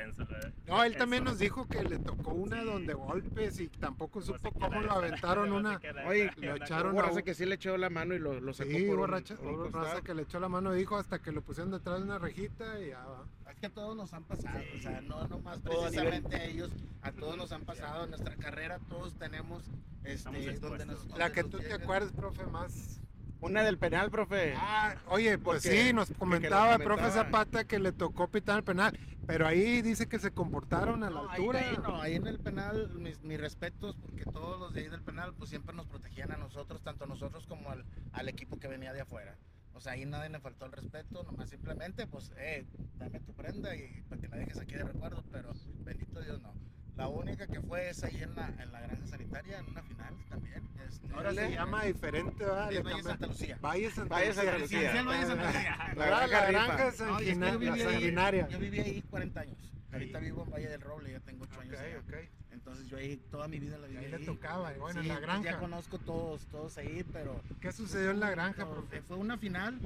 es 0.02 0.18
muy 0.18 0.26
tenso. 0.26 0.34
¿verdad? 0.34 0.54
No, 0.68 0.84
él 0.84 0.96
también 0.98 1.24
Eso. 1.24 1.32
nos 1.32 1.40
dijo 1.40 1.68
que 1.68 1.84
le 1.84 2.00
tocó 2.00 2.32
una 2.32 2.62
Sí. 2.62 2.66
donde 2.68 2.94
golpes 2.94 3.60
y 3.60 3.68
tampoco 3.70 4.20
No 4.20 4.26
supo 4.26 4.52
cómo 4.52 4.82
lo 4.82 4.92
aventaron 4.92 5.50
No 5.50 5.56
una. 5.58 5.80
Oye, 6.08 6.32
lo 6.38 6.56
echaron 6.56 6.94
Hubo 6.94 7.02
raza 7.02 7.22
que 7.22 7.34
sí 7.34 7.46
le 7.46 7.56
echó 7.56 7.78
la 7.78 7.90
mano 7.90 8.14
y 8.16 8.20
lo, 8.20 8.40
lo 8.40 8.54
sacó 8.54 8.70
Sí, 8.72 8.84
por 8.86 8.96
hubo 8.98 9.04
un- 9.06 9.10
racha- 9.12 9.36
por 9.36 9.48
un 9.60 9.72
raza 9.74 10.02
que 10.02 10.14
le 10.14 10.24
echó 10.24 10.40
la 10.40 10.50
mano, 10.50 10.72
dijo, 10.74 10.98
hasta 10.98 11.20
que 11.20 11.32
lo 11.32 11.42
pusieron 11.42 11.72
detrás 11.72 11.98
de 11.98 12.04
una 12.04 12.20
rejita 12.20 12.80
y 12.80 12.90
ya 12.90 13.04
va. 13.06 13.26
Es 13.52 13.58
que 13.60 13.66
a 13.68 13.70
todos 13.70 13.96
nos 13.96 14.14
han 14.14 14.24
pasado, 14.24 14.60
Sí. 14.60 14.78
o 14.78 14.82
sea, 14.82 15.02
no 15.02 15.28
nomás 15.28 15.62
Todo 15.62 15.80
a 15.86 15.90
precisamente 15.90 16.36
a 16.36 16.44
ellos, 16.46 16.72
a 17.02 17.12
todos 17.12 17.38
nos 17.38 17.52
han 17.52 17.64
pasado 17.66 18.04
en 18.06 18.10
nuestra 18.12 18.36
carrera, 18.38 18.80
todos 18.90 19.14
tenemos 19.16 19.64
este, 20.04 20.58
donde 20.60 20.86
nos, 20.86 21.06
La 21.06 21.18
donde 21.18 21.32
que 21.34 21.42
nos 21.44 21.52
tú 21.52 21.58
te 21.58 21.64
llegan. 21.66 21.82
acuerdes, 21.84 22.12
profe, 22.14 22.46
más. 22.48 23.00
Una 23.42 23.64
del 23.64 23.78
penal, 23.78 24.12
profe. 24.12 24.54
Ah, 24.56 24.96
oye, 25.08 25.38
pues 25.40 25.64
Porque- 25.64 25.84
sí, 25.88 25.94
nos 25.94 26.12
comentaba 26.18 26.76
el 26.76 26.84
profe. 26.84 27.10
Zapata 27.12 27.64
que 27.66 27.80
le 27.80 27.92
tocó 27.92 28.30
pitar 28.30 28.58
el 28.60 28.64
penal, 28.64 28.98
pero 29.26 29.48
ahí 29.48 29.82
dice 29.82 30.08
que 30.08 30.20
se 30.20 30.32
comportaron 30.32 31.04
a 31.04 31.10
la 31.10 31.22
No, 31.24 31.30
ahí- 31.30 31.40
altura. 31.42 31.60
Ahí, 31.60 31.78
no, 31.82 32.02
ahí 32.02 32.16
en 32.16 32.28
el 32.28 32.40
penal, 32.40 32.90
mis, 32.96 33.22
mis 33.24 33.40
respetos, 33.40 33.98
porque 33.98 34.24
todos 34.26 34.60
los 34.60 34.74
de 34.74 34.82
ahí 34.82 34.90
del 34.90 35.02
penal, 35.02 35.34
pues 35.36 35.50
siempre 35.50 35.76
nos 35.76 35.88
protegían 35.88 36.32
a 36.32 36.38
nosotros, 36.38 36.82
tanto 36.84 37.06
a 37.06 37.08
nosotros 37.08 37.46
como 37.48 37.72
al, 37.72 37.84
al 38.14 38.30
equipo 38.30 38.60
que 38.60 38.68
venía 38.68 38.94
de 38.94 39.02
afuera. 39.02 39.36
O 39.74 39.82
sea, 39.82 39.94
ahí 39.94 40.06
nadie 40.06 40.30
le 40.30 40.40
faltó 40.40 40.66
el 40.66 40.74
respeto, 40.74 41.24
nomás 41.24 41.50
simplemente, 41.50 42.06
pues, 42.06 42.32
eh, 42.38 42.66
dame 42.98 43.20
tu 43.22 43.34
prenda 43.34 43.76
y 43.76 44.04
para 44.08 44.22
que 44.22 44.28
la 44.28 44.36
dejes 44.38 44.60
aquí 44.60 44.74
de 44.76 44.84
recuerdo, 44.84 45.24
pero 45.32 45.52
bendito 45.80 46.22
Dios 46.22 46.40
no. 46.42 46.54
La 46.98 47.08
única 47.08 47.48
que 47.48 47.62
fue 47.62 47.90
es 47.90 48.04
ahí 48.04 48.22
en 48.22 48.36
la, 48.36 48.48
en 48.60 48.72
la 48.72 48.82
granja 48.82 49.08
sanitaria, 49.08 49.60
en 49.60 49.66
una 49.70 49.82
final 49.82 50.14
también. 50.30 50.62
Este, 50.88 51.08
Ahora 51.14 51.34
se 51.34 51.50
llama 51.52 51.84
diferente, 51.86 52.44
¿verdad? 52.46 52.72
Le 52.72 52.82
Valle 52.82 53.04
Santa 53.04 53.28
Lucía. 53.28 53.58
Valle 53.62 53.92
Santa 53.92 54.16
Valle 54.16 54.28
Lucía. 54.28 54.44
Santa 54.44 54.58
Lucía. 54.60 55.04
Valle 55.04 55.26
Santa 55.26 55.46
Lucía. 55.48 55.78
La 55.78 55.94
La, 55.96 56.06
granja 56.28 56.42
la 56.42 56.52
granja 56.52 56.78
No, 56.78 57.22
y 57.22 57.30
es 57.30 57.30
que 57.30 57.36
sanguina- 57.36 57.52
yo 57.54 57.60
viví 57.60 57.66
la 57.66 57.74
ahí- 57.86 57.94
sanguinaria. 57.94 58.48
Yo 58.50 58.60
viví 58.60 58.80
ahí 58.80 59.02
40 59.10 59.40
años. 59.42 59.58
Ahorita 59.92 60.20
vivo 60.20 60.44
en 60.44 60.52
Valle 60.52 60.70
del 60.70 60.82
Roble, 60.82 61.12
ya 61.12 61.20
tengo 61.22 61.44
8 61.46 61.60
años. 61.62 61.74
Ok, 61.76 61.80
allá. 61.82 62.00
ok. 62.00 62.30
Entonces 62.52 62.88
yo 62.88 62.98
ahí 62.98 63.18
toda 63.32 63.48
mi 63.48 63.60
vida 63.60 63.78
la 63.78 63.88
Y 63.88 63.92
viví 63.92 64.06
ahí 64.06 64.14
ahí. 64.14 64.20
le 64.20 64.26
tocaba, 64.26 64.72
bueno, 64.74 65.00
en 65.00 65.04
Sí, 65.04 65.08
la 65.08 65.16
pues 65.16 65.26
granja. 65.26 65.52
Ya 65.52 65.60
conozco 65.60 65.98
todos, 66.00 66.46
todos 66.48 66.78
ahí, 66.78 67.06
pero 67.12 67.42
¿Qué 67.60 67.72
sucedió 67.72 68.12
en 68.12 68.20
la 68.20 68.30
granja, 68.30 68.64
no, 68.66 68.72
profe? 68.72 69.02
fue 69.02 69.18
una 69.18 69.38
final 69.38 69.80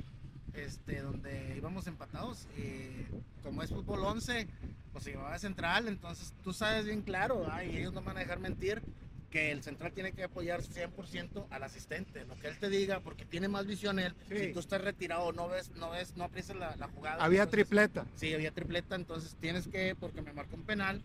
este, 0.54 1.02
donde 1.02 1.56
íbamos 1.58 1.86
empatados 1.88 2.48
y 2.58 3.06
como 3.44 3.62
es 3.64 3.70
fútbol 3.70 4.04
11, 4.06 4.48
pues 4.96 5.04
se 5.04 5.12
llevaba 5.12 5.38
central, 5.38 5.90
entonces 5.90 6.34
tú 6.42 6.54
sabes 6.54 6.86
bien 6.86 7.02
claro, 7.02 7.46
y 7.70 7.80
ellos 7.80 7.92
no 7.92 8.02
van 8.02 8.16
a 8.16 8.22
dejar 8.22 8.40
mentir, 8.40 8.82
que 9.30 9.52
el 9.52 9.62
central 9.62 9.92
tiene 9.92 10.14
que 10.14 10.24
apoyar 10.24 10.62
100% 10.62 11.48
al 11.50 11.64
asistente, 11.64 12.24
lo 12.24 12.40
que 12.40 12.48
él 12.48 12.58
te 12.58 12.70
diga, 12.70 13.02
porque 13.02 13.26
tiene 13.26 13.50
más 13.50 13.66
visión 13.66 14.00
él. 14.00 14.16
Sí. 14.30 14.38
Si 14.38 14.54
tú 14.54 14.60
estás 14.60 14.80
retirado, 14.80 15.34
no 15.34 15.50
ves, 15.50 15.70
no 15.72 15.90
ves, 15.90 16.16
no 16.16 16.24
aprecias 16.24 16.58
la, 16.58 16.78
la 16.78 16.88
jugada. 16.88 17.22
Había 17.22 17.44
entonces- 17.44 17.66
tripleta. 17.68 18.06
Sí, 18.16 18.34
había 18.34 18.52
tripleta, 18.52 18.96
entonces 18.96 19.36
tienes 19.42 19.68
que, 19.68 19.98
porque 20.00 20.22
me 20.22 20.32
marcó 20.32 20.56
un 20.56 20.64
penal, 20.64 21.02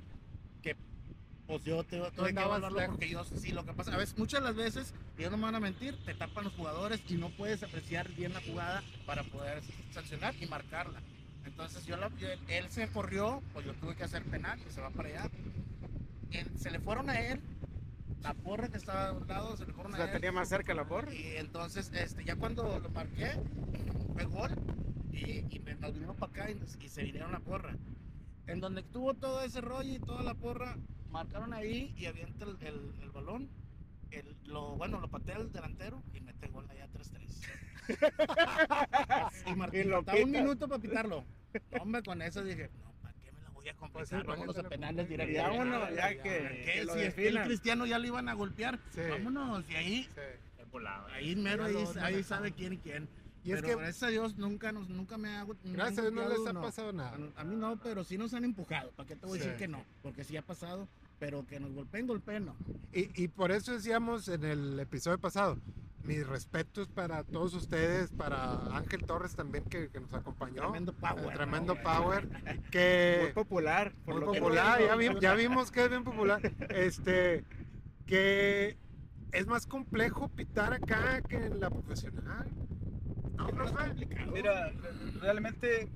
que 0.63 0.77
pues 1.49 1.65
yo 1.65 1.83
te, 1.83 1.99
tuve 2.13 2.33
que 2.33 2.41
evaluarlo 2.41 2.87
porque 2.87 3.09
yo, 3.09 3.25
sí, 3.25 3.51
lo 3.51 3.65
que 3.65 3.73
pasa, 3.73 3.93
a 3.93 3.97
veces, 3.97 4.17
muchas 4.17 4.41
de 4.41 4.47
las 4.47 4.55
veces, 4.55 4.95
ellos 5.19 5.33
no 5.33 5.37
me 5.37 5.47
van 5.47 5.57
a 5.57 5.61
mentir, 5.61 5.99
te 6.05 6.15
tapan 6.15 6.45
los 6.45 6.53
jugadores 6.53 7.01
y 7.09 7.15
no 7.15 7.31
puedes 7.31 7.65
apreciar 7.65 8.09
bien 8.13 8.33
la 8.35 8.41
jugada 8.41 8.85
para 9.05 9.25
poder 9.25 9.61
sancionar 9.91 10.37
y 10.41 10.47
marcarla. 10.47 11.03
Entonces 11.45 11.85
yo, 11.87 11.97
la- 11.97 12.11
yo- 12.17 12.29
él 12.49 12.69
se 12.71 12.89
corrió, 12.89 13.43
pues 13.53 13.65
yo 13.67 13.75
tuve 13.75 13.97
que 13.97 14.05
hacer 14.05 14.23
penal 14.25 14.59
y 14.67 14.71
se 14.73 14.81
va 14.81 14.91
para 14.91 15.09
allá. 15.09 15.31
Él- 16.31 16.51
se 16.59 16.71
le 16.71 16.79
fueron 16.81 17.11
a 17.11 17.21
él, 17.21 17.41
la 18.23 18.35
porra 18.35 18.69
que 18.69 18.77
estaba 18.77 19.09
a 19.09 19.13
un 19.13 19.27
lado, 19.27 19.57
se 19.57 19.67
le 19.67 19.73
fueron 19.73 19.93
O 19.93 19.95
a 19.95 19.99
sea, 19.99 20.07
él. 20.07 20.13
tenía 20.13 20.33
más 20.33 20.49
cerca 20.49 20.75
la 20.75 20.87
porra. 20.87 21.13
Y 21.15 21.37
entonces, 21.37 21.91
este, 21.95 22.25
ya 22.25 22.37
cuando 22.37 22.79
lo 22.79 22.89
marqué, 22.91 23.33
fue 24.15 24.25
gol 24.27 24.51
y, 25.13 25.45
y 25.55 25.61
me, 25.65 25.75
nos 25.77 25.95
vinimos 25.95 26.17
para 26.17 26.33
acá 26.33 26.51
y, 26.51 26.89
se 26.89 27.03
vinieron 27.03 27.33
la 27.33 27.41
porra. 27.41 27.75
En 28.47 28.61
donde 28.61 28.81
estuvo 28.83 29.15
todo 29.15 29.43
ese 29.43 29.61
rollo 29.61 29.95
y 29.95 29.99
toda 30.01 30.23
la 30.23 30.35
porra, 30.35 30.77
marcaron 31.11 31.53
ahí 31.55 31.95
y 31.97 32.07
avienta 32.07 32.45
el, 32.45 32.57
el- 32.61 32.95
el 33.03 33.11
balón. 33.11 33.49
El, 34.11 34.37
lo, 34.45 34.77
bueno, 34.77 34.99
lo 35.01 35.09
patea 35.09 35.37
el 35.37 35.53
delantero 35.53 36.03
y 36.13 36.21
mete 36.21 36.49
gol 36.49 36.69
allá 36.69 36.89
3-3. 36.89 37.47
y 39.47 39.55
marqué, 39.55 39.81
Y 39.81 39.85
lo 39.85 39.97
faltaba 39.97 40.19
un 40.25 40.31
minuto 40.31 40.69
para 40.69 40.81
pitarlo. 40.81 41.25
Hombre, 41.81 42.03
con 42.03 42.23
eso 42.23 42.43
dije, 42.45 42.71
no, 42.83 42.93
¿para 43.03 43.15
qué 43.23 43.33
me 43.33 43.41
la 43.43 43.51
voy 43.51 43.69
a 43.69 43.75
complicar? 43.75 43.93
Pues 43.93 44.09
sí, 44.09 44.27
Vámonos 44.27 44.59
a 44.59 44.63
penales 44.69 45.09
directos. 45.09 45.43
vámonos, 45.43 45.89
ya 45.91 45.97
ya, 45.97 46.23
que, 46.23 46.23
¿Qué? 46.23 46.73
que 46.75 46.85
lo 46.85 46.95
Si 46.95 47.01
es 47.01 47.15
que 47.15 47.29
el 47.29 47.43
cristiano 47.43 47.87
ya 47.87 47.99
le 47.99 48.09
iban 48.09 48.29
a 48.29 48.35
golpear, 48.35 48.79
Sí. 48.91 49.01
vámonos. 49.11 49.65
Y 49.69 49.75
ahí. 49.75 50.09
Es. 50.17 50.51
Ahí 51.13 51.35
mero, 51.35 51.65
ahí, 51.65 51.73
lo 51.73 51.93
ahí 52.01 52.23
sabe 52.23 52.53
quién 52.53 52.75
y 52.75 52.79
quién. 52.79 53.09
Y 53.43 53.51
es 53.53 53.57
pero 53.61 53.69
que, 53.69 53.75
gracias 53.83 54.03
a 54.05 54.09
Dios 54.09 54.37
nunca, 54.37 54.71
nos, 54.71 54.89
nunca 54.89 55.19
me 55.19 55.31
ha 55.37 55.45
gracias 55.65 55.99
a 55.99 56.03
Dios, 56.03 56.13
no 56.13 56.29
les 56.29 56.47
ha 56.47 56.61
pasado 56.61 56.93
nada. 56.93 57.19
A 57.37 57.43
mí 57.43 57.57
no, 57.57 57.77
pero 57.83 58.05
sí 58.05 58.17
nos 58.17 58.35
han 58.35 58.45
empujado. 58.45 58.93
¿Para 58.93 59.09
qué 59.09 59.17
te 59.17 59.27
voy 59.27 59.39
a 59.39 59.43
Sí. 59.43 59.49
decir 59.49 59.59
que 59.59 59.67
no? 59.69 59.85
Porque 60.03 60.23
sí 60.23 60.37
ha 60.37 60.43
pasado, 60.43 60.87
pero 61.19 61.45
que 61.45 61.59
nos 61.59 61.73
golpeen, 61.73 62.07
golpeen 62.07 62.45
no. 62.47 62.57
Y, 62.93 63.11
y 63.21 63.27
por 63.29 63.51
eso 63.51 63.73
decíamos 63.73 64.29
en 64.29 64.45
el 64.45 64.79
episodio 64.79 65.19
pasado, 65.19 65.59
mis 66.03 66.27
respetos 66.27 66.89
para 66.89 67.25
todos 67.25 67.55
ustedes, 67.55 68.11
para 68.13 68.77
Ángel 68.77 69.05
Torres 69.05 69.35
también 69.35 69.65
que, 69.67 69.91
que 69.91 70.01
nos 70.01 70.13
acompañó. 70.15 70.63
Tremendo 70.63 70.93
power. 70.95 71.25
El 71.25 71.33
tremendo 71.33 71.75
¿no? 71.75 71.83
power. 71.83 72.29
Muy 73.23 73.33
popular. 73.33 73.95
Por 74.05 74.15
muy 74.15 74.21
lo 74.25 74.33
popular, 74.33 74.81
ya, 74.81 74.97
vi- 74.97 75.21
ya 75.21 75.35
vimos 75.35 75.71
que 75.71 75.85
es 75.85 75.91
bien 75.91 76.05
popular. 76.05 76.41
Este, 76.71 77.45
que 78.07 78.77
es 79.33 79.47
más 79.47 79.67
complejo 79.67 80.29
pitar 80.29 80.73
acá 80.73 81.21
que 81.23 81.37
en 81.37 81.61
la 81.61 81.71
profesional. 81.71 82.47
¿No, 83.37 83.65
Es 83.65 83.73
complicado. 83.73 84.33
Mira, 84.33 84.73
realmente 85.21 85.89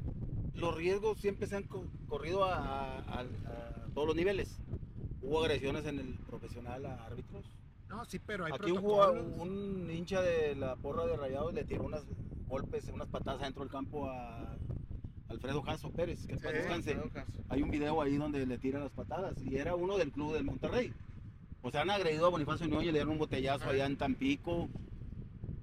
los 0.54 0.74
riesgos 0.74 1.18
siempre 1.18 1.46
se 1.46 1.56
han 1.56 1.64
co- 1.64 1.86
corrido 2.08 2.44
a, 2.44 2.56
a- 2.56 3.20
a- 3.20 3.20
a 3.20 3.88
todos 3.94 4.06
los 4.08 4.16
niveles. 4.16 4.60
Hubo 5.22 5.42
agresiones 5.42 5.86
en 5.86 5.98
el 5.98 6.14
profesional 6.26 6.84
a 6.86 7.04
árbitros. 7.06 7.44
No, 7.94 8.04
sí, 8.06 8.18
pero 8.18 8.44
hay 8.44 8.52
Aquí 8.52 8.72
protocolos. 8.72 9.24
un 9.38 9.88
hincha 9.88 10.20
de 10.20 10.56
la 10.56 10.74
porra 10.74 11.06
de 11.06 11.16
Rayados 11.16 11.54
le 11.54 11.62
tiró 11.62 11.84
unas 11.84 12.02
golpes, 12.48 12.90
unas 12.92 13.06
patadas 13.06 13.42
dentro 13.42 13.62
del 13.62 13.70
campo 13.70 14.08
a 14.10 14.56
Alfredo 15.28 15.62
Jasso 15.62 15.92
Pérez, 15.92 16.26
que 16.26 16.36
Sí, 16.36 16.42
descanse. 16.42 16.98
Hay 17.48 17.62
un 17.62 17.70
video 17.70 18.02
ahí 18.02 18.16
donde 18.16 18.44
le 18.46 18.58
tiran 18.58 18.82
las 18.82 18.90
patadas 18.90 19.40
y 19.42 19.56
era 19.56 19.76
uno 19.76 19.96
del 19.96 20.10
club 20.10 20.32
del 20.34 20.42
Monterrey. 20.42 20.92
O 21.62 21.70
sea, 21.70 21.82
han 21.82 21.90
agredido 21.90 22.26
a 22.26 22.30
Bonifacio 22.30 22.66
Núñez, 22.66 22.86
le 22.86 22.92
dieron 22.94 23.10
un 23.10 23.18
botellazo 23.18 23.70
allá 23.70 23.86
en 23.86 23.96
Tampico. 23.96 24.68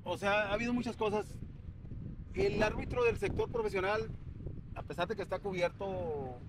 O 0.05 0.17
sea, 0.17 0.49
ha 0.49 0.53
habido 0.53 0.73
muchas 0.73 0.95
cosas. 0.95 1.37
El 2.33 2.63
árbitro 2.63 3.03
del 3.03 3.17
sector 3.17 3.51
profesional, 3.51 4.09
a 4.75 4.83
pesar 4.83 5.09
de 5.09 5.17
que 5.17 5.21
está 5.21 5.39
cubierto 5.39 6.39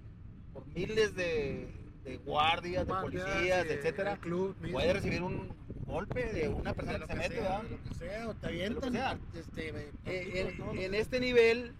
por 0.52 0.64
miles 0.68 1.16
de, 1.16 1.81
de 2.04 2.16
guardias, 2.18 2.86
de 2.86 2.92
Guardias, 2.92 3.24
policías, 3.24 3.66
etcétera, 3.66 4.12
el 4.14 4.18
club 4.20 4.56
mismo. 4.60 4.78
puede 4.78 4.92
recibir 4.92 5.22
un 5.22 5.52
golpe 5.86 6.32
de 6.32 6.48
una 6.48 6.72
persona 6.74 6.98
De 6.98 7.06
que 7.06 7.12
se 7.12 7.18
mete, 7.18 7.34
¿verdad? 7.40 7.62
de 7.62 7.70
lo 7.70 7.82
que 7.82 7.94
sea, 7.94 8.28
o 8.28 8.34
te 8.34 8.46
avientan. 8.46 8.92
sea. 8.92 9.18
Este, 9.34 9.68
Eh, 9.68 9.90
eh, 10.06 10.56
en, 10.72 10.78
en 10.78 10.94
este 10.94 11.20
nivel, 11.20 11.72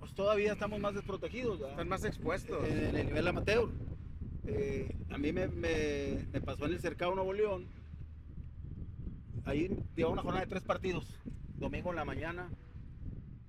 pues 0.00 0.12
todavía 0.14 0.52
estamos 0.52 0.80
más 0.80 0.94
desprotegidos, 0.94 1.58
¿verdad? 1.58 1.70
Están 1.72 1.88
más 1.88 2.04
expuestos. 2.04 2.68
en 2.68 2.96
el 2.96 3.06
nivel 3.06 3.26
amateur. 3.28 3.68
Eh, 4.46 4.94
a 5.10 5.18
mí 5.18 5.32
me, 5.32 5.46
me- 5.48 6.26
me 6.32 6.40
pasó 6.40 6.66
en 6.66 6.72
el 6.72 6.80
Cercado 6.80 7.14
Nuevo 7.14 7.32
León. 7.32 7.68
Ahí 9.44 9.68
llevaba 9.96 10.12
una 10.12 10.22
jornada 10.22 10.44
de 10.44 10.50
tres 10.50 10.62
partidos, 10.62 11.18
domingo 11.56 11.90
en 11.90 11.96
la 11.96 12.04
mañana. 12.04 12.48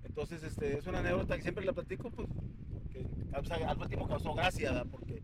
Entonces, 0.04 0.42
este, 0.42 0.78
es 0.78 0.86
una 0.86 1.00
anécdota 1.00 1.36
que 1.36 1.42
siempre 1.42 1.64
la 1.64 1.72
platico, 1.72 2.10
pues, 2.10 2.28
porque 2.72 3.06
al 3.32 3.78
último 3.78 4.06
causó 4.08 4.34
gracia, 4.34 4.70
¿verdad? 4.72 4.86
porque 4.90 5.22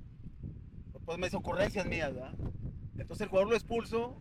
pues 1.11 1.19
me 1.19 1.27
hizo 1.27 1.39
ocurrencias 1.39 1.87
mías, 1.87 2.15
¿verdad? 2.15 2.33
Entonces 2.97 3.23
el 3.23 3.31
jugador 3.31 3.51
lo 3.51 3.57
expulso 3.57 4.17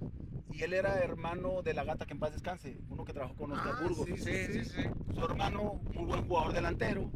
y 0.51 0.63
él 0.63 0.73
era 0.73 0.97
hermano 0.97 1.61
de 1.61 1.75
la 1.75 1.83
gata 1.83 2.07
que 2.07 2.13
en 2.13 2.19
paz 2.19 2.31
descanse, 2.31 2.79
uno 2.89 3.05
que 3.05 3.13
trabajó 3.13 3.35
con 3.35 3.51
Oscar 3.51 3.73
Ah, 3.75 3.83
Burgos 3.83 4.07
sí, 4.07 4.17
sí, 4.17 4.45
sí, 4.51 4.63
sí. 4.65 4.81
su 5.13 5.23
hermano, 5.23 5.75
muy 5.93 6.05
buen 6.05 6.27
jugador 6.27 6.51
delantero, 6.51 7.11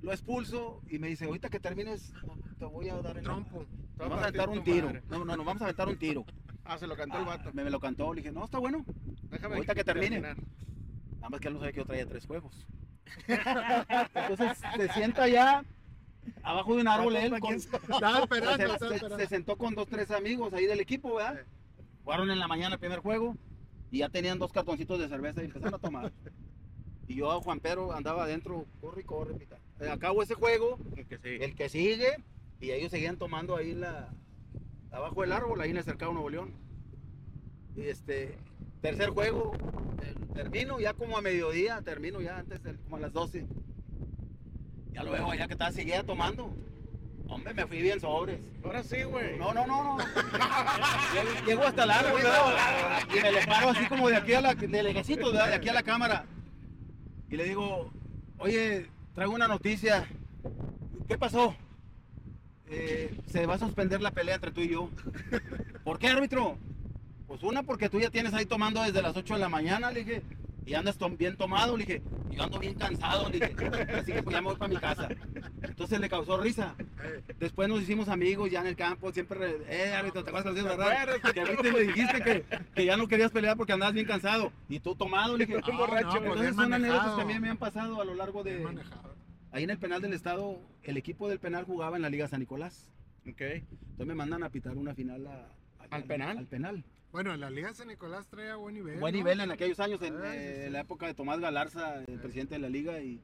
lo 0.00 0.12
expulso 0.12 0.80
y 0.88 1.00
me 1.00 1.08
dice, 1.08 1.24
ahorita 1.24 1.48
que 1.48 1.58
termines, 1.58 2.12
te 2.60 2.64
voy 2.66 2.88
a 2.88 3.02
dar 3.02 3.18
el 3.18 3.24
Trompo. 3.24 3.66
Vamos 3.96 4.20
a 4.20 4.22
aventar 4.22 4.48
un 4.48 4.62
tiro. 4.62 4.86
Madre. 4.86 5.02
No, 5.10 5.24
no, 5.24 5.36
no, 5.36 5.42
vamos 5.44 5.60
a 5.62 5.64
aventar 5.64 5.88
un 5.88 5.98
tiro. 5.98 6.24
Ah, 6.64 6.78
se 6.78 6.86
lo 6.86 6.94
cantó 6.96 7.18
el 7.18 7.24
vato. 7.24 7.50
Me, 7.52 7.64
me 7.64 7.70
lo 7.70 7.80
cantó, 7.80 8.14
le 8.14 8.20
dije, 8.20 8.32
no, 8.32 8.44
está 8.44 8.58
bueno. 8.60 8.84
Déjame 9.28 9.56
ahorita 9.56 9.74
que 9.74 9.82
termine. 9.82 10.20
terminar. 10.20 10.36
Nada 11.16 11.30
más 11.30 11.40
que 11.40 11.48
él 11.48 11.54
no 11.54 11.58
sabía 11.58 11.72
que 11.72 11.78
yo 11.80 11.84
traía 11.84 12.06
tres 12.06 12.24
juegos. 12.28 12.64
Entonces 14.14 14.56
se 14.76 14.88
sienta 14.92 15.24
allá 15.24 15.64
abajo 16.42 16.74
de 16.74 16.82
un 16.82 16.88
árbol 16.88 17.16
él. 17.16 17.38
con- 17.40 17.54
Estaba 17.54 18.20
esperando, 18.20 18.56
se, 18.56 18.62
estaba 18.64 18.78
se- 18.78 18.94
esperando. 18.96 19.18
se 19.18 19.26
sentó 19.26 19.56
con 19.56 19.74
dos, 19.74 19.86
tres 19.88 20.10
amigos 20.10 20.52
ahí 20.52 20.66
del 20.66 20.80
equipo, 20.80 21.14
¿verdad? 21.16 21.44
Jugaron 22.04 22.30
en 22.30 22.38
la 22.38 22.48
mañana 22.48 22.74
el 22.74 22.80
primer 22.80 23.00
juego 23.00 23.36
y 23.90 23.98
ya 23.98 24.08
tenían 24.08 24.38
dos 24.38 24.52
cartoncitos 24.52 24.98
de 24.98 25.08
cerveza 25.08 25.42
y 25.42 25.46
empezaron 25.46 25.74
a 25.74 25.78
tomar. 25.78 26.12
Y 27.08 27.16
yo, 27.16 27.40
Juan 27.40 27.60
Pedro, 27.60 27.92
andaba 27.92 28.22
adentro, 28.24 28.66
corre 28.80 29.00
y 29.02 29.04
corre, 29.04 29.34
pita. 29.34 29.58
Eh, 29.80 29.88
Acabo 29.88 30.22
ese 30.22 30.34
juego, 30.34 30.78
Que 31.08 31.18
sí. 31.18 31.42
el 31.44 31.54
que 31.56 31.68
sigue, 31.68 32.22
y 32.60 32.70
ellos 32.70 32.90
seguían 32.90 33.16
tomando 33.16 33.56
ahí 33.56 33.74
la, 33.74 34.12
abajo 34.92 35.22
del 35.22 35.32
árbol, 35.32 35.60
ahí 35.60 35.70
en 35.70 35.78
el 35.78 35.84
cercado 35.84 36.12
Nuevo 36.12 36.30
León. 36.30 36.52
Y 37.76 37.82
este, 37.82 38.36
tercer 38.80 39.10
juego, 39.10 39.52
eh, 40.02 40.14
termino 40.34 40.78
ya 40.80 40.94
como 40.94 41.18
a 41.18 41.22
mediodía, 41.22 41.82
termino 41.82 42.20
ya 42.20 42.38
antes, 42.38 42.62
del- 42.62 42.78
como 42.78 42.96
a 42.96 43.00
las 43.00 43.12
12. 43.12 43.44
Ya 44.92 45.02
luego, 45.04 45.34
ya 45.34 45.46
que 45.46 45.52
estaba, 45.54 45.72
seguía 45.72 46.02
tomando. 46.02 46.52
Hombre, 47.28 47.54
me 47.54 47.64
fui 47.66 47.80
bien 47.80 48.00
sobres. 48.00 48.40
Ahora 48.64 48.82
sí, 48.82 49.02
güey. 49.04 49.38
No, 49.38 49.54
no, 49.54 49.64
no, 49.66 49.96
no. 49.96 49.98
Llego- 51.46 51.62
hasta 51.64 51.84
el 51.84 51.90
árbol, 51.92 52.20
¿verdad? 52.22 53.02
Y 53.16 53.20
me 53.22 53.32
le 53.32 53.46
paro 53.46 53.68
así 53.70 53.86
como 53.86 54.08
de 54.08 54.16
aquí 54.16 54.34
a 54.34 54.40
la, 54.40 54.54
de 54.54 54.82
lejecitos, 54.82 55.32
¿verdad? 55.32 55.48
De 55.48 55.54
aquí 55.54 55.68
a 55.68 55.72
la 55.74 55.82
cámara. 55.84 56.24
Y 57.30 57.36
le 57.36 57.44
digo, 57.44 57.92
oye, 58.38 58.90
traigo 59.14 59.32
una 59.32 59.46
noticia. 59.46 60.08
¿Qué 61.06 61.16
pasó? 61.18 61.54
"Eh, 62.68 63.16
se 63.26 63.46
va 63.46 63.54
a 63.54 63.58
suspender 63.58 64.00
la 64.00 64.10
pelea 64.10 64.34
entre 64.36 64.50
tú 64.52 64.60
y 64.60 64.68
yo. 64.70 64.90
¿Por 65.84 65.98
qué, 66.00 66.08
árbitro? 66.08 66.56
Pues 67.28 67.42
una, 67.44 67.62
porque 67.62 67.88
tú 67.88 68.00
ya 68.00 68.10
tienes 68.10 68.34
ahí 68.34 68.44
tomando 68.46 68.82
desde 68.82 69.02
las 69.02 69.16
8 69.16 69.34
de 69.34 69.40
la 69.40 69.48
mañana, 69.48 69.90
le 69.92 70.04
dije. 70.04 70.22
Y 70.70 70.74
andas 70.74 70.96
bien 71.18 71.36
tomado, 71.36 71.76
le 71.76 71.84
dije. 71.84 72.02
Yo 72.30 72.44
ando 72.44 72.60
bien 72.60 72.74
cansado, 72.74 73.28
le 73.28 73.40
dije. 73.40 73.54
Así 73.92 74.12
que 74.12 74.22
pues 74.22 74.32
ya 74.32 74.40
me 74.40 74.50
voy 74.50 74.56
para 74.56 74.72
mi 74.72 74.76
casa. 74.76 75.08
Entonces 75.62 75.98
le 75.98 76.08
causó 76.08 76.40
risa. 76.40 76.76
Después 77.40 77.68
nos 77.68 77.82
hicimos 77.82 78.08
amigos 78.08 78.48
ya 78.52 78.60
en 78.60 78.68
el 78.68 78.76
campo, 78.76 79.10
siempre, 79.10 79.36
re- 79.40 79.56
eh, 79.68 79.92
árbitro, 79.92 80.22
¿te 80.22 80.30
acuerdas 80.30 80.54
que 80.54 80.62
verdad? 80.62 81.18
Que 81.34 81.40
ahorita 81.40 81.62
me 81.72 81.80
dijiste 81.80 82.20
que, 82.22 82.44
que 82.72 82.84
ya 82.84 82.96
no 82.96 83.08
querías 83.08 83.32
pelear 83.32 83.56
porque 83.56 83.72
andabas 83.72 83.94
bien 83.94 84.06
cansado. 84.06 84.52
Y 84.68 84.78
tú 84.78 84.94
tomado, 84.94 85.36
le 85.36 85.44
dije, 85.44 85.60
borracho, 85.76 86.06
no, 86.06 86.12
pues 86.20 86.22
Entonces 86.22 86.54
son 86.54 86.72
anécdotas 86.72 87.14
que 87.16 87.22
a 87.22 87.24
mí 87.24 87.40
me 87.40 87.48
han 87.50 87.56
pasado 87.56 88.00
a 88.00 88.04
lo 88.04 88.14
largo 88.14 88.44
de... 88.44 88.64
Ahí 89.50 89.64
en 89.64 89.70
el 89.70 89.78
penal 89.78 90.00
del 90.00 90.12
estado, 90.12 90.60
el 90.84 90.96
equipo 90.98 91.28
del 91.28 91.40
penal 91.40 91.64
jugaba 91.64 91.96
en 91.96 92.02
la 92.02 92.10
Liga 92.10 92.28
San 92.28 92.38
Nicolás. 92.38 92.92
Ok. 93.28 93.40
Entonces 93.40 94.06
me 94.06 94.14
mandan 94.14 94.44
a 94.44 94.50
pitar 94.50 94.76
una 94.76 94.94
final 94.94 95.26
a- 95.26 95.48
a- 95.80 95.86
¿Al 95.96 96.04
penal? 96.04 96.38
Al 96.38 96.46
penal. 96.46 96.84
Bueno, 97.12 97.36
la 97.36 97.50
Liga 97.50 97.74
San 97.74 97.88
Nicolás 97.88 98.28
traía 98.28 98.56
buen 98.56 98.74
nivel. 98.74 99.00
Buen 99.00 99.12
¿no? 99.12 99.18
nivel 99.18 99.40
en 99.40 99.50
aquellos 99.50 99.80
años, 99.80 100.00
en 100.02 100.14
eh, 100.24 100.64
sí. 100.66 100.70
la 100.70 100.80
época 100.80 101.06
de 101.06 101.14
Tomás 101.14 101.40
Galarza, 101.40 102.04
el 102.04 102.20
presidente 102.20 102.54
de 102.54 102.60
la 102.60 102.68
liga, 102.68 103.00
y, 103.00 103.20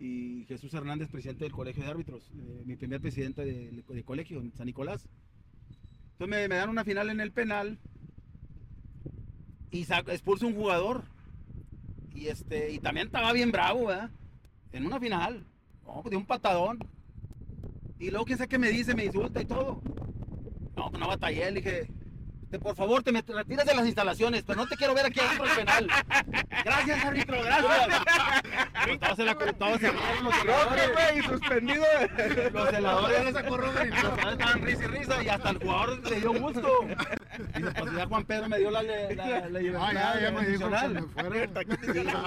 y 0.00 0.44
Jesús 0.48 0.74
Hernández, 0.74 1.08
presidente 1.08 1.44
del 1.44 1.52
colegio 1.52 1.84
de 1.84 1.90
árbitros, 1.90 2.28
eh, 2.34 2.62
mi 2.66 2.74
primer 2.74 3.00
presidente 3.00 3.44
de, 3.44 3.84
de 3.86 4.02
colegio 4.04 4.42
San 4.56 4.66
Nicolás. 4.66 5.08
Entonces 6.12 6.28
me, 6.28 6.48
me 6.48 6.56
dan 6.56 6.68
una 6.70 6.84
final 6.84 7.10
en 7.10 7.20
el 7.20 7.30
penal 7.30 7.78
y 9.70 9.84
saco- 9.84 10.10
expulso 10.10 10.46
un 10.46 10.54
jugador. 10.54 11.04
Y, 12.14 12.26
este, 12.26 12.72
y 12.72 12.78
también 12.78 13.06
estaba 13.06 13.32
bien 13.32 13.52
bravo, 13.52 13.86
¿verdad? 13.86 14.10
En 14.72 14.84
una 14.84 14.98
final. 15.00 15.44
No, 15.86 16.02
pues 16.02 16.10
de 16.10 16.16
un 16.16 16.26
patadón. 16.26 16.78
Y 17.98 18.10
luego, 18.10 18.24
quién 18.26 18.36
sabe 18.36 18.48
qué 18.48 18.58
me 18.58 18.68
dice, 18.70 18.94
me 18.94 19.04
insulta 19.04 19.40
y 19.40 19.44
todo. 19.44 19.80
No, 20.76 20.90
pues 20.90 21.00
no 21.00 21.06
batallé, 21.08 21.50
le 21.50 21.60
dije, 21.60 21.90
"Te- 22.52 22.58
por 22.58 22.76
favor, 22.76 23.02
te 23.02 23.10
me 23.12 23.22
retiras 23.26 23.66
de 23.66 23.74
las 23.74 23.86
instalaciones, 23.86 24.44
pero 24.46 24.60
no 24.60 24.68
te 24.68 24.76
quiero 24.76 24.94
ver 24.94 25.06
aquí 25.06 25.18
adentro 25.20 25.46
del 25.46 25.56
penal. 25.56 25.86
Gracias, 26.64 27.04
árbitro, 27.04 27.42
gracias. 27.42 28.02
Pues 28.86 29.00
todos 29.00 29.16
se 29.16 29.24
la 29.24 29.34
todos 29.34 29.80
se 29.80 29.90
rieron, 29.90 30.24
los 30.24 30.34
celadores. 30.36 30.90
güey, 30.92 31.22
suspendido. 31.22 31.84
Los 32.52 32.68
celadores 32.70 33.24
los 33.34 33.42
celadores 33.42 33.94
estaban 33.94 34.62
risa 34.62 34.84
y 34.84 34.86
risa 34.86 35.22
y 35.24 35.28
hasta 35.28 35.50
el 35.50 35.58
jugador 35.58 36.10
le 36.10 36.20
dio 36.20 36.32
gusto. 36.34 36.78
Dice, 37.56 37.70
pues 37.78 37.92
ya 37.94 38.06
Juan 38.06 38.24
Pedro 38.24 38.48
me 38.48 38.58
dio 38.58 38.70
la, 38.70 38.82
le- 38.82 39.14
la, 39.16 39.48
la 39.48 39.58
libertad 39.58 39.88
Ah, 39.88 39.92
ya, 39.94 40.20
ya 40.20 40.30
me 40.30 40.46
dijo 40.46 40.58
que 40.68 40.76
condicional. 40.76 40.92
me 40.94 41.02
fuera. 41.02 41.62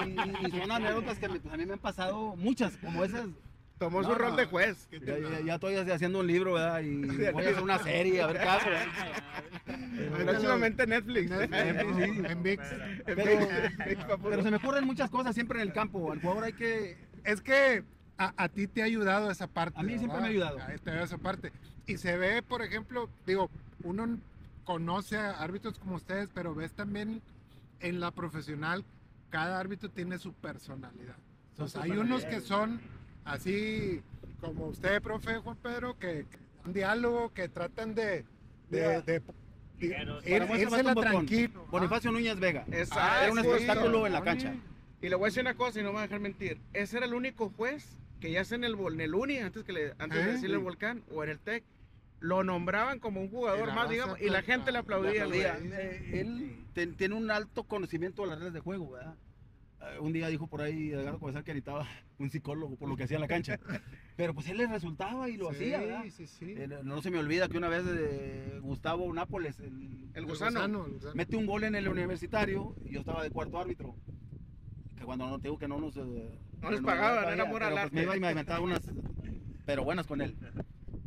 Y, 0.06 0.10
y- 0.10 0.46
y 0.56 0.60
son 0.60 0.72
anécdotas 0.72 1.18
que 1.18 1.28
me- 1.28 1.38
pues, 1.40 1.54
a 1.54 1.56
mí 1.56 1.66
me 1.66 1.72
han 1.74 1.78
pasado 1.78 2.34
muchas, 2.36 2.76
como 2.78 3.04
esas. 3.04 3.26
Tomó 3.78 4.00
No, 4.00 4.08
su 4.08 4.14
rol 4.14 4.30
no. 4.30 4.36
de 4.36 4.46
juez. 4.46 4.86
¿Qué 4.90 5.00
Ya, 5.00 5.18
ya- 5.18 5.40
ya 5.40 5.54
estoy 5.54 5.76
haciendo 5.76 6.20
un 6.20 6.26
libro, 6.26 6.54
¿verdad? 6.54 6.80
Y 6.80 6.96
voy 7.30 7.44
a 7.44 7.50
hacer 7.50 7.62
una 7.62 7.78
serie, 7.78 8.22
a 8.22 8.26
ver 8.28 8.38
qué 8.38 8.48
hago, 8.48 8.70
¿verdad? 8.70 10.24
Próximamente 10.24 10.86
Netflix. 10.86 11.30
En, 11.30 11.54
en- 11.54 12.26
en 12.26 12.42
VIX. 12.42 12.62
Pero, 13.04 14.18
pero 14.22 14.42
se 14.42 14.50
me 14.50 14.56
ocurren 14.56 14.84
muchas 14.86 15.10
cosas 15.10 15.34
siempre 15.34 15.60
en 15.60 15.68
el 15.68 15.74
campo. 15.74 16.10
Al 16.12 16.20
jugador 16.20 16.44
hay 16.44 16.52
que. 16.54 16.96
Es 17.24 17.40
que 17.42 17.84
a, 18.18 18.32
a 18.42 18.48
ti 18.48 18.66
te 18.66 18.82
ha 18.82 18.86
ayudado 18.86 19.30
esa 19.30 19.46
parte. 19.46 19.78
A 19.78 19.82
mí 19.82 19.98
siempre 19.98 20.20
me 20.20 20.26
ha 20.26 20.30
ayudado. 20.30 20.58
A 20.60 20.66
te 20.68 20.90
ha 20.90 21.02
esa 21.02 21.18
parte. 21.18 21.52
Y 21.86 21.98
se 21.98 22.16
ve, 22.16 22.42
por 22.42 22.62
ejemplo, 22.62 23.10
digo, 23.26 23.50
uno 23.84 24.18
conoce 24.64 25.16
a 25.18 25.32
árbitros 25.32 25.78
como 25.78 25.96
ustedes, 25.96 26.28
pero 26.34 26.54
ves 26.54 26.72
también 26.72 27.20
en 27.80 28.00
la 28.00 28.10
profesional, 28.10 28.84
cada 29.30 29.60
árbitro 29.60 29.90
tiene 29.90 30.18
su 30.18 30.32
personalidad. 30.32 31.14
Entonces, 31.50 31.80
hay 31.80 31.90
unos 31.92 32.24
que 32.24 32.40
son 32.40 32.80
así 33.26 34.02
como 34.40 34.66
usted, 34.66 35.02
profe 35.02 35.36
Juan 35.38 35.56
Pedro, 35.56 35.98
que 35.98 36.24
que 36.30 36.38
un 36.64 36.72
diálogo, 36.72 37.32
que 37.32 37.48
tratan 37.48 37.94
de, 37.94 38.24
de, 38.70 39.02
de- 39.02 39.22
de 39.78 39.86
ir, 40.26 40.42
írsela 40.58 40.94
tranquilo. 40.94 41.66
Bonifacio 41.70 42.10
Núñez 42.10 42.38
Vega. 42.40 42.64
Exacto. 42.68 42.96
Ah, 43.00 43.22
Era 43.24 43.32
un 43.32 43.40
sí, 43.42 43.46
espectáculo 43.46 44.06
en 44.06 44.12
la 44.14 44.22
cancha. 44.22 44.54
Y 45.02 45.08
le 45.08 45.14
voy 45.16 45.26
a 45.26 45.28
decir 45.28 45.42
una 45.42 45.54
cosa 45.54 45.78
y 45.78 45.82
no 45.82 45.90
me 45.90 45.96
va 45.96 46.00
a 46.00 46.04
dejar 46.04 46.20
mentir. 46.20 46.58
Ese 46.72 46.96
era 46.96 47.06
el 47.06 47.14
único 47.14 47.50
juez 47.50 47.96
que 48.20 48.30
ya 48.32 48.44
sea 48.44 48.56
en 48.56 48.64
el, 48.64 48.74
en 48.74 49.00
el 49.00 49.14
Uni, 49.14 49.38
antes, 49.38 49.62
que 49.62 49.72
le, 49.72 49.92
antes 49.98 50.18
¿Eh? 50.18 50.24
de 50.24 50.32
decirle 50.32 50.56
el 50.56 50.62
volcán, 50.62 51.02
o 51.12 51.22
en 51.22 51.30
el 51.30 51.38
TEC, 51.38 51.62
lo 52.20 52.42
nombraban 52.42 52.98
como 52.98 53.20
un 53.20 53.28
jugador 53.28 53.74
más, 53.74 53.90
digamos, 53.90 54.18
y 54.20 54.30
la 54.30 54.40
gente 54.42 54.72
le 54.72 54.78
aplaudía. 54.78 55.24
aplaudía. 55.24 55.58
Le 55.58 55.68
güey. 55.68 55.74
aplaudía. 55.76 55.90
Eh, 55.90 56.20
él 56.20 56.56
ten- 56.72 56.94
tiene 56.96 57.14
un 57.14 57.30
alto 57.30 57.64
conocimiento 57.64 58.22
de 58.22 58.28
las 58.28 58.38
reglas 58.38 58.54
de 58.54 58.60
juego, 58.60 58.90
¿verdad? 58.92 59.14
Eh, 59.82 59.98
un 60.00 60.14
día 60.14 60.28
dijo 60.28 60.46
por 60.46 60.62
ahí, 60.62 60.90
Edgardo 60.92 61.18
Cobesal, 61.20 61.44
que 61.44 61.52
necesitaba 61.52 61.86
un 62.18 62.30
psicólogo 62.30 62.76
por 62.76 62.88
lo 62.88 62.96
que 62.96 63.04
hacía 63.04 63.16
en 63.16 63.20
la 63.22 63.28
cancha. 63.28 63.58
Pero 64.16 64.32
pues 64.34 64.48
él 64.48 64.56
le 64.56 64.66
resultaba 64.66 65.28
y 65.28 65.36
lo 65.36 65.50
Sí, 65.50 65.56
hacía, 65.72 65.80
¿verdad? 65.80 66.04
sí, 66.10 66.26
sí. 66.26 66.54
Eh, 66.56 66.68
no- 66.82 67.02
se 67.02 67.10
me 67.10 67.18
olvida 67.18 67.48
que 67.48 67.58
una 67.58 67.68
vez 67.68 67.84
eh, 67.86 68.58
Gustavo 68.62 69.12
Nápoles, 69.12 69.60
el, 69.60 70.08
El 70.14 70.24
gusano. 70.26 70.64
el 70.64 70.72
gusano. 70.92 71.14
mete 71.14 71.36
un 71.36 71.46
gol 71.46 71.64
en 71.64 71.74
el 71.74 71.88
universitario 71.88 72.74
y 72.84 72.94
yo 72.94 73.00
estaba 73.00 73.22
de 73.22 73.30
cuarto 73.30 73.58
árbitro. 73.58 73.94
Que 74.96 75.04
cuando 75.04 75.26
no 75.28 75.38
digo 75.38 75.58
que 75.58 75.68
no 75.68 75.78
nos. 75.78 75.96
eh, 75.98 76.38
No 76.62 76.70
les 76.70 76.80
que 76.80 76.86
pagaban, 76.86 77.32
era 77.32 77.50
por 77.50 77.60
pues, 77.60 77.92
me 77.92 78.02
iba 78.02 78.16
y 78.16 78.20
me 78.20 78.30
inventaba 78.30 78.60
unas. 78.60 78.80
Pero 79.66 79.84
buenas 79.84 80.06
con 80.06 80.20
él. 80.22 80.36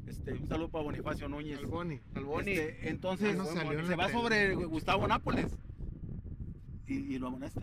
Este, 0.06 0.34
un 0.34 0.48
saludo 0.48 0.70
para 0.70 0.84
Bonifacio 0.84 1.28
Núñez. 1.28 1.60
El 1.60 1.68
Boni. 1.68 2.00
Al 2.14 2.26
Boni. 2.26 2.52
Este, 2.52 2.90
entonces 2.90 3.36
no 3.36 3.50
en 3.50 3.88
se 3.88 3.96
va 3.96 4.10
sobre 4.10 4.54
Gustavo 4.56 5.08
Nápoles 5.08 5.58
y, 6.88 6.94
y 7.16 7.20
lo 7.20 7.28
amonesta. 7.28 7.62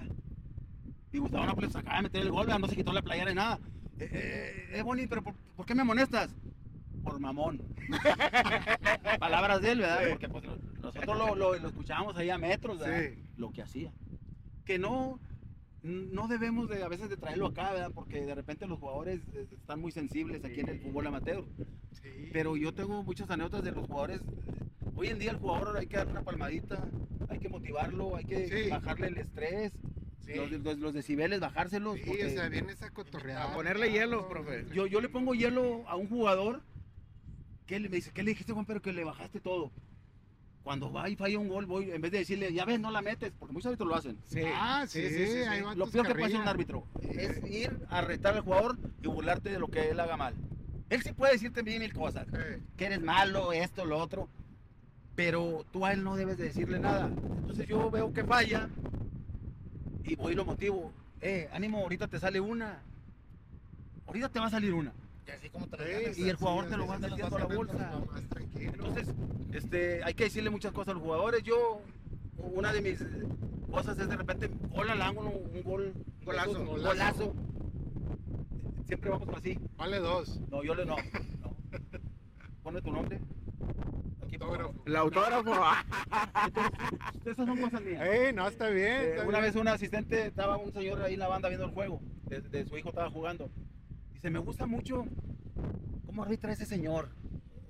Y 1.16 1.18
Gustavo 1.18 1.46
Nápoles 1.46 1.74
acaba 1.74 1.96
de 1.96 2.02
meter 2.02 2.20
el 2.20 2.30
gol, 2.30 2.46
no 2.46 2.68
se 2.68 2.76
quitó 2.76 2.92
la 2.92 3.00
playera 3.00 3.30
ni 3.30 3.36
nada. 3.36 3.58
Eh, 3.98 4.10
eh, 4.12 4.68
eh, 4.74 4.82
Boni, 4.82 5.06
pero 5.06 5.22
por, 5.22 5.34
por 5.56 5.64
qué 5.64 5.74
me 5.74 5.80
amonestas? 5.80 6.36
Por 7.02 7.18
mamón. 7.18 7.62
Palabras 9.18 9.62
de 9.62 9.72
él, 9.72 9.78
¿verdad? 9.78 10.00
Porque 10.10 10.28
pues, 10.28 10.44
nosotros 10.82 11.16
lo, 11.16 11.34
lo, 11.34 11.58
lo 11.58 11.68
escuchábamos 11.68 12.18
ahí 12.18 12.28
a 12.28 12.36
metros, 12.36 12.80
¿verdad? 12.80 13.14
Sí. 13.14 13.22
Lo 13.38 13.50
que 13.50 13.62
hacía. 13.62 13.94
Que 14.66 14.78
no, 14.78 15.18
no 15.82 16.28
debemos 16.28 16.68
de 16.68 16.82
a 16.82 16.88
veces 16.88 17.08
de 17.08 17.16
traerlo 17.16 17.46
acá, 17.46 17.72
¿verdad? 17.72 17.92
Porque 17.94 18.20
de 18.20 18.34
repente 18.34 18.66
los 18.66 18.78
jugadores 18.78 19.22
eh, 19.32 19.46
están 19.50 19.80
muy 19.80 19.92
sensibles 19.92 20.44
aquí 20.44 20.60
en 20.60 20.68
el 20.68 20.80
fútbol 20.80 21.06
amateur. 21.06 21.46
Sí. 21.92 22.28
Pero 22.30 22.58
yo 22.58 22.74
tengo 22.74 23.02
muchas 23.04 23.30
anécdotas 23.30 23.64
de 23.64 23.72
los 23.72 23.86
jugadores. 23.86 24.20
Hoy 24.94 25.06
en 25.08 25.18
día 25.18 25.30
el 25.30 25.38
jugador 25.38 25.78
hay 25.78 25.86
que 25.86 25.96
darle 25.96 26.12
una 26.12 26.24
palmadita, 26.24 26.78
hay 27.30 27.38
que 27.38 27.48
motivarlo, 27.48 28.16
hay 28.16 28.26
que 28.26 28.64
Sí. 28.64 28.68
bajarle 28.70 29.06
el 29.06 29.16
estrés, 29.16 29.72
Sí. 30.26 30.34
los, 30.34 30.50
los- 30.50 30.78
los 30.78 30.94
decibeles, 30.94 31.40
bajárselos. 31.40 31.96
Sí, 32.02 32.10
o 32.22 32.30
sea, 32.30 32.48
vienes 32.48 32.82
a 32.82 32.90
cotorrear. 32.90 33.42
A 33.50 33.54
ponerle 33.54 33.90
hielo, 33.92 34.28
profe. 34.28 34.66
yo, 34.74 34.86
yo 34.86 35.00
le 35.00 35.08
pongo 35.08 35.34
hielo 35.34 35.88
a 35.88 35.96
un 35.96 36.08
jugador 36.08 36.62
que 37.66 37.78
le, 37.80 37.88
me 37.88 37.96
dice, 37.96 38.10
¿qué 38.12 38.22
le 38.22 38.30
dijiste 38.30 38.52
Juan 38.52 38.64
Pedro? 38.66 38.82
Que 38.82 38.92
le 38.92 39.04
bajaste 39.04 39.40
todo. 39.40 39.70
Cuando 40.62 40.92
va 40.92 41.08
y 41.08 41.14
falla 41.14 41.38
un 41.38 41.46
gol, 41.48 41.64
voy, 41.66 41.92
en 41.92 42.00
vez 42.00 42.10
de 42.10 42.18
decirle, 42.18 42.52
ya 42.52 42.64
ves, 42.64 42.80
no 42.80 42.90
la 42.90 43.00
metes, 43.00 43.32
porque 43.38 43.52
muchos 43.52 43.66
árbitros 43.66 43.88
lo 43.88 43.94
hacen. 43.94 44.18
Sí. 44.26 44.40
Ah, 44.52 44.84
sí, 44.88 45.08
Sí, 45.08 45.26
sí, 45.28 45.38
hay 45.48 45.62
Lo 45.76 45.86
peor 45.88 46.08
que 46.08 46.14
puede 46.14 46.26
hacer 46.26 46.40
un 46.40 46.48
árbitro 46.48 46.86
es 47.02 47.48
ir 47.48 47.78
a 47.88 48.00
retar 48.00 48.34
al 48.34 48.40
jugador 48.40 48.76
y 49.00 49.06
burlarte 49.06 49.50
de 49.50 49.60
lo 49.60 49.68
que 49.68 49.90
él 49.90 50.00
haga 50.00 50.16
mal. 50.16 50.34
Él 50.90 51.02
sí 51.02 51.12
puede 51.12 51.34
decirte 51.34 51.62
mil, 51.62 51.92
cosas 51.92 52.26
que 52.76 52.84
eres 52.86 53.00
malo, 53.00 53.52
esto, 53.52 53.84
lo 53.84 53.98
otro, 53.98 54.28
pero 55.14 55.64
tú 55.72 55.86
a 55.86 55.92
él 55.92 56.02
no 56.02 56.16
debes 56.16 56.36
de 56.38 56.44
decirle 56.44 56.78
nada. 56.80 57.06
Entonces 57.06 57.66
yo 57.68 57.88
veo 57.90 58.12
que 58.12 58.24
falla 58.24 58.68
y 60.06 60.14
voy 60.14 60.32
y 60.32 60.36
lo 60.36 60.44
motivo. 60.44 60.92
Eh, 61.20 61.48
ánimo, 61.52 61.78
ahorita 61.78 62.06
te 62.08 62.18
sale 62.18 62.40
una. 62.40 62.80
Ahorita 64.06 64.28
te 64.28 64.38
va 64.38 64.46
a 64.46 64.50
salir 64.50 64.72
una. 64.72 64.92
Y 65.26 65.30
así 65.30 65.50
como 65.50 65.66
te 65.66 65.76
ganas. 65.76 66.18
y 66.18 66.28
el 66.28 66.36
jugador 66.36 66.64
sí, 66.64 66.70
te 66.70 66.76
lo 66.76 66.86
va 66.86 66.98
metiendo 66.98 67.36
a 67.36 67.40
la 67.40 67.46
bolsa. 67.46 67.74
más. 67.74 67.92
Entonces, 68.54 69.08
este, 69.52 70.04
hay 70.04 70.14
que 70.14 70.24
decirle 70.24 70.50
muchas 70.50 70.72
cosas 70.72 70.90
a 70.90 70.94
los 70.94 71.02
jugadores. 71.02 71.42
Yo, 71.42 71.80
una 72.36 72.72
de 72.72 72.80
mis 72.80 73.04
cosas 73.70 73.98
es 73.98 74.08
de 74.08 74.16
repente, 74.16 74.50
gol 74.70 74.88
al 74.88 75.02
ángulo, 75.02 75.30
un 75.30 75.62
gol, 75.62 75.92
Golazo. 76.24 76.60
un 76.60 76.66
golazo. 76.66 77.34
siempre 78.86 79.10
vamos 79.10 79.28
así. 79.36 79.58
Vale 79.76 79.98
dos. 79.98 80.40
No, 80.50 80.62
yo 80.62 80.74
le 80.74 80.86
no. 80.86 80.96
no. 81.40 81.56
Ponle 82.62 82.80
tu 82.82 82.92
nombre. 82.92 83.20
Autógrafo. 84.32 84.74
El 84.86 84.96
autógrafo. 84.96 85.54
Estas 87.24 87.46
son 87.46 87.58
cosas 87.60 87.82
mías. 87.82 88.06
Eh, 88.06 88.32
no, 88.34 88.46
está 88.48 88.68
bien. 88.68 88.86
Eh, 88.86 89.10
está 89.10 89.22
una 89.26 89.38
bien. 89.40 89.52
vez 89.52 89.60
un 89.60 89.68
asistente, 89.68 90.26
estaba 90.26 90.56
un 90.56 90.72
señor 90.72 91.02
ahí 91.02 91.14
en 91.14 91.20
la 91.20 91.28
banda 91.28 91.48
viendo 91.48 91.66
el 91.66 91.72
juego, 91.72 92.00
de, 92.24 92.40
de 92.40 92.64
su 92.66 92.76
hijo 92.76 92.90
estaba 92.90 93.10
jugando. 93.10 93.50
Dice, 94.12 94.30
me 94.30 94.38
gusta 94.38 94.66
mucho 94.66 95.04
cómo 96.06 96.22
arbitra 96.22 96.52
ese 96.52 96.66
señor. 96.66 97.10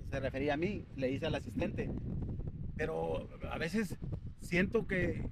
Se 0.09 0.19
refería 0.19 0.53
a 0.53 0.57
mí, 0.57 0.85
le 0.95 1.07
dice 1.07 1.25
al 1.25 1.35
asistente. 1.35 1.89
Pero 2.75 3.27
a 3.51 3.57
veces 3.57 3.97
siento 4.41 4.87
que 4.87 5.29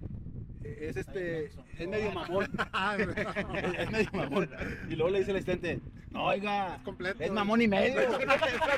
es 0.82 0.98
este, 0.98 1.52
es 1.78 1.88
medio 1.88 2.12
mamón. 2.12 2.48
Ah, 2.74 2.98
no. 2.98 3.12
es, 3.56 3.92
medio 3.92 4.10
mamón. 4.14 4.50
Y 4.90 4.96
luego 4.96 5.12
le 5.12 5.20
dice 5.20 5.32
el 5.32 5.38
asistente, 5.38 5.80
no, 6.12 6.26
oiga, 6.26 6.76
Es 6.76 6.82
completo. 6.84 7.24
es 7.24 7.32
mamón 7.32 7.62
y 7.62 7.68
medio. 7.68 8.00
Eso 8.02 8.20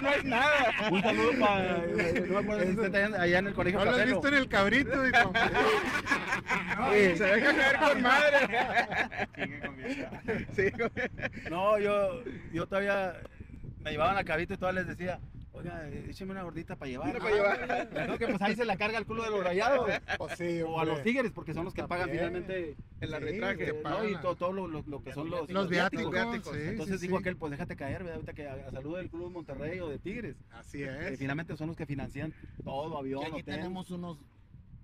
no 0.02 0.10
es 0.10 0.24
nada. 0.26 0.74
Un 0.92 1.02
saludo 1.02 1.32
para 1.40 1.76
el 2.56 2.62
asistente 2.62 2.98
allá, 3.04 3.22
allá 3.22 3.40
en 3.40 3.48
el 3.48 3.54
colegio 3.54 3.80
No 3.80 3.86
lo 3.86 3.98
has 3.98 4.06
visto 4.06 4.28
en 4.28 4.34
el 4.34 4.48
cabrito, 4.50 5.08
hijo. 5.08 5.34
Sí. 6.92 7.18
Se 7.18 7.24
deja 7.24 7.56
caer 7.56 7.80
con 7.80 8.02
madre. 8.02 9.28
Sí, 10.56 10.72
No, 11.50 11.80
yo, 11.80 12.24
yo 12.54 12.66
todavía 12.68 13.16
me 13.84 13.92
llevaban 13.92 14.18
a 14.18 14.24
cabito 14.24 14.54
y 14.54 14.58
todavía 14.58 14.82
les 14.82 14.98
decía, 14.98 15.20
oiga, 15.58 15.88
écheme 15.90 16.32
una 16.32 16.44
gordita 16.44 16.76
para 16.76 16.90
llevar. 16.92 17.10
Una 17.10 17.20
para 17.20 17.36
llevar. 17.36 17.90
Creo 17.90 18.18
que 18.18 18.28
pues 18.28 18.42
ahí 18.42 18.56
se 18.56 18.66
la 18.66 18.78
carga 18.78 18.98
el 18.98 19.06
culo 19.06 19.24
de 19.24 19.30
los 19.32 19.44
rayados. 19.44 19.90
Pues 20.18 20.38
sí, 20.38 20.62
O 20.62 20.80
a 20.80 20.86
los 20.86 21.04
tigres, 21.04 21.32
porque 21.32 21.54
son 21.54 21.66
los 21.66 21.74
que 21.74 21.84
pagan 21.84 22.08
También. 22.10 22.28
finalmente 22.28 22.76
El 23.02 23.14
arbitraje. 23.14 23.58
que 23.58 23.70
eh, 23.70 23.74
pagan 23.76 24.04
¿no? 24.04 24.10
y 24.20 24.22
todo, 24.22 24.36
todo 24.36 24.52
lo, 24.54 24.68
lo- 24.68 24.84
lo 24.88 25.04
que 25.04 25.14
son 25.14 25.30
los, 25.30 25.50
Los 25.50 25.70
viáticos. 25.70 26.12
viáticos. 26.12 26.56
sí, 26.56 26.62
Entonces 26.64 27.00
sí, 27.00 27.08
dijo 27.08 27.18
sí. 27.18 27.22
aquel, 27.24 27.38
pues 27.38 27.52
déjate 27.52 27.76
caer, 27.76 28.00
¿verdad? 28.04 28.16
ahorita 28.16 28.34
que 28.34 28.48
a, 28.48 28.54
a 28.68 28.72
salud 28.72 28.98
del 28.98 29.10
Club 29.10 29.26
de 29.28 29.34
Monterrey 29.34 29.80
o 29.80 29.88
de 29.90 30.00
Tigres. 30.00 30.36
Así 30.52 30.80
Que 30.80 31.10
es. 31.14 31.20
finalmente 31.20 31.56
son 31.58 31.68
los 31.68 31.76
que 31.78 31.86
financian 31.86 32.34
todo, 32.64 32.96
Y 32.96 33.00
avión, 33.00 33.24
aquí 33.24 33.42
hotel. 33.42 33.56
tenemos 33.56 33.92
unos 33.92 34.18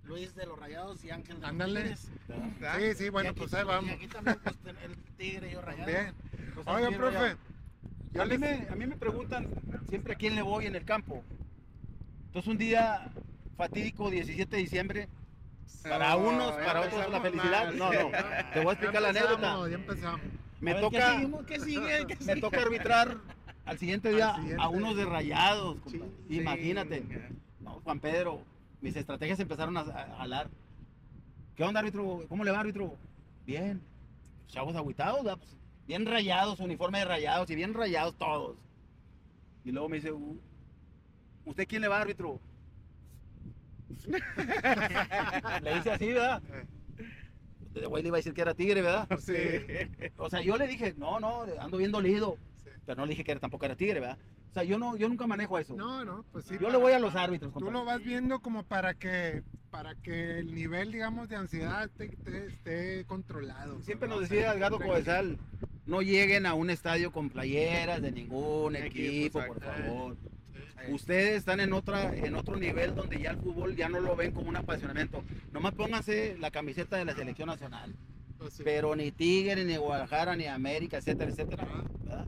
Luis 0.04 0.34
de 0.34 0.44
los 0.44 0.58
Rayados 0.58 1.02
y 1.02 1.10
Ángel 1.10 1.36
de 1.36 1.40
los 1.40 1.50
Ándale. 1.50 1.80
Tigres. 1.80 2.10
¿verdad? 2.28 2.78
Sí, 2.78 2.94
sí, 2.94 3.04
Y 3.04 3.08
bueno, 3.08 3.30
aquí- 3.30 3.38
pues 3.38 3.54
ahí 3.54 3.62
Y 3.62 3.66
vamos. 3.66 3.90
aquí 3.92 4.06
también 4.08 4.38
pues, 4.44 4.56
el 4.84 4.96
Tigre 5.16 5.48
y 5.48 5.52
yo 5.52 5.62
Rayados. 5.62 5.86
Bien. 5.86 6.14
Pues, 6.54 6.66
Oiga, 6.66 6.90
profe. 6.90 7.16
Rayado. 7.18 7.38
Yo 8.14 8.22
a, 8.22 8.26
mí 8.26 8.38
me, 8.38 8.66
a 8.70 8.76
mí 8.76 8.86
me 8.86 8.96
preguntan 8.96 9.48
siempre 9.88 10.12
a 10.12 10.16
quién 10.16 10.34
le 10.36 10.42
voy 10.42 10.66
en 10.66 10.76
el 10.76 10.84
campo. 10.84 11.22
Entonces 12.26 12.50
un 12.50 12.58
día 12.58 13.10
fatídico, 13.56 14.08
17 14.10 14.56
de 14.56 14.62
diciembre, 14.62 15.08
para 15.82 16.10
No, 16.10 16.18
unos, 16.18 16.52
para 16.52 16.80
otros 16.82 17.10
la 17.10 17.20
felicidad. 17.20 17.66
mal. 17.66 17.78
No, 17.78 17.92
no, 17.92 18.10
te 18.52 18.60
voy 18.60 18.68
a 18.68 18.72
explicar 18.72 19.02
la 19.02 19.08
anécdota. 19.08 19.68
Ya 19.68 19.74
empezamos. 19.74 20.20
Me 20.60 20.70
A 20.70 20.74
ver, 20.74 20.84
¿qué 20.90 20.96
toca, 20.98 21.12
seguimos? 21.12 21.46
¿Qué 21.46 21.60
sigue? 21.60 22.06
¿Qué 22.06 22.24
me 22.24 22.36
toca 22.36 22.60
arbitrar 22.62 23.16
al 23.64 23.78
siguiente 23.78 24.10
día 24.10 24.30
Al 24.30 24.36
siguiente. 24.36 24.62
a 24.62 24.68
unos 24.68 24.96
de 24.96 25.04
rayados. 25.06 25.76
Sí, 25.90 26.00
Imagínate. 26.28 27.00
sí. 27.00 27.08
No, 27.60 27.80
Juan 27.80 27.98
Pedro, 27.98 28.40
mis 28.80 28.94
estrategias 28.94 29.40
empezaron 29.40 29.76
a, 29.76 29.80
a 29.80 30.16
jalar. 30.18 30.48
¿Qué 31.56 31.64
onda, 31.64 31.80
árbitro? 31.80 32.24
¿Cómo 32.28 32.44
le 32.44 32.50
va, 32.52 32.60
árbitro? 32.60 32.96
Bien. 33.46 33.80
Chavos 34.48 34.76
agüitados, 34.76 35.24
¿verdad? 35.24 35.38
Pues, 35.38 35.56
bien 35.86 36.06
rayados, 36.06 36.60
uniforme 36.60 36.98
de 37.00 37.04
rayados 37.04 37.50
y 37.50 37.54
bien 37.54 37.74
rayados 37.74 38.16
todos. 38.16 38.56
Y 39.64 39.72
luego 39.72 39.88
me 39.88 39.96
dice, 39.96 40.12
"U- 40.12 40.38
¿usted 41.44 41.66
quién 41.66 41.82
le 41.82 41.88
va, 41.88 42.00
árbitro? 42.00 42.40
le 45.62 45.74
dice 45.74 45.90
así, 45.90 46.06
¿verdad? 46.12 46.42
De 47.72 47.86
güey 47.86 48.02
le 48.02 48.08
iba 48.08 48.16
a 48.16 48.20
decir 48.20 48.34
que 48.34 48.42
era 48.42 48.54
tigre, 48.54 48.82
¿verdad? 48.82 49.08
Sí. 49.18 49.34
O 50.16 50.30
sea, 50.30 50.40
yo 50.40 50.56
le 50.56 50.66
dije, 50.66 50.94
no, 50.96 51.18
no, 51.20 51.44
ando 51.58 51.76
bien 51.76 51.90
dolido. 51.92 52.36
Sí. 52.62 52.70
Pero 52.86 52.96
no 53.00 53.06
le 53.06 53.10
dije 53.10 53.24
que 53.24 53.32
era- 53.32 53.40
tampoco 53.40 53.64
era 53.66 53.76
tigre, 53.76 54.00
¿verdad? 54.00 54.18
O 54.50 54.54
sea, 54.54 54.62
yo 54.62 54.78
no, 54.78 54.96
yo 54.96 55.08
nunca 55.08 55.26
manejo 55.26 55.58
eso. 55.58 55.74
No, 55.74 56.04
no, 56.04 56.24
pues 56.30 56.44
sí. 56.44 56.56
yo 56.60 56.70
le 56.70 56.76
voy 56.78 56.92
a 56.92 57.00
los 57.00 57.16
árbitros, 57.16 57.50
Tú 57.52 57.54
compadre. 57.60 57.72
lo 57.78 57.84
vas 57.84 58.04
viendo 58.04 58.38
como 58.40 58.62
para 58.62 58.94
que 58.94 59.42
para 59.70 59.96
que 59.96 60.38
el 60.38 60.54
nivel, 60.54 60.92
digamos, 60.92 61.28
de 61.28 61.34
ansiedad 61.34 61.90
esté 61.98 63.04
controlado. 63.06 63.82
Siempre 63.82 64.08
¿no? 64.08 64.14
nos 64.20 64.28
decía 64.28 64.54
Edgardo 64.54 64.78
Codesal, 64.78 65.36
no 65.86 66.02
lleguen 66.02 66.46
a 66.46 66.54
un 66.54 66.70
estadio 66.70 67.12
con 67.12 67.30
playeras 67.30 68.00
de 68.00 68.12
ningún 68.12 68.76
Equipo, 68.76 69.44
por 69.46 69.60
favor. 69.60 70.16
Ustedes 70.88 71.38
están 71.38 71.60
en 71.60 71.72
otra 71.72 72.14
en 72.14 72.34
otro 72.34 72.56
nivel 72.56 72.94
donde 72.94 73.18
ya 73.18 73.30
el 73.30 73.38
fútbol 73.38 73.74
ya 73.74 73.88
no 73.88 74.00
lo 74.00 74.16
ven 74.16 74.32
como 74.32 74.48
un 74.48 74.56
apasionamiento. 74.56 75.24
Nomás 75.52 75.74
pónganse 75.74 76.36
la 76.38 76.50
camiseta 76.50 76.96
de 76.96 77.06
la 77.06 77.14
selección 77.14 77.48
nacional. 77.48 77.94
Sí. 78.50 78.62
Pero 78.62 78.94
ni 78.94 79.10
Tigre, 79.10 79.64
ni 79.64 79.76
Guadalajara, 79.76 80.36
ni 80.36 80.46
América, 80.46 80.98
etcétera, 80.98 81.30
etcétera. 81.30 81.66
¿verdad? 82.02 82.26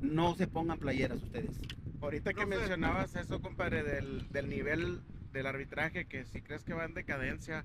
No 0.00 0.36
se 0.36 0.46
pongan 0.46 0.78
playeras 0.78 1.20
ustedes. 1.20 1.56
Ahorita 2.00 2.32
que 2.34 2.46
mencionabas 2.46 3.16
eso, 3.16 3.40
compadre, 3.40 3.82
del, 3.82 4.30
del 4.30 4.48
nivel 4.48 5.00
del 5.32 5.46
arbitraje, 5.46 6.06
que 6.06 6.24
si 6.24 6.40
crees 6.40 6.62
que 6.62 6.74
va 6.74 6.84
en 6.84 6.94
decadencia, 6.94 7.64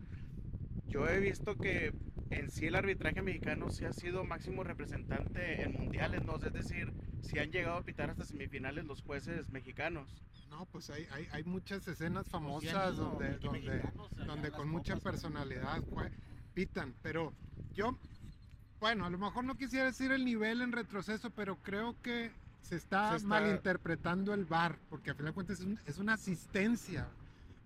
yo 0.87 1.07
he 1.07 1.19
visto 1.19 1.57
que 1.57 1.93
en 2.31 2.49
sí 2.49 2.65
el 2.65 2.75
arbitraje 2.75 3.21
mexicano 3.21 3.69
sí 3.69 3.85
ha 3.85 3.91
sido 3.93 4.23
máximo 4.23 4.63
representante 4.63 5.63
en 5.63 5.73
mundiales, 5.73 6.23
¿no? 6.23 6.35
Es 6.37 6.53
decir, 6.53 6.91
si 7.19 7.39
han 7.39 7.51
llegado 7.51 7.77
a 7.77 7.83
pitar 7.83 8.09
hasta 8.09 8.25
semifinales 8.25 8.85
los 8.85 9.01
jueces 9.03 9.51
mexicanos. 9.51 10.09
No, 10.49 10.65
pues 10.65 10.89
hay, 10.89 11.07
hay, 11.11 11.27
hay 11.31 11.43
muchas 11.43 11.87
escenas 11.87 12.27
famosas 12.27 12.95
donde, 12.97 13.37
donde, 13.39 13.83
donde 14.25 14.51
con 14.51 14.69
mucha 14.69 14.95
personalidad 14.97 15.83
jue- 15.93 16.11
pitan, 16.53 16.93
pero 17.01 17.33
yo, 17.73 17.97
bueno, 18.79 19.05
a 19.05 19.09
lo 19.09 19.17
mejor 19.17 19.43
no 19.43 19.55
quisiera 19.55 19.85
decir 19.85 20.11
el 20.11 20.25
nivel 20.25 20.61
en 20.61 20.71
retroceso, 20.71 21.29
pero 21.31 21.57
creo 21.61 21.95
que 22.01 22.31
se 22.61 22.75
está, 22.75 23.11
Se 23.11 23.15
está- 23.17 23.27
malinterpretando 23.27 24.33
el 24.33 24.45
VAR, 24.45 24.77
porque 24.89 25.11
a 25.11 25.13
final 25.15 25.31
de 25.31 25.33
cuentas 25.33 25.59
es, 25.59 25.65
un- 25.65 25.79
es 25.85 25.97
una 25.97 26.13
asistencia, 26.13 27.07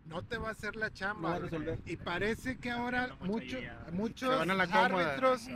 no 0.06 0.22
te 0.24 0.38
va 0.38 0.50
a 0.50 0.52
hacer 0.52 0.76
la 0.76 0.90
No 0.90 0.94
chamba. 0.94 1.30
va 1.32 1.36
a 1.36 1.40
resolver. 1.40 1.80
y 1.86 1.96
parece 1.98 2.58
que 2.58 2.70
ahora 2.72 3.08
No, 3.08 3.26
mucho- 3.26 3.58
muchos 3.92 4.38
van 4.38 4.52
a 4.52 4.54
la 4.56 4.68
cómoda. 4.68 5.10
árbitros 5.12 5.48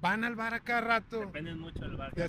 van 0.00 0.24
al 0.24 0.34
VAR 0.34 0.54
a 0.54 0.60
cada 0.60 0.80
rato. 0.80 1.20
Depende 1.20 1.54
mucho 1.54 1.80
del 1.80 1.96
bar. 1.96 2.12
Ya- 2.16 2.28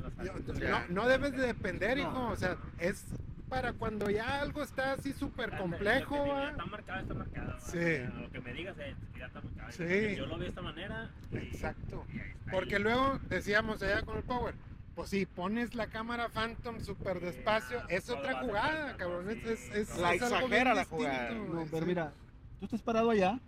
no, 0.69 0.87
no 0.89 1.07
debes 1.07 1.31
de 1.33 1.47
depender, 1.47 1.97
No. 1.97 2.03
hijo. 2.03 2.27
O 2.29 2.35
sea, 2.35 2.57
es 2.79 3.05
para 3.49 3.73
cuando 3.73 4.09
ya 4.09 4.41
algo 4.41 4.63
está 4.63 4.93
así 4.93 5.11
súper 5.13 5.55
complejo. 5.57 6.25
Ya 6.25 6.33
¿va? 6.33 6.49
está 6.51 6.65
marcado, 6.65 7.01
está 7.01 7.13
marcado. 7.13 7.59
Sí. 7.59 7.77
O 7.77 7.81
sea, 7.81 8.09
Lo 8.09 8.29
que 8.31 8.41
me 8.41 8.53
digas 8.53 8.75
es 8.79 8.95
que 9.13 9.19
ya 9.19 9.25
está 9.27 9.41
marcado. 9.41 9.71
Sí. 9.71 10.15
Yo 10.15 10.25
lo 10.25 10.29
veo 10.35 10.39
de 10.39 10.47
esta 10.49 10.61
manera. 10.61 11.09
y- 11.31 11.37
Exacto. 11.37 12.05
y 12.13 12.19
ahí. 12.19 12.33
Porque 12.51 12.77
luego 12.79 13.19
decíamos 13.29 13.81
allá 13.81 14.01
con 14.03 14.17
el 14.17 14.23
Power. 14.23 14.53
Pues 14.95 15.09
si 15.09 15.25
pones 15.25 15.73
la 15.73 15.87
cámara 15.87 16.29
Phantom 16.29 16.79
súper 16.79 17.19
Sí, 17.19 17.25
despacio, 17.25 17.79
ah, 17.81 17.85
es 17.89 18.09
otra 18.09 18.41
jugada, 18.43 18.95
cabrón. 18.95 19.29
Es, 19.29 19.37
sí. 19.39 19.49
es, 19.49 19.89
es, 19.89 19.97
La 19.97 20.13
es 20.13 20.21
algo 20.21 20.47
bien 20.47 20.67
exagera 20.67 20.73
la 20.75 20.81
distinto, 20.81 20.95
jugada. 21.03 21.31
No, 21.31 21.65
pero 21.71 21.79
sí. 21.79 21.85
mira, 21.87 22.13
tú 22.59 22.65
estás 22.65 22.81
parado 22.83 23.09
allá, 23.09 23.39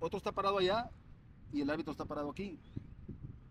otro 0.00 0.16
está 0.18 0.32
parado 0.32 0.58
allá 0.58 0.90
y 1.52 1.60
el 1.60 1.70
árbitro 1.70 1.92
está 1.92 2.04
parado 2.04 2.30
aquí. 2.30 2.58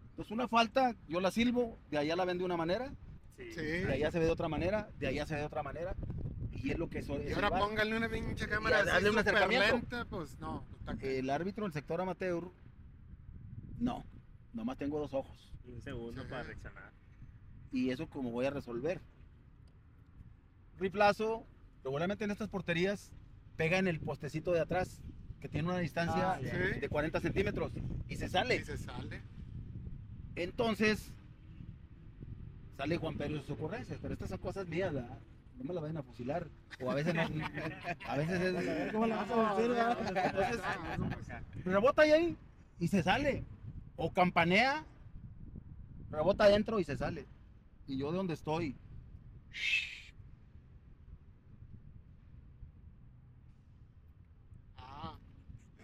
Entonces 0.09 0.31
una 0.31 0.47
falta, 0.49 0.95
yo 1.07 1.21
la 1.21 1.31
silbo, 1.31 1.79
de 1.89 1.97
allá 1.97 2.15
la 2.17 2.25
ven 2.25 2.37
de 2.37 2.43
una 2.43 2.57
manera, 2.57 2.91
Sí. 3.37 3.51
Sí. 3.53 3.61
de 3.61 3.93
allá 3.93 4.11
se 4.11 4.19
ve 4.19 4.25
de 4.25 4.31
otra 4.31 4.47
manera, 4.49 4.89
de 4.99 5.07
allá 5.07 5.25
se 5.25 5.33
ve 5.35 5.39
de 5.39 5.45
otra 5.47 5.63
manera. 5.63 5.95
Y 6.51 6.71
es 6.71 6.77
lo 6.77 6.87
que 6.89 6.99
eso 6.99 7.15
es 7.17 7.31
Y 7.31 7.33
ahora 7.33 7.49
VAR. 7.49 7.61
póngale 7.61 7.97
una 7.97 8.07
pinche 8.09 8.47
cámara 8.47 8.79
hazle 8.81 8.91
así 8.91 9.29
un 9.29 9.49
lenta, 9.59 10.05
pues 10.05 10.37
no. 10.39 10.63
está 10.79 10.93
cañón. 10.97 11.15
El 11.15 11.29
árbitro 11.29 11.63
del 11.63 11.73
sector 11.73 11.99
amateur, 11.99 12.43
no, 13.79 14.05
nomás 14.53 14.77
tengo 14.77 14.99
dos 14.99 15.13
ojos. 15.13 15.51
Y 15.65 15.71
un 15.71 15.81
segundo 15.81 16.21
Sí. 16.21 16.27
para 16.29 16.43
reaccionar. 16.43 16.91
Y 17.73 17.89
eso 17.89 18.07
como 18.07 18.29
voy 18.31 18.45
a 18.45 18.51
resolver. 18.51 19.01
Reemplazo, 20.77 21.45
regularmente 21.83 22.23
en 22.23 22.31
estas 22.31 22.47
porterías, 22.47 23.11
pega 23.57 23.79
en 23.79 23.87
el 23.87 23.99
postecito 23.99 24.51
de 24.51 24.59
atrás, 24.61 25.01
que 25.39 25.49
tiene 25.49 25.67
una 25.67 25.79
distancia 25.79 26.33
Ah, 26.33 26.39
sí. 26.39 26.45
de 26.79 26.87
40 26.89 27.19
centímetros, 27.19 27.71
y 28.07 28.15
se 28.15 28.25
Y 28.25 28.29
sale. 28.29 28.63
se 28.63 28.77
sale. 28.77 29.21
Entonces, 30.35 31.11
sale 32.77 32.97
Juan 32.97 33.15
Pedro 33.15 33.35
y 33.37 33.39
sus 33.39 33.49
ocurrencias, 33.51 33.99
pero 34.01 34.13
estas 34.13 34.29
son 34.29 34.37
cosas 34.39 34.67
mías, 34.67 34.93
¿verdad? 34.93 35.19
No 35.57 35.63
me 35.63 35.73
la 35.73 35.81
vayan 35.81 35.97
a 35.97 36.03
fusilar. 36.03 36.47
O 36.79 36.89
a 36.91 36.95
veces 36.95 37.13
no, 37.13 37.21
a 38.07 38.17
veces 38.17 38.41
es, 38.41 38.91
¿cómo 38.91 39.05
la 39.07 39.15
vas 39.17 39.31
a 39.31 39.53
verdad? 39.61 39.97
Entonces, 40.25 41.65
rebota 41.65 42.01
ahí 42.03 42.37
y 42.79 42.87
se 42.87 43.03
sale. 43.03 43.43
O 43.95 44.11
campanea, 44.11 44.83
rebota 46.11 46.45
adentro 46.45 46.79
y 46.79 46.83
se 46.83 46.97
sale. 46.97 47.25
Y 47.87 47.97
yo 47.97 48.11
de 48.11 48.17
donde 48.17 48.33
estoy. 48.33 48.75
Ah. 54.77 55.17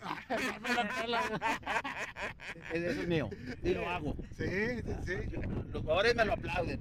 Eso 2.73 3.01
es 3.01 3.07
mío. 3.07 3.29
Y 3.63 3.73
lo 3.73 3.89
hago. 3.89 4.15
Sí, 4.37 4.45
sí, 4.45 4.93
sí. 5.05 5.13
Los 5.71 5.81
jugadores 5.81 6.15
me 6.15 6.25
lo 6.25 6.33
aplauden. 6.33 6.79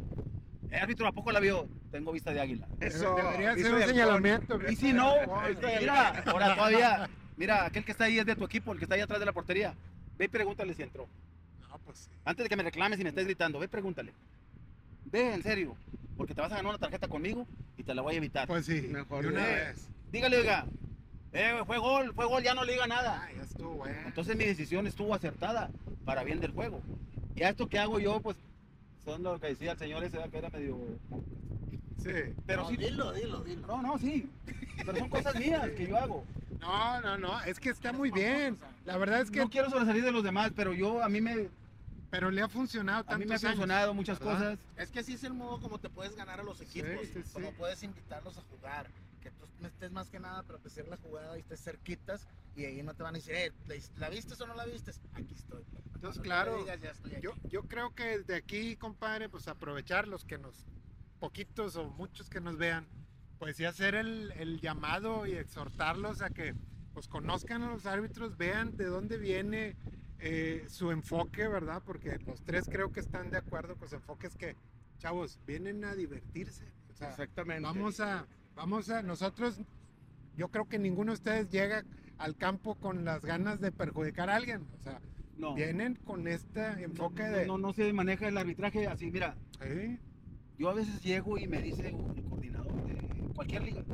El 0.71 0.81
árbitro 0.81 1.07
¿a 1.07 1.13
poco 1.13 1.33
la 1.33 1.41
vio? 1.41 1.69
Tengo 1.91 2.13
vista 2.13 2.33
de 2.33 2.41
águila. 2.41 2.69
Eso 2.81 3.17
Debería 3.17 3.57
ser 3.57 3.75
un 3.75 3.83
señalamiento. 3.83 4.71
Y 4.71 4.77
si 4.77 4.93
no, 4.93 5.15
mira, 5.81 6.23
ahora 6.27 6.55
todavía, 6.55 7.09
mira, 7.37 7.65
aquel 7.65 7.85
que 7.85 7.93
está 7.93 8.05
ahí 8.05 8.19
es 8.19 8.27
de 8.27 8.37
tu 8.37 8.45
equipo, 8.45 8.73
el 8.73 8.79
que 8.79 8.85
está 8.85 8.95
ahí 8.95 9.01
atrás 9.01 9.19
de 9.19 9.27
la 9.27 9.33
portería. 9.33 9.75
Ve 10.19 10.27
y 10.27 10.29
pregúntale 10.29 10.75
si 10.75 10.83
entró. 10.83 11.09
No, 11.61 11.79
pues 11.85 11.99
sí. 11.99 12.11
Antes 12.25 12.45
de 12.45 12.49
que 12.49 12.57
me 12.57 12.63
reclames 12.63 13.01
y 13.01 13.03
me 13.03 13.09
estés 13.09 13.25
gritando, 13.25 13.59
ve 13.59 13.65
y 13.65 13.69
pregúntale. 13.69 14.13
Ve, 15.11 15.35
en 15.35 15.43
serio, 15.43 15.77
porque 16.17 16.35
te 16.35 16.41
vas 16.41 16.53
a 16.53 16.57
ganar 16.57 16.71
una 16.71 16.79
tarjeta 16.79 17.09
conmigo 17.09 17.47
y 17.77 17.83
te 17.83 17.95
la 17.95 18.03
voy 18.03 18.15
a 18.15 18.19
evitar. 18.19 18.47
Pues 18.47 18.67
sí, 18.67 18.83
Mejor 18.83 19.23
de 19.23 19.29
una 19.29 19.45
vez. 19.47 19.89
Dígale, 20.13 20.39
oiga, 20.39 20.67
eh, 21.33 21.63
fue 21.67 21.79
gol, 21.79 22.13
fue 22.15 22.27
gol, 22.27 22.43
ya 22.43 22.55
no 22.55 22.65
le 22.65 22.73
diga 22.73 22.87
nada. 22.87 23.23
Ah, 23.25 23.29
ya 23.35 23.43
estuvo, 23.43 23.71
güey. 23.75 23.93
Entonces 24.07 24.37
mi 24.37 24.45
decisión 24.45 24.87
estuvo 24.87 25.15
acertada 25.15 25.71
para 26.05 26.25
bien 26.25 26.41
del 26.41 26.53
juego. 26.53 26.81
Y 27.35 27.43
a 27.43 27.51
esto 27.51 27.69
que 27.69 27.79
hago 27.79 27.99
yo, 27.99 28.21
pues, 28.21 28.37
son 29.05 29.23
lo 29.23 29.39
que 29.39 29.49
decía 29.49 29.73
el 29.73 29.79
señor 29.79 30.05
ese 30.05 30.19
que 30.31 30.39
era 30.39 30.51
medio... 30.51 30.79
Sí. 32.03 32.11
Pero 32.47 32.63
No, 32.63 32.69
sí, 32.71 32.77
dilo, 32.77 33.13
dilo, 33.13 33.41
dilo. 33.41 33.67
no, 33.67 33.83
no, 33.83 33.99
sí. 33.99 34.29
Pero 34.77 34.97
son 34.99 35.09
cosas 35.09 35.35
mías 35.35 35.69
que 35.71 35.89
yo 35.89 35.97
hago. 35.97 36.25
No, 36.61 37.01
no, 37.01 37.19
no, 37.19 37.41
es 37.43 37.59
que 37.59 37.71
está 37.71 37.93
muy 37.93 38.11
bien. 38.11 38.57
La 38.85 38.97
verdad 38.97 39.21
es 39.21 39.31
que, 39.31 39.41
No 39.41 39.51
quiero 39.51 39.69
sobresalir 39.69 40.05
de 40.05 40.13
los 40.13 40.23
demás, 40.23 40.53
pero 40.55 40.73
yo, 40.73 41.03
a 41.03 41.09
mí 41.09 41.21
me, 41.21 41.49
pero 42.11 42.31
le 42.31 42.43
ha 42.43 42.49
funcionado 42.49 43.05
a 43.09 43.19
mí 43.19 43.25
me 43.25 43.35
ha 43.35 43.39
tantos 43.39 43.45
años. 43.45 43.57
funcionado 43.59 43.95
muchas 43.95 44.19
¿verdad? 44.19 44.35
cosas. 44.35 44.59
Es 44.77 44.91
que 44.91 45.01
así 45.01 45.15
es 45.15 45.25
el 45.25 45.35
modo 45.35 45.61
como 45.61 45.79
te 45.79 45.91
puedes 45.91 46.17
ganar 46.17 46.41
a 46.41 46.43
los 46.43 46.61
equipos, 46.61 46.91
sí, 47.13 47.23
sí. 47.23 47.33
como 47.33 47.53
puedes 47.53 47.83
invitarlos 47.83 48.39
a 48.39 48.43
jugar, 48.43 48.91
que 49.21 49.31
tú 49.33 49.47
no 49.61 49.67
estés 49.69 49.91
más 49.91 50.09
que 50.09 50.19
nada 50.21 50.43
para 50.43 50.59
hacer 50.65 50.89
la 50.89 50.97
jugada 50.97 51.37
y 51.37 51.41
estés 51.41 51.61
cerquitas 51.61 52.27
y 52.57 52.65
ahí 52.65 52.83
no 52.83 52.95
te 52.95 53.03
van 53.03 53.15
a 53.15 53.19
decir, 53.19 53.35
eh, 53.35 53.53
¿la, 53.97 54.09
vistes 54.09 54.41
o 54.41 54.47
no 54.47 54.55
la 54.55 54.65
vistes? 54.65 55.01
Aquí 55.13 55.35
estoy. 55.35 55.63
Entonces, 55.95 56.01
Cuando 56.01 56.23
claro, 56.23 56.59
digas, 56.59 56.81
ya 56.81 56.91
estoy 56.91 57.13
aquí. 57.13 57.23
Yo, 57.23 57.35
yo 57.45 57.63
creo 57.65 57.95
que 57.95 58.19
desde 58.19 58.37
aquí, 58.37 58.77
compadre, 58.77 59.29
pues 59.29 59.47
aprovechar 59.49 60.09
los 60.09 60.25
que 60.25 60.39
nos, 60.39 60.67
poquitos 61.21 61.77
o 61.77 61.91
muchos 61.91 62.29
que 62.29 62.41
nos 62.41 62.57
vean, 62.57 62.87
pues 63.39 63.57
sí 63.57 63.65
hacer 63.65 63.95
el, 63.95 64.33
el 64.33 64.61
llamado 64.61 65.27
y 65.27 65.33
exhortarlos 65.33 66.23
a 66.23 66.31
que 66.31 66.55
pues 66.95 67.07
conozcan 67.07 67.63
a 67.63 67.71
los 67.71 67.87
árbitros, 67.87 68.37
vean 68.37 68.77
de 68.77 68.87
dónde 68.87 69.19
viene 69.19 69.77
eh, 70.21 70.65
su 70.69 70.91
enfoque, 70.91 71.47
¿verdad? 71.49 71.83
Porque 71.85 72.19
los 72.27 72.43
tres 72.43 72.69
creo 72.71 72.91
que 72.91 73.01
están 73.01 73.31
de 73.31 73.39
acuerdo 73.39 73.77
con 73.77 73.89
su 73.89 73.97
enfoque, 73.97 74.27
es 74.27 74.37
que, 74.37 74.57
chavos, 74.99 75.39
vienen 75.47 75.85
a 75.85 75.95
divertirse. 75.95 76.73
O 76.91 76.95
sea, 76.95 77.11
Exactamente. 77.11 77.63
vamos 77.63 78.01
a, 78.01 78.27
vamos 78.57 78.91
a, 78.91 79.03
nosotros, 79.03 79.61
yo 80.37 80.49
creo 80.49 80.69
que 80.69 80.79
ninguno 80.79 81.13
de 81.13 81.15
ustedes 81.19 81.51
llega 81.51 81.85
al 82.19 82.37
campo 82.37 82.75
con 82.75 83.05
las 83.05 83.25
ganas 83.25 83.61
de 83.61 83.71
perjudicar 83.71 84.29
a 84.31 84.37
alguien. 84.37 84.67
O 84.79 84.83
sea, 84.83 85.01
No, 85.37 85.55
vienen 85.55 85.95
con 85.95 86.27
este 86.27 86.67
enfoque 86.83 87.23
no, 87.23 87.31
de... 87.31 87.47
no, 87.47 87.59
no 87.59 87.73
se 87.73 87.93
maneja 87.93 88.27
el 88.27 88.37
arbitraje 88.39 88.89
así. 88.89 89.11
Mira, 89.11 89.37
yo 90.59 90.71
a 90.71 90.75
veces 90.75 91.01
llego 91.03 91.39
y 91.39 91.47
me 91.47 91.63
dice 91.63 91.91
el 91.91 92.25
coordinador 92.25 92.87
de 92.87 93.35
cualquier 93.35 93.63
liga, 93.63 93.85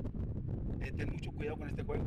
ten 0.96 1.10
mucho 1.12 1.30
cuidado 1.32 1.58
con 1.58 1.68
este 1.68 1.82
juego. 1.82 2.04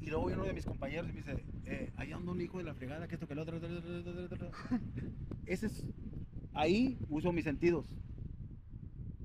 Y 0.00 0.06
luego 0.06 0.26
viene 0.26 0.40
uno 0.40 0.48
de 0.48 0.54
mis 0.54 0.64
compañeros 0.66 1.08
y 1.08 1.12
me 1.12 1.18
dice, 1.18 1.44
eh, 1.64 1.90
ahí 1.96 2.12
anda 2.12 2.30
un 2.30 2.40
hijo 2.40 2.58
de 2.58 2.64
la 2.64 2.74
fregada, 2.74 3.08
que 3.08 3.14
esto, 3.16 3.26
que 3.26 3.32
el 3.32 3.40
otro. 3.40 3.58
Ese 5.46 5.66
es, 5.66 5.84
ahí 6.54 6.98
uso 7.08 7.32
mis 7.32 7.44
sentidos. 7.44 7.86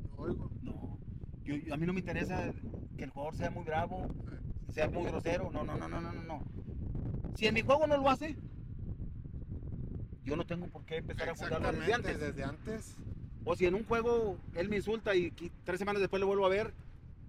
no 0.09 0.15
oigo. 0.17 0.51
No, 0.61 0.97
yo, 1.43 1.55
yo- 1.55 1.73
a 1.73 1.77
mí 1.77 1.85
no 1.85 1.93
me 1.93 1.99
interesa 1.99 2.51
que 2.97 3.03
el 3.03 3.09
jugador 3.11 3.35
sea 3.35 3.51
muy 3.51 3.63
bravo, 3.63 4.07
sea 4.69 4.89
muy 4.89 5.05
grosero. 5.05 5.51
No, 5.51 5.63
no, 5.63 5.75
no, 5.77 5.87
no, 5.87 6.01
no, 6.01 6.11
no. 6.13 6.43
Si 7.35 7.45
en 7.47 7.53
mi 7.53 7.61
juego 7.61 7.85
no 7.87 7.97
lo 7.97 8.09
hace, 8.09 8.35
yo 10.23 10.35
no 10.35 10.45
tengo 10.45 10.67
por 10.67 10.83
qué 10.85 10.97
empezar 10.97 11.29
a 11.29 11.35
juzgarlo 11.35 11.71
desde 11.71 11.93
antes. 11.93 12.19
desde 12.19 12.43
antes. 12.43 12.95
O 13.45 13.55
si 13.55 13.65
en 13.65 13.75
un 13.75 13.83
juego 13.83 14.37
él 14.55 14.69
me 14.69 14.77
insulta 14.77 15.13
y 15.15 15.31
tres 15.65 15.77
semanas 15.77 15.99
después 15.99 16.19
lo 16.21 16.27
vuelvo 16.27 16.45
a 16.45 16.49
ver, 16.49 16.73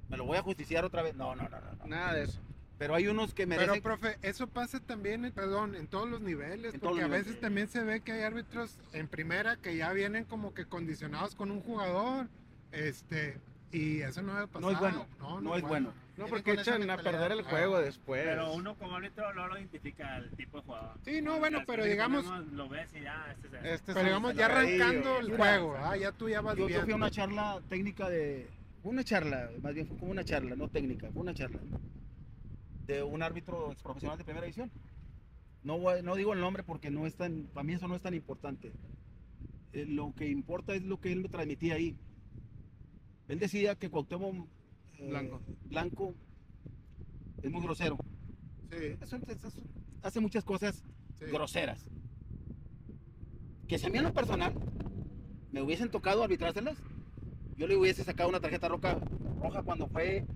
me 0.08 0.16
lo 0.16 0.24
voy 0.24 0.38
a 0.38 0.42
justiciar 0.42 0.84
otra 0.84 1.02
vez. 1.02 1.14
No, 1.16 1.34
no, 1.34 1.48
no, 1.48 1.60
no. 1.60 1.74
no. 1.76 1.86
Nada 1.86 2.14
de 2.14 2.24
eso. 2.24 2.40
Pero 2.84 2.96
hay 2.96 3.06
unos 3.06 3.32
que 3.32 3.46
Pero, 3.46 3.60
merecen. 3.62 3.82
profe, 3.82 4.18
eso 4.20 4.46
pasa 4.46 4.78
también, 4.78 5.24
eh, 5.24 5.32
perdón, 5.32 5.74
en 5.74 5.86
todos 5.86 6.06
los 6.06 6.20
niveles, 6.20 6.74
En 6.74 6.80
porque 6.80 6.96
los 7.00 7.04
a 7.06 7.08
veces 7.08 7.26
niveles. 7.28 7.40
también 7.40 7.68
se 7.68 7.82
ve 7.82 8.00
que 8.02 8.12
hay 8.12 8.20
árbitros 8.24 8.78
en 8.92 9.08
primera 9.08 9.56
que 9.56 9.74
ya 9.74 9.90
vienen 9.94 10.24
como 10.24 10.52
que 10.52 10.66
condicionados 10.66 11.34
con 11.34 11.50
un 11.50 11.62
jugador, 11.62 12.28
este, 12.72 13.38
y 13.72 14.02
eso 14.02 14.20
no 14.20 14.34
debe 14.34 14.48
pasar. 14.48 14.60
No 14.60 14.70
es 14.70 14.78
bueno, 14.78 15.06
no 15.40 15.56
es 15.56 15.62
bueno. 15.62 15.94
No, 16.18 16.24
Vienen 16.26 16.30
porque 16.30 16.52
echan 16.60 16.90
a 16.90 16.98
perder 16.98 17.32
el 17.32 17.40
Ah. 17.40 17.44
juego 17.48 17.80
después. 17.80 18.22
Pero 18.22 18.52
uno 18.52 18.74
como 18.74 18.96
árbitro 18.96 19.32
no 19.32 19.48
lo 19.48 19.56
identifica 19.56 20.18
el 20.18 20.28
tipo 20.32 20.58
de 20.58 20.64
jugador. 20.64 20.98
Sí, 21.06 21.22
no, 21.22 21.38
bueno, 21.38 21.62
pero 21.66 21.84
si 21.84 21.88
digamos- 21.88 22.26
Lo 22.52 22.68
ves 22.68 22.90
y 22.94 23.00
ya, 23.00 23.28
este 23.32 23.46
es 23.46 23.52
el- 23.54 23.58
Este 23.66 23.92
es 23.92 23.94
Pero 23.96 24.06
digamos, 24.08 24.34
ya 24.34 24.44
arrancando 24.44 25.20
el 25.20 25.34
juego, 25.38 25.74
ah, 25.78 25.96
ya 25.96 26.12
tú 26.12 26.28
ya 26.28 26.42
vas 26.42 26.54
Yo, 26.58 26.68
yo 26.68 26.82
fui 26.82 26.92
a 26.92 26.96
una 26.96 27.10
charla 27.10 27.62
técnica 27.70 28.10
de. 28.10 28.46
fue 28.82 28.92
Una 28.92 29.02
charla, 29.04 29.48
más 29.62 29.72
bien 29.72 29.86
fue 29.88 29.96
como 29.96 30.10
una 30.10 30.22
charla, 30.22 30.54
no 30.54 30.68
técnica, 30.68 31.08
fue 31.10 31.22
una 31.22 31.32
charla. 31.32 31.58
De 32.86 33.02
un 33.02 33.22
árbitro 33.22 33.74
profesional 33.82 34.18
de 34.18 34.24
primera 34.24 34.44
división. 34.44 34.70
No, 35.62 35.78
no 36.02 36.14
digo 36.14 36.34
el 36.34 36.40
nombre 36.40 36.62
porque 36.62 36.90
no 36.90 37.06
es 37.06 37.14
tan, 37.16 37.44
para 37.54 37.64
mí 37.64 37.72
eso 37.72 37.88
no 37.88 37.94
es 37.96 38.02
tan 38.02 38.12
importante. 38.14 38.72
Eh, 39.72 39.86
lo 39.86 40.12
que 40.14 40.28
importa 40.28 40.74
es 40.74 40.82
lo 40.82 41.00
que 41.00 41.10
él 41.12 41.20
me 41.20 41.28
transmitía 41.28 41.74
ahí. 41.74 41.96
Él 43.28 43.38
decía 43.38 43.74
que 43.74 43.88
Cuauhtémoc 43.88 44.46
eh, 44.98 45.08
Blanco. 45.08 45.40
Blanco 45.64 46.14
es 47.42 47.50
muy 47.50 47.62
grosero. 47.62 47.96
Sí, 48.70 48.96
Eso- 49.00 49.16
eso- 49.16 49.48
eso- 49.48 49.62
hace 50.02 50.20
muchas 50.20 50.44
cosas 50.44 50.82
sí. 51.18 51.24
groseras. 51.32 51.88
Que 53.66 53.78
si 53.78 53.86
a 53.86 53.90
mí 53.90 53.96
en 53.98 54.04
lo 54.04 54.12
personal 54.12 54.52
me 55.50 55.62
hubiesen 55.62 55.90
tocado 55.90 56.22
arbitrárselas, 56.22 56.76
yo 57.56 57.66
le 57.66 57.76
hubiese 57.76 58.04
sacado 58.04 58.28
una 58.28 58.40
tarjeta 58.40 58.68
roja, 58.68 58.98
roja 59.40 59.62
cuando 59.62 59.86
fue 59.88 60.26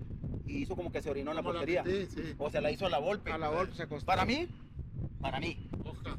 y 0.47 0.57
hizo 0.63 0.75
como 0.75 0.91
que 0.91 1.01
se 1.01 1.09
orinó 1.09 1.31
en 1.31 1.37
la 1.37 1.41
Como 1.43 1.53
la 1.53 1.59
portería. 1.59 1.83
metí, 1.83 2.05
sí. 2.07 2.35
O 2.37 2.49
se 2.49 2.61
la 2.61 2.71
hizo 2.71 2.85
a 2.85 2.89
la 2.89 2.97
golpe. 2.99 3.31
A 3.31 3.37
la 3.37 3.49
golpe 3.49 3.75
se 3.75 3.83
acostó. 3.83 4.05
Para 4.05 4.25
mí, 4.25 4.47
para 5.21 5.39
mí. 5.39 5.69
Oja. 5.83 6.17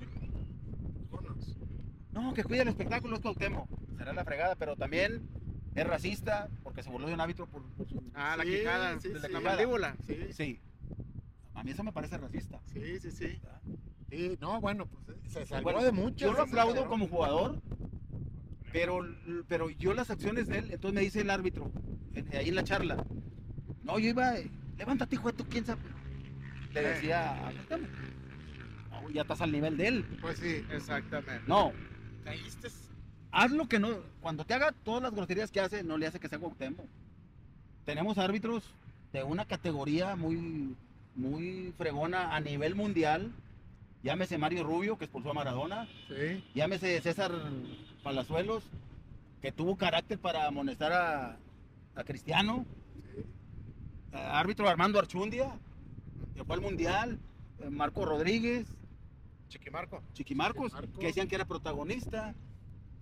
No, 2.13 2.35
que 2.35 2.43
cuide 2.45 2.63
el 2.63 2.69
espectáculo 2.69 3.15
es 3.17 3.23
Cuauhtémoc. 3.23 3.69
Será 3.97 4.13
la 4.13 4.25
fregada, 4.25 4.57
pero 4.57 4.77
también 4.77 5.23
es 5.75 5.87
racista 5.87 6.49
porque 6.65 6.83
se 6.83 6.91
burló 6.91 7.07
de 7.07 7.15
un 7.15 7.21
árbitro 7.21 7.47
por, 7.47 7.63
por 7.75 7.89
su... 7.89 8.03
Ah, 8.15 8.37
la 8.37 8.43
Sí, 8.45 8.51
quijada. 8.51 9.01
sí, 9.01 9.09
de 9.11 9.21
sí. 9.21 9.29
la 9.33 9.41
mandíbula. 9.41 9.97
Sí, 10.07 10.33
Sí. 10.33 10.61
A 11.55 11.63
mí 11.63 11.71
eso 11.73 11.85
me 11.85 11.93
parece 11.93 12.17
racista. 12.19 12.61
sí, 12.73 12.99
sí, 13.01 13.11
sí. 13.11 13.39
Sí, 14.11 14.37
no, 14.41 14.61
bueno, 14.61 14.87
pues 14.87 15.19
se 15.29 15.47
salvó 15.47 15.65
Bueno, 15.71 15.83
de 15.85 15.93
mucho. 15.93 16.27
Yo 16.27 16.33
lo 16.33 16.43
aplaudo 16.43 16.89
como 16.89 17.07
jugador, 17.07 17.59
pero, 18.73 19.07
pero 19.47 19.71
yo 19.71 19.95
las 19.95 20.11
acciones 20.11 20.49
de 20.49 20.59
él, 20.59 20.65
entonces 20.73 20.95
me 20.95 21.01
dice 21.03 21.21
el 21.21 21.31
árbitro, 21.31 21.71
en- 22.15 22.35
ahí 22.35 22.49
en 22.49 22.55
la 22.57 22.65
charla, 22.65 23.05
no, 23.93 23.99
yo 23.99 24.09
iba, 24.11 24.35
levántate 24.79 25.15
hijo 25.17 25.31
de 25.31 25.39
tu, 25.39 25.45
quién 25.49 25.65
sabe. 25.65 25.81
Le 26.73 26.83
decía, 26.83 27.33
a 27.33 27.51
Cuauhtémoc. 27.53 27.91
no, 28.91 29.11
ya 29.11 29.23
estás 29.23 29.41
al 29.41 29.53
nivel 29.53 29.77
de 29.77 29.89
él. 29.89 30.05
Pues 30.21 30.39
sí. 30.39 30.65
Exactamente. 30.71 31.41
No, 31.47 31.73
Caíste. 32.25 32.69
haz 33.33 33.51
lo 33.51 33.67
que 33.69 33.79
no, 33.79 33.89
cuando 34.21 34.45
te 34.45 34.55
haga 34.55 34.73
todas 34.85 35.03
las 35.03 35.13
groserías 35.15 35.51
que 35.51 35.61
hace, 35.61 35.83
no 35.83 35.99
le 35.99 36.07
hace 36.07 36.21
que 36.21 36.29
sea 36.29 36.39
Cuauhtémoc. 36.39 36.87
Tenemos 37.85 38.19
árbitros 38.19 38.63
de 39.13 39.25
una 39.25 39.45
categoría 39.47 40.15
muy, 40.15 40.77
muy 41.17 41.75
fregona 41.77 42.35
a 42.37 42.41
nivel 42.41 42.75
mundial. 42.77 43.33
Llámese 44.03 44.39
Mario 44.39 44.65
Rubio, 44.65 44.97
que 44.97 45.05
expulsó 45.07 45.31
a 45.31 45.35
Maradona. 45.35 45.89
Sí. 46.09 46.43
Llámese 46.55 47.01
César 47.01 47.33
Palazuelos, 48.03 48.63
que 49.43 49.51
tuvo 49.53 49.77
carácter 49.77 50.19
para 50.19 50.47
amonestar 50.47 50.93
a, 50.93 51.37
a 51.97 52.05
Cristiano. 52.05 52.65
Árbitro 54.13 54.69
Armando 54.69 54.99
Archundia, 54.99 55.59
que 56.35 56.45
fue 56.45 56.57
al 56.57 56.61
Mundial. 56.63 57.19
eh, 57.61 57.69
Marco 57.71 58.05
Rodríguez, 58.05 58.67
Chiquimarco. 59.49 60.03
Chiquimarcos, 60.13 60.67
Chiquimarcos. 60.73 60.99
que 60.99 61.07
decían 61.09 61.29
que 61.29 61.35
era 61.35 61.45
protagonista. 61.45 62.35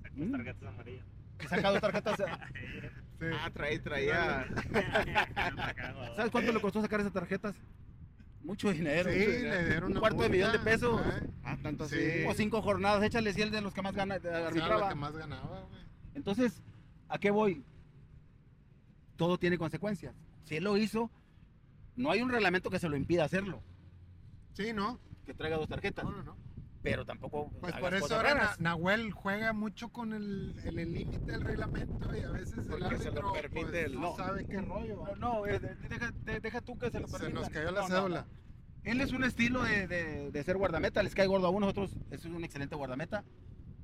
Sacó 0.03 0.17
Mm. 0.25 0.33
tarjetas 0.33 0.69
amarillas. 0.69 1.07
Que 1.39 1.49
saca 1.49 1.71
dos 1.71 1.81
tarjetas. 1.81 2.17
Sí. 3.21 3.25
Ah, 3.35 3.51
traía, 3.53 3.83
traía. 3.83 4.47
¿Sabes 6.17 6.31
cuánto 6.31 6.53
le 6.53 6.61
costó 6.61 6.81
sacar 6.81 7.01
esas 7.01 7.13
tarjetas? 7.13 7.57
Mucho 8.45 8.73
dinero. 8.73 9.11
Sí, 9.11 9.19
mucho 9.19 9.31
le 9.49 9.65
dieron 9.65 9.85
Un 9.87 9.91
una 9.91 10.01
cuarto 10.01 10.23
de 10.23 10.29
millón 10.29 10.53
de 10.53 10.59
pesos. 10.61 11.01
¿eh? 11.05 11.27
Ah, 11.43 11.57
tanto 11.61 11.89
Sí. 11.89 11.97
así. 11.97 12.25
O 12.29 12.35
cinco 12.35 12.63
jornadas, 12.63 13.03
échale 13.03 13.33
si 13.33 13.43
él 13.43 13.51
de 13.51 13.61
los 13.61 13.75
que 13.75 13.83
más 13.83 13.93
gana, 13.93 14.15
arbitraba. 14.15 14.89
que 14.91 14.95
más 14.95 15.17
ganaba, 15.17 15.63
güey. 15.69 15.83
Entonces, 16.15 16.63
¿a 17.09 17.19
qué 17.19 17.33
voy? 17.33 17.65
Todo 19.17 19.37
tiene 19.37 19.59
consecuencias. 19.59 20.15
Si 20.49 20.57
él 20.57 20.65
lo 20.65 20.77
hizo, 20.77 21.11
no 21.97 22.11
hay 22.11 22.23
un 22.23 22.31
reglamento 22.31 22.71
que 22.71 22.79
se 22.79 22.89
lo 22.89 22.97
impida 22.97 23.25
hacerlo, 23.25 23.63
Sí, 24.55 24.73
¿no? 24.73 24.99
que 25.27 25.35
traiga 25.35 25.57
dos 25.59 25.69
tarjetas, 25.69 26.05
No, 26.05 26.11
no, 26.11 26.23
no. 26.23 26.37
pero 26.83 27.05
tampoco. 27.05 27.51
Pues 27.61 27.75
por 27.75 27.93
eso 27.95 28.17
ahora 28.17 28.35
Na-. 28.35 28.57
Nahuel 28.59 29.13
juega 29.13 29.53
mucho 29.53 29.91
con 29.91 30.15
el 30.15 30.59
el 30.65 30.79
el 30.79 30.93
límite 30.95 31.31
del 31.33 31.43
reglamento 31.43 32.17
y 32.17 32.21
a 32.23 32.31
veces 32.31 32.59
el 32.59 32.65
Porque 32.67 32.99
se 32.99 33.11
lo 33.11 33.29
árbitro 33.29 33.33
permite 33.35 33.61
pues, 33.67 33.85
el- 33.85 33.95
no 33.95 34.01
no. 34.01 34.17
sabe 34.17 34.47
qué 34.47 34.61
rollo. 34.63 35.05
No, 35.07 35.17
no, 35.17 35.47
eh, 35.47 35.59
de- 35.61 35.75
deja, 35.89 36.11
de- 36.25 36.41
deja 36.41 36.61
tú 36.63 36.79
que 36.79 36.91
se 36.91 36.99
lo 37.01 37.07
Se 37.09 37.19
permitan. 37.19 37.43
nos 37.43 37.51
cayó 37.51 37.71
la 37.73 37.83
No, 37.83 37.89
cédula. 37.89 38.27
no. 38.31 38.39
Él 38.91 39.01
es 39.03 39.13
un 39.13 39.25
estilo 39.25 39.63
de, 39.65 39.87
de- 39.87 40.31
de 40.31 40.43
ser 40.45 40.57
guardameta, 40.57 41.03
les 41.03 41.15
cae 41.15 41.27
gordo 41.27 41.47
a 41.47 41.51
uno, 41.51 41.67
nosotros 41.67 41.95
es 42.11 42.25
un 42.25 42.43
excelente 42.43 42.75
guardameta. 42.75 43.23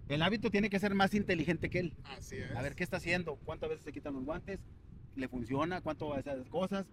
El 0.08 0.22
hábito 0.22 0.50
tiene 0.50 0.70
que 0.70 0.78
ser 0.78 0.94
más 0.94 1.12
inteligente 1.14 1.68
que 1.68 1.80
él. 1.80 1.96
Así 2.04 2.36
es. 2.36 2.54
A 2.56 2.62
ver 2.62 2.74
qué 2.74 2.84
está 2.84 2.96
haciendo, 2.98 3.36
cuántas 3.36 3.68
veces 3.70 3.84
se 3.84 3.92
quitan 3.92 4.14
los 4.14 4.24
guantes, 4.24 4.60
le 5.16 5.28
funciona, 5.28 5.80
cuánto 5.80 6.12
hace 6.14 6.30
esas 6.30 6.48
cosas. 6.48 6.86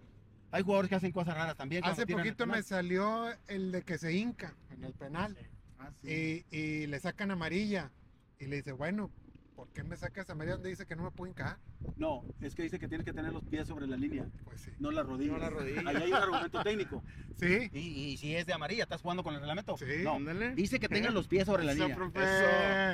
Hay 0.50 0.62
jugadores 0.62 0.88
que 0.90 0.96
hacen 0.96 1.12
cosas 1.12 1.34
raras 1.34 1.56
también. 1.56 1.84
Hace 1.84 2.06
poquito 2.06 2.46
me 2.46 2.62
salió 2.62 3.26
el 3.48 3.72
de 3.72 3.82
que 3.82 3.96
se 3.98 4.12
hinca 4.12 4.54
en 4.70 4.84
el 4.84 4.92
penal 4.92 5.36
Ah, 5.78 5.90
sí. 6.00 6.44
y, 6.50 6.56
y 6.56 6.86
le 6.86 7.00
sacan 7.00 7.30
amarilla 7.30 7.90
y 8.38 8.46
le 8.46 8.56
dice, 8.56 8.70
bueno, 8.72 9.10
¿por 9.56 9.68
qué 9.70 9.82
me 9.82 9.96
sacas 9.96 10.28
a 10.30 10.34
media 10.36 10.52
donde 10.52 10.68
dice 10.68 10.86
que 10.86 10.94
no 10.94 11.02
me 11.04 11.10
pueden 11.10 11.34
caer? 11.34 11.56
No, 11.96 12.22
es 12.40 12.54
que 12.54 12.62
dice 12.62 12.78
que 12.78 12.86
tienes 12.86 13.04
que 13.04 13.12
tener 13.12 13.32
los 13.32 13.42
pies 13.44 13.66
sobre 13.66 13.86
la 13.88 13.96
línea, 13.96 14.26
Pues 14.44 14.60
sí. 14.60 14.70
no 14.78 14.90
las 14.92 15.04
rodillas. 15.06 15.32
No 15.32 15.38
las 15.38 15.52
rodillas. 15.52 15.84
Ahí 15.86 15.96
hay 15.96 16.08
un 16.10 16.14
argumento 16.14 16.62
técnico. 16.64 17.02
Sí, 17.34 17.68
Y, 17.72 17.78
y 18.12 18.16
si 18.18 18.36
es 18.36 18.46
de 18.46 18.52
amarilla, 18.52 18.84
¿estás 18.84 19.00
jugando 19.02 19.24
con 19.24 19.34
el 19.34 19.40
reglamento? 19.40 19.76
Sí. 19.78 19.86
No, 20.04 20.14
Ándale. 20.16 20.54
dice 20.54 20.78
que 20.78 20.88
tengas 20.88 21.12
los 21.14 21.26
pies 21.26 21.46
sobre 21.46 21.64
la 21.64 21.72
Eso, 21.72 21.80
línea. 21.82 21.96
profe. 21.96 22.20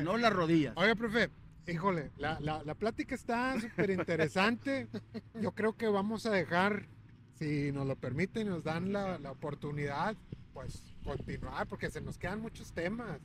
No 0.02 0.16
las 0.16 0.32
rodillas. 0.32 0.72
Oiga, 0.76 0.94
profe, 0.94 1.28
híjole, 1.68 2.10
la, 2.16 2.38
la, 2.40 2.62
la 2.64 2.74
plática 2.74 3.14
está 3.14 3.60
súper 3.60 3.90
interesante. 3.90 4.88
Yo 5.40 5.52
creo 5.52 5.74
que 5.76 5.88
vamos 5.88 6.26
a 6.26 6.30
dejar, 6.30 6.86
si 7.38 7.70
nos 7.72 7.86
lo 7.86 7.96
permiten 7.96 8.46
y 8.46 8.50
nos 8.50 8.64
dan 8.64 8.92
la, 8.92 9.18
la 9.18 9.30
oportunidad, 9.30 10.16
pues 10.54 10.82
continuar, 11.04 11.66
porque 11.68 11.90
se 11.90 12.00
nos 12.00 12.18
quedan 12.18 12.40
muchos 12.40 12.72
temas. 12.72 13.20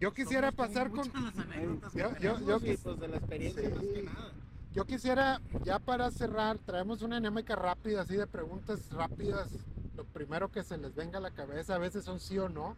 Yo 0.00 0.12
quisiera 0.12 0.50
pasar 0.50 0.90
con... 0.90 1.04
Yo, 1.94 2.16
yo, 2.18 2.40
yo, 2.40 2.60
quis- 2.60 2.80
pues, 2.82 2.98
de 2.98 3.08
la 3.08 3.16
experiencia 3.18 3.62
Sí. 3.68 3.74
más 3.74 3.84
que 3.86 4.02
nada. 4.02 4.32
yo 4.72 4.84
quisiera, 4.84 5.40
ya 5.62 5.78
para 5.78 6.10
cerrar, 6.10 6.58
traemos 6.58 7.02
una 7.02 7.16
dinámica 7.16 7.54
rápida, 7.54 8.02
así 8.02 8.16
de 8.16 8.26
preguntas 8.26 8.90
rápidas, 8.90 9.50
lo 9.96 10.04
primero 10.04 10.50
que 10.50 10.64
se 10.64 10.76
les 10.78 10.94
venga 10.96 11.18
a 11.18 11.20
la 11.20 11.30
cabeza, 11.30 11.76
a 11.76 11.78
veces 11.78 12.04
son 12.04 12.18
sí 12.18 12.36
o 12.38 12.48
no, 12.48 12.76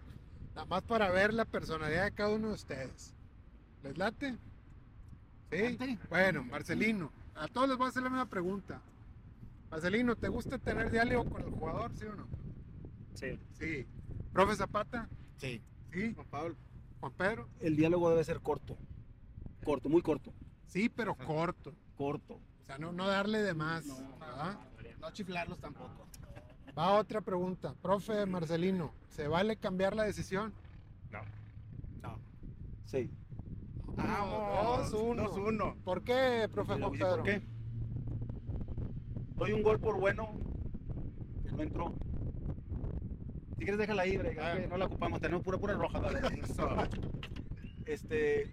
nada 0.54 0.66
más 0.66 0.82
para 0.82 1.10
ver 1.10 1.32
la 1.32 1.46
personalidad 1.46 2.04
de 2.04 2.12
cada 2.12 2.30
uno 2.34 2.48
de 2.48 2.54
ustedes. 2.54 3.14
¿Les 3.82 3.96
late? 3.96 4.36
Sí. 5.50 5.98
Bueno, 6.08 6.44
Marcelino, 6.44 7.12
a 7.34 7.48
todos 7.48 7.68
les 7.68 7.76
voy 7.76 7.86
a 7.86 7.88
hacer 7.90 8.02
la 8.02 8.10
misma 8.10 8.26
pregunta. 8.26 8.80
Marcelino, 9.70 10.16
¿te 10.16 10.28
gusta 10.28 10.58
tener 10.58 10.90
diálogo 10.90 11.30
con 11.30 11.42
el 11.42 11.50
jugador, 11.50 11.92
sí 11.94 12.04
o 12.06 12.14
no? 12.14 12.26
Sí. 13.14 13.38
Sí. 13.54 13.86
¿Profe 14.32 14.56
Zapata? 14.56 15.08
Sí. 15.36 15.62
Sí. 15.92 16.14
Juan 16.14 16.26
Pablo. 16.28 16.56
¿Juan 17.00 17.12
Pedro? 17.12 17.48
El 17.60 17.76
diálogo 17.76 18.10
debe 18.10 18.24
ser 18.24 18.40
corto. 18.40 18.76
Corto, 19.64 19.88
muy 19.88 20.02
corto. 20.02 20.32
Sí, 20.66 20.88
pero 20.88 21.14
corto. 21.14 21.74
Corto. 21.96 22.34
O 22.34 22.66
sea, 22.66 22.78
no, 22.78 22.92
no 22.92 23.06
darle 23.06 23.42
de 23.42 23.54
más. 23.54 23.86
No. 23.86 24.18
¿verdad? 24.18 24.58
No 25.00 25.10
chiflarlos 25.12 25.58
tampoco. 25.60 26.06
Va 26.76 26.92
otra 26.92 27.20
pregunta. 27.20 27.74
Profe 27.80 28.26
Marcelino, 28.26 28.92
¿se 29.08 29.28
vale 29.28 29.56
cambiar 29.56 29.94
la 29.96 30.04
decisión? 30.04 30.52
No. 32.02 32.18
Sí. 32.84 33.10
Vamos, 33.96 34.92
2-1. 34.92 35.28
2-1. 35.30 35.74
¿Por 35.84 36.02
qué, 36.02 36.48
profe 36.52 36.74
Juan 36.78 36.92
Pedro? 36.92 37.08
¿Por 37.16 37.22
qué? 37.24 37.42
Doy 39.36 39.52
un 39.52 39.62
gol 39.62 39.78
por 39.80 39.98
bueno 39.98 40.30
que 41.44 41.52
no 41.52 41.62
entró. 41.62 41.94
Si 43.58 43.64
quieres 43.64 43.78
déjala 43.78 44.02
ahí, 44.02 44.16
Bre, 44.16 44.36
Ah. 44.40 44.58
no 44.68 44.76
la 44.76 44.84
ocupamos, 44.86 45.20
tenemos 45.20 45.42
pura 45.42 45.58
pura 45.58 45.74
roja. 45.74 46.00
dale. 46.00 46.20
Este 47.86 48.50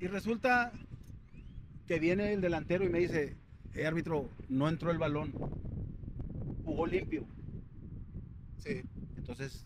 y 0.00 0.06
resulta 0.08 0.72
que 1.86 1.98
viene 2.00 2.32
el 2.32 2.40
delantero 2.40 2.84
y 2.84 2.88
me 2.88 2.98
dice, 2.98 3.36
eh, 3.74 3.86
árbitro, 3.86 4.28
no 4.48 4.68
entró 4.68 4.90
el 4.90 4.98
balón. 4.98 5.32
Jugó 6.64 6.86
limpio. 6.86 7.24
Sí. 8.58 8.82
Entonces, 9.16 9.64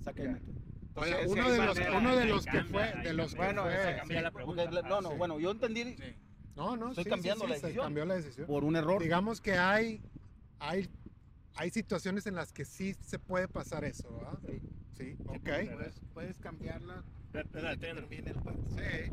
saca 0.00 0.38
Oye, 0.94 1.26
uno 1.26 1.44
sí 1.44 1.50
de 1.52 1.66
los, 1.66 1.78
uno 1.96 2.16
de 2.16 2.24
los 2.26 2.44
que 2.46 2.64
fue, 2.64 2.82
ahí 2.84 3.04
de 3.04 3.12
los 3.14 3.32
que 3.32 3.36
Bueno, 3.38 3.62
fue. 3.62 3.74
esa 3.80 3.96
cambia 3.96 4.22
la 4.22 4.28
sí. 4.28 4.34
pregunta. 4.34 4.64
Porque, 4.64 4.82
no, 4.88 5.00
no, 5.00 5.08
Ah, 5.08 5.12
sí. 5.12 5.18
bueno, 5.18 5.40
yo 5.40 5.50
entendí 5.52 5.96
No, 6.54 6.76
no, 6.76 6.88
Estoy 6.90 7.04
sí, 7.04 7.10
cambiando 7.10 7.44
sí, 7.44 7.48
la 7.50 7.54
sí, 7.54 7.60
se 7.60 7.66
decisión. 7.68 7.86
cambió 7.86 8.04
la 8.04 8.14
decisión. 8.16 8.46
por 8.46 8.64
un 8.64 8.76
error. 8.76 9.02
Digamos 9.02 9.40
que 9.40 9.52
hay, 9.56 10.02
hay, 10.58 10.88
hay 11.54 11.70
situaciones 11.70 12.26
en 12.26 12.34
las 12.34 12.52
que 12.52 12.64
sí 12.66 12.94
se 13.00 13.18
puede 13.18 13.48
pasar 13.48 13.84
eso, 13.84 14.12
¿verdad? 14.14 14.38
Sí, 14.96 15.16
ok. 15.26 15.38
Puedes, 15.44 16.00
puedes 16.12 16.38
cambiarla 16.38 17.02
Pero, 17.32 17.48
pero, 17.50 17.68
y 17.68 17.70
que 17.72 17.78
pero, 17.80 17.94
termine 18.06 18.30
el 18.30 18.36
juego. 18.40 18.58
Sí. 18.66 19.12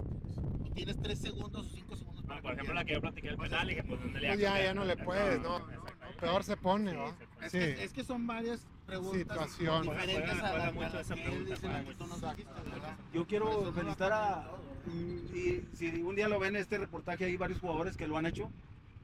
Y 0.66 0.72
tienes 0.72 1.00
3 1.02 1.18
segundos 1.18 1.66
o 1.66 1.70
5 1.70 1.96
segundos 1.96 2.24
para 2.26 2.36
no, 2.36 2.42
por 2.44 2.52
ejemplo, 2.54 2.74
la 2.74 2.84
que 2.84 2.94
yo 2.94 3.02
platiqué 3.02 3.30
el 3.30 3.38
penal 3.38 3.72
y 3.72 3.76
que 3.76 3.84
pues 3.84 4.00
¿dónde 4.02 4.20
le 4.20 4.28
Pues 4.28 4.40
ya, 4.40 4.62
ya 4.62 4.74
no 4.74 4.84
le 4.84 4.98
puedes, 4.98 5.40
no, 5.42 5.60
no, 5.60 5.70
exactamente. 5.70 6.20
Peor 6.20 6.44
se 6.44 6.58
pone, 6.58 6.92
Sí, 6.92 6.98
¿verdad? 6.98 7.18
se 7.18 7.26
pone. 7.28 7.46
Es, 7.46 7.52
Sí. 7.54 7.58
que, 7.58 7.84
es 7.86 7.94
que 7.94 8.04
son 8.04 8.28
varias 8.28 8.68
preguntas 8.90 9.20
Situación. 9.20 9.82
diferentes 9.84 10.16
Juega- 10.16 10.34
a 10.34 10.50
juega 10.50 10.66
la 10.66 10.72
mucho 10.72 10.86
a 10.88 10.90
las 10.94 11.02
esa 11.06 11.16
que 11.16 11.22
él 11.22 11.28
pregunta, 11.30 11.50
dice 11.56 11.62
juega 11.68 11.78
la 11.82 11.86
que 11.90 11.96
tú 11.96 12.08
nos 12.08 12.18
mucho. 12.22 12.30
dijiste, 12.32 12.70
¿verdad? 12.72 12.98
Yo 13.14 13.28
quiero 13.28 13.74
felicitar 13.74 14.12
a. 14.14 14.52
mm, 14.86 15.36
Y 15.36 15.64
si 15.76 16.02
un 16.02 16.16
día 16.16 16.28
lo 16.28 16.40
ven 16.40 16.56
este 16.56 16.78
reportaje, 16.78 17.26
hay 17.26 17.38
varios 17.38 17.60
jugadores 17.60 17.96
que 17.98 18.08
lo 18.08 18.18
han 18.18 18.26
hecho. 18.26 18.50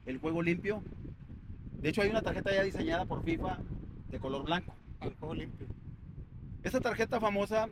El 0.06 0.18
juego 0.18 0.42
limpio. 0.42 0.82
De 1.80 1.88
hecho, 1.90 2.02
hay 2.02 2.10
una 2.10 2.22
tarjeta 2.22 2.52
ya 2.52 2.62
diseñada 2.62 3.04
por 3.04 3.22
FIFA 3.22 3.58
de 4.10 4.18
color 4.18 4.44
blanco. 4.44 4.74
Al 5.00 5.14
juego 5.14 5.34
limpio. 5.34 5.66
Esta 6.62 6.80
tarjeta 6.80 7.20
famosa 7.20 7.68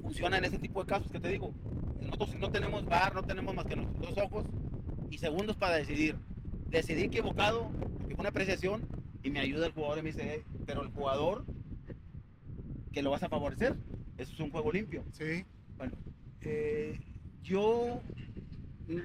funciona 0.00 0.38
en 0.38 0.44
ese 0.44 0.58
tipo 0.58 0.80
de 0.82 0.86
casos 0.88 1.10
que 1.10 1.20
te 1.20 1.28
digo. 1.28 1.52
Nosotros 2.00 2.34
no 2.40 2.50
tenemos 2.50 2.84
bar, 2.86 3.14
no 3.14 3.22
tenemos 3.22 3.54
más 3.54 3.64
que 3.66 3.76
nuestros 3.76 4.00
dos 4.14 4.24
ojos 4.24 4.44
y 5.10 5.18
segundos 5.18 5.56
para 5.56 5.76
decidir. 5.76 6.16
Decidí 6.70 7.02
equivocado, 7.02 7.70
porque 7.98 8.14
fue 8.14 8.22
una 8.22 8.30
apreciación, 8.30 8.82
y 9.22 9.30
me 9.30 9.40
ayuda 9.40 9.66
el 9.66 9.72
jugador 9.72 9.98
y 9.98 10.02
me 10.02 10.08
dice, 10.10 10.34
"Eh, 10.34 10.42
pero 10.66 10.82
el 10.82 10.88
jugador 10.88 11.44
que 12.92 13.02
lo 13.02 13.10
vas 13.10 13.22
a 13.22 13.28
favorecer, 13.28 13.76
eso 14.18 14.32
es 14.32 14.40
un 14.40 14.50
juego 14.50 14.70
limpio. 14.70 15.02
Sí. 15.12 15.44
Bueno, 15.78 15.92
eh, 16.42 16.98
yo 17.42 18.00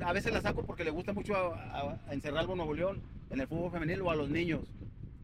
a 0.01 0.13
veces 0.13 0.33
la 0.33 0.41
saco 0.41 0.63
porque 0.63 0.83
le 0.83 0.91
gusta 0.91 1.13
mucho 1.13 1.35
a, 1.35 1.55
a, 1.55 1.97
a 2.07 2.13
Encerralbo, 2.13 2.55
Nuevo 2.55 2.73
León, 2.73 2.99
en 3.29 3.39
el 3.39 3.47
fútbol 3.47 3.71
femenil 3.71 4.01
o 4.01 4.11
a 4.11 4.15
los 4.15 4.29
niños. 4.29 4.61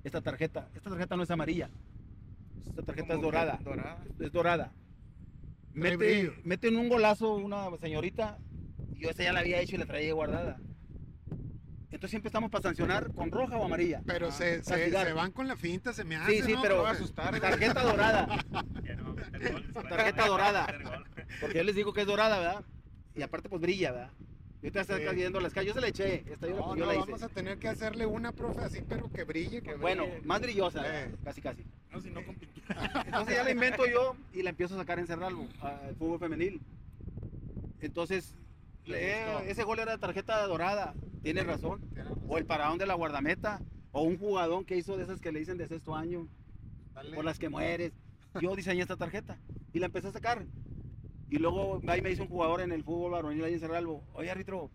Esta 0.03 0.21
tarjeta, 0.21 0.67
esta 0.73 0.89
tarjeta 0.89 1.15
no 1.15 1.23
es 1.23 1.31
amarilla. 1.31 1.69
Esta 2.69 2.83
tarjeta 2.83 3.13
es 3.15 3.21
dorada. 3.21 3.59
Dorada. 3.63 4.03
Es 4.19 4.31
dorada. 4.31 4.73
Mete, 5.73 6.31
mete 6.43 6.67
en 6.67 6.77
un 6.77 6.87
golazo 6.89 7.35
una 7.35 7.69
señorita. 7.77 8.37
Yo 8.99 9.09
esa 9.09 9.23
ya 9.23 9.33
la 9.33 9.39
había 9.39 9.59
hecho 9.59 9.75
y 9.75 9.79
la 9.79 9.85
traía 9.85 10.13
guardada. 10.13 10.59
Entonces 11.93 12.09
siempre 12.09 12.29
estamos 12.29 12.49
para 12.49 12.63
sancionar 12.63 13.13
con 13.13 13.29
roja 13.31 13.55
o 13.55 13.65
amarilla. 13.65 14.01
Pero 14.05 14.27
Ah, 14.29 14.31
se, 14.31 14.63
se, 14.63 14.71
castigar. 14.71 15.05
se 15.07 15.13
van 15.13 15.31
con 15.31 15.47
la 15.47 15.55
finta, 15.55 15.93
se 15.93 16.03
me 16.03 16.15
hace. 16.15 16.31
Sí, 16.31 16.41
sí, 16.41 16.53
¿no, 16.53 16.61
pero 16.63 16.85
a 16.87 16.91
asustar. 16.91 17.39
tarjeta 17.39 17.83
dorada. 17.83 18.27
Tarjeta 19.89 20.27
dorada. 20.27 20.67
Porque 21.39 21.57
yo 21.59 21.63
les 21.63 21.75
digo 21.75 21.93
que 21.93 22.01
es 22.01 22.07
dorada, 22.07 22.39
¿verdad? 22.39 22.63
Y 23.15 23.21
aparte 23.21 23.47
pues 23.47 23.61
brilla, 23.61 23.91
¿verdad? 23.91 24.09
Yo 24.63 24.71
te 24.71 24.79
estoy 24.79 25.01
Sí. 25.01 25.05
cayendo 25.05 25.39
las 25.39 25.53
calles. 25.53 25.67
Yo 25.67 25.73
se 25.75 25.81
la 25.81 25.87
eché. 25.89 26.23
Esta 26.31 26.47
yo, 26.47 26.55
la- 26.55 26.59
No, 26.61 26.75
yo 26.75 26.85
no, 26.85 26.91
la 26.91 26.93
hice. 26.95 27.05
vamos 27.11 27.23
a 27.23 27.29
tener 27.29 27.59
que 27.59 27.67
hacerle 27.67 28.05
una, 28.07 28.31
profe, 28.31 28.61
así, 28.61 28.81
pero 28.87 29.11
que 29.11 29.23
brille. 29.23 29.61
Que 29.61 29.75
Bueno, 29.75 30.03
brille. 30.07 30.21
más 30.25 30.41
brillosa, 30.41 30.81
Eh. 31.03 31.11
casi 31.23 31.41
casi. 31.41 31.63
No, 31.91 32.01
si 32.01 32.09
no 32.09 32.25
con 32.25 32.33
pintura. 32.35 33.03
Entonces 33.05 33.35
ya 33.35 33.43
la 33.43 33.51
invento 33.51 33.85
yo 33.85 34.15
y 34.33 34.41
la 34.41 34.49
empiezo 34.49 34.73
a 34.73 34.77
sacar 34.79 34.97
en 34.99 35.05
Cerralbo, 35.05 35.47
al 35.61 35.95
fútbol 35.95 36.17
femenil. 36.17 36.59
Entonces, 37.81 38.33
eh, 38.88 39.45
ese 39.47 39.63
gol 39.63 39.79
era 39.79 39.97
tarjeta 39.97 40.45
dorada, 40.47 40.93
tienes 41.21 41.45
razón. 41.45 41.81
O 42.27 42.38
el 42.38 42.45
paradón 42.45 42.77
de 42.77 42.86
la 42.86 42.95
guardameta, 42.95 43.61
o 43.91 44.01
un 44.03 44.17
jugadón 44.17 44.65
que 44.65 44.77
hizo 44.77 44.97
de 44.97 45.03
esas 45.03 45.21
que 45.21 45.31
le 45.31 45.39
dicen 45.39 45.57
de 45.57 45.67
sexto 45.67 45.95
año, 45.95 46.27
Dale. 46.93 47.15
por 47.15 47.25
las 47.25 47.39
que 47.39 47.49
mueres. 47.49 47.93
Yo 48.41 48.55
diseñé 48.55 48.81
esta 48.81 48.97
tarjeta 48.97 49.38
y 49.73 49.79
la 49.79 49.86
empecé 49.88 50.07
a 50.07 50.11
sacar. 50.11 50.45
Y 51.29 51.38
luego 51.38 51.81
ahí 51.88 52.01
me 52.01 52.11
hizo 52.11 52.23
un 52.23 52.29
jugador 52.29 52.61
en 52.61 52.71
el 52.71 52.84
fútbol 52.84 53.11
varonil 53.11 53.43
ahí 53.43 53.53
en 53.53 53.59
Cerralbo. 53.59 54.03
Oye, 54.13 54.29
árbitro, 54.31 54.69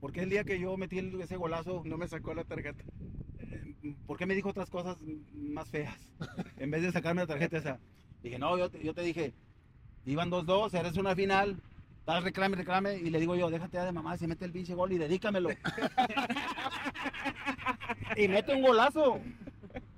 ¿por 0.00 0.12
qué 0.12 0.20
el 0.22 0.30
día 0.30 0.44
que 0.44 0.58
yo 0.58 0.76
metí 0.76 0.98
ese 0.98 1.36
golazo 1.36 1.82
No 1.84 1.96
me 1.98 2.08
sacó 2.08 2.34
la 2.34 2.44
tarjeta. 2.44 2.84
eh, 3.38 3.94
¿por 4.06 4.16
qué 4.18 4.26
me 4.26 4.34
dijo 4.34 4.48
otras 4.50 4.70
cosas 4.70 4.96
más 5.34 5.68
feas? 5.68 5.96
En 6.58 6.70
vez 6.70 6.82
de 6.82 6.92
sacarme 6.92 7.22
la 7.22 7.26
tarjeta 7.26 7.58
esa. 7.58 7.78
Dije, 8.22 8.38
no, 8.38 8.58
yo 8.58 8.68
te, 8.70 8.82
yo 8.82 8.92
te 8.94 9.02
dije, 9.02 9.32
iban 10.06 10.30
2-2, 10.30 10.74
eres 10.74 10.96
una 10.96 11.14
final, 11.14 11.60
reclame, 12.20 12.56
reclame, 12.56 12.96
y 12.96 13.10
le 13.10 13.20
digo 13.20 13.36
yo, 13.36 13.50
déjate 13.50 13.76
ya 13.76 13.84
de 13.84 13.92
mamá, 13.92 14.16
si 14.16 14.26
mete 14.26 14.44
el 14.44 14.52
pinche 14.52 14.74
gol 14.74 14.92
y 14.92 14.98
dedícamelo. 14.98 15.50
y 18.16 18.28
mete 18.28 18.54
un 18.54 18.62
golazo. 18.62 19.20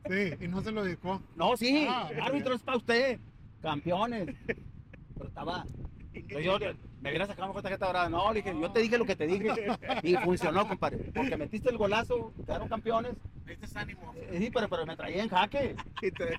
Sí, 0.08 0.32
y 0.40 0.48
no 0.48 0.60
se 0.60 0.72
lo 0.72 0.82
dedicó. 0.82 1.22
No, 1.36 1.56
sí, 1.56 1.86
Ah, 1.88 2.10
árbitro 2.22 2.54
es 2.54 2.62
para 2.62 2.78
usted, 2.78 3.20
campeones. 3.62 4.34
Pero 4.46 5.28
estaba, 5.28 5.64
Entonces 6.14 6.44
yo 6.44 6.58
me 7.00 7.08
hubiera 7.10 7.26
sacado 7.26 7.48
mejor 7.48 7.62
tarjeta 7.62 7.86
dorada. 7.86 8.08
No, 8.08 8.32
le 8.32 8.42
dije, 8.42 8.54
yo 8.60 8.70
te 8.70 8.80
dije 8.80 8.98
lo 8.98 9.04
que 9.06 9.16
te 9.16 9.26
dije. 9.26 9.48
Y 10.02 10.16
funcionó, 10.16 10.68
compadre. 10.68 10.98
Porque 11.14 11.36
metiste 11.36 11.70
el 11.70 11.78
golazo, 11.78 12.32
quedaron 12.44 12.68
campeones. 12.68 13.14
Este 13.46 13.78
ánimo. 13.78 14.12
Eh, 14.16 14.36
Sí, 14.38 14.50
pero, 14.52 14.68
pero 14.68 14.86
me 14.86 14.96
traía 14.96 15.22
en 15.22 15.28
jaque. 15.28 15.74
Y 16.02 16.10
te- 16.12 16.38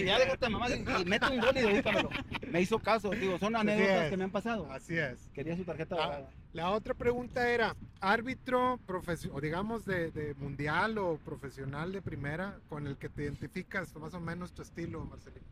Y 0.00 0.04
ya 0.04 0.18
déjate 0.18 0.48
mamá 0.48 0.68
y, 0.70 0.74
y 1.02 1.04
mete 1.04 1.26
un 1.30 1.40
gol 1.40 1.56
y 1.56 1.60
dedícamelo. 1.60 2.08
Me 2.50 2.60
hizo 2.62 2.78
caso, 2.78 3.10
digo, 3.10 3.38
son 3.38 3.56
anécdotas 3.56 4.04
es. 4.04 4.10
que 4.10 4.16
me 4.16 4.24
han 4.24 4.30
pasado. 4.30 4.70
Así 4.72 4.96
es. 4.96 5.28
Quería 5.34 5.56
su 5.56 5.64
tarjeta 5.64 5.96
Ah, 5.98 6.04
dorada. 6.06 6.30
La 6.52 6.70
otra 6.70 6.94
pregunta 6.94 7.50
era, 7.50 7.76
árbitro 8.00 8.78
profesional, 8.86 9.36
o 9.36 9.40
digamos 9.42 9.84
de, 9.84 10.10
de 10.10 10.34
mundial 10.34 10.96
o 10.96 11.18
profesional 11.18 11.92
de 11.92 12.00
primera, 12.00 12.58
con 12.70 12.86
el 12.86 12.96
que 12.96 13.10
te 13.10 13.24
identificas 13.24 13.94
más 13.96 14.14
o 14.14 14.20
menos 14.20 14.52
tu 14.52 14.62
estilo, 14.62 15.04
Marcelino. 15.04 15.44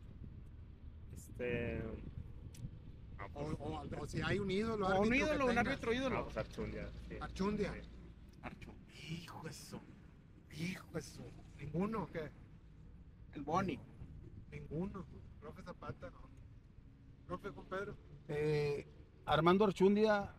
Este. 1.15 1.81
O, 3.35 3.41
o- 3.41 3.83
o 4.01 4.07
si 4.07 4.21
hay 4.21 4.39
un 4.39 4.49
ídolo, 4.49 4.87
O 4.87 5.01
un 5.01 5.13
ídolo, 5.13 5.45
un 5.47 5.57
árbitro 5.57 5.91
no, 5.91 5.97
ídolo. 5.97 6.23
pues 6.25 6.37
Archundia. 6.37 6.89
sí. 7.07 7.15
Archundia. 7.19 7.73
Sí. 7.73 9.13
Hijo 9.13 9.47
eso. 9.47 9.81
Hijo 10.57 10.97
eso. 10.97 11.21
Ninguno, 11.59 12.03
¿o 12.03 12.07
¿qué? 12.07 12.31
El 13.33 13.41
Boni. 13.43 13.77
Ninguno. 14.51 15.05
Profe 15.41 15.61
Zapata, 15.63 16.09
no. 16.11 16.21
Profe 17.27 17.49
Juan 17.49 17.65
Pedro. 17.67 17.95
Eh, 18.29 18.87
Armando 19.25 19.65
Archundia, 19.65 20.33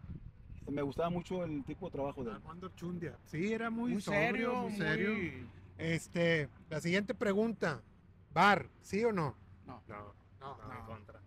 me 0.71 0.83
gustaba 0.83 1.11
mucho 1.11 1.45
el 1.45 1.65
tipo 1.65 1.87
de 1.87 1.93
trabajo 1.93 2.25
de 2.25 2.31
él. 2.31 2.37
Armando 2.37 2.69
Chundia. 2.71 3.17
Sí, 3.27 3.53
era 3.53 3.69
muy, 3.71 3.93
Muy 3.93 4.01
sobrio, 4.03 4.23
serio, 4.31 4.55
muy 4.63 4.77
serio. 4.77 5.11
muy- 5.13 5.47
Este, 5.79 6.49
la 6.71 6.81
siguiente 6.81 7.15
pregunta. 7.15 7.83
Bar, 8.33 8.69
¿sí 8.83 9.05
o 9.05 9.13
no? 9.13 9.35
No, 9.67 9.83
No, 9.89 10.15
no, 10.41 10.59
en 10.63 10.79
no. 10.79 10.87
contra. 10.87 11.21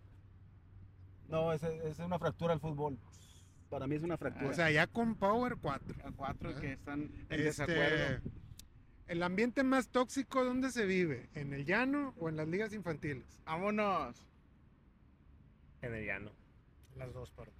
No, 1.30 1.52
es, 1.52 1.62
es 1.62 1.98
una 2.00 2.18
fractura 2.18 2.52
al 2.52 2.60
fútbol. 2.60 2.98
Para 3.68 3.86
mí 3.86 3.94
es 3.96 4.02
una 4.02 4.16
fractura. 4.18 4.48
O 4.50 4.52
sea, 4.54 4.70
ya 4.70 4.86
con 4.88 5.14
Power 5.14 5.56
4. 5.60 5.94
A 6.04 6.10
cuatro 6.12 6.54
que 6.60 6.72
están 6.72 7.02
en 7.02 7.20
Este, 7.30 7.42
desacuerdo. 7.44 8.20
el 9.06 9.22
ambiente 9.22 9.62
más 9.62 9.88
tóxico, 9.88 10.44
¿dónde 10.44 10.70
se 10.72 10.86
vive? 10.86 11.30
¿En 11.34 11.52
el 11.52 11.64
llano 11.64 12.14
o 12.18 12.28
en 12.28 12.36
las 12.36 12.48
ligas 12.48 12.72
infantiles? 12.72 13.40
Vámonos. 13.44 14.26
En 15.82 15.94
el 15.94 16.04
llano. 16.04 16.32
Las 16.96 17.12
dos 17.14 17.30
partes. 17.30 17.54